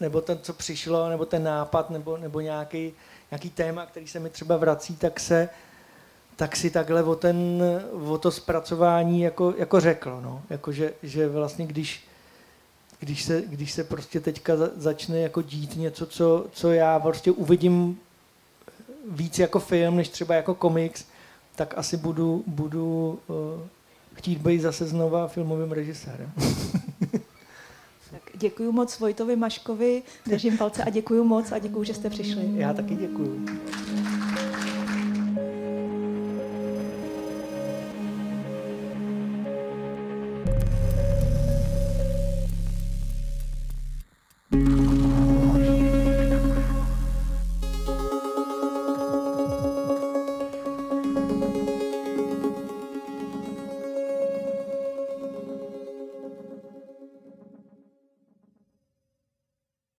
nebo 0.00 0.20
ten, 0.20 0.38
co 0.42 0.52
přišlo, 0.52 1.08
nebo 1.08 1.26
ten 1.26 1.42
nápad, 1.42 1.90
nebo, 1.90 2.16
nebo 2.16 2.40
nějaký, 2.40 2.92
nějaký 3.30 3.50
téma, 3.50 3.86
který 3.86 4.08
se 4.08 4.20
mi 4.20 4.30
třeba 4.30 4.56
vrací, 4.56 4.96
tak 4.96 5.20
se, 5.20 5.48
tak 6.36 6.56
si 6.56 6.70
takhle 6.70 7.02
o, 7.02 7.14
ten, 7.14 7.62
o 8.08 8.18
to 8.18 8.30
zpracování 8.30 9.20
jako, 9.20 9.54
jako 9.56 9.80
řeklo. 9.80 10.20
No. 10.20 10.42
Jako, 10.50 10.72
že, 10.72 10.92
že 11.02 11.28
vlastně 11.28 11.66
když, 11.66 12.07
když, 13.00 13.22
se, 13.24 13.42
když 13.46 13.72
se 13.72 13.84
prostě 13.84 14.20
teďka 14.20 14.52
začne 14.76 15.18
jako 15.18 15.42
dít 15.42 15.76
něco, 15.76 16.06
co, 16.06 16.46
co 16.52 16.72
já 16.72 17.00
prostě 17.00 17.30
uvidím 17.30 17.98
víc 19.10 19.38
jako 19.38 19.60
film, 19.60 19.96
než 19.96 20.08
třeba 20.08 20.34
jako 20.34 20.54
komiks, 20.54 21.04
tak 21.56 21.74
asi 21.78 21.96
budu, 21.96 22.44
budu 22.46 23.18
uh, 23.26 23.36
chtít 24.14 24.38
být 24.38 24.60
zase 24.60 24.86
znova 24.86 25.28
filmovým 25.28 25.72
režisérem. 25.72 26.32
tak 28.10 28.22
děkuji 28.34 28.72
moc 28.72 28.98
Vojtovi 28.98 29.36
Maškovi, 29.36 30.02
držím 30.26 30.58
palce 30.58 30.84
a 30.84 30.90
děkuji 30.90 31.24
moc 31.24 31.52
a 31.52 31.58
děkuji, 31.58 31.84
že 31.84 31.94
jste 31.94 32.10
přišli. 32.10 32.50
Já 32.54 32.74
taky 32.74 32.96
děkuji. 32.96 33.46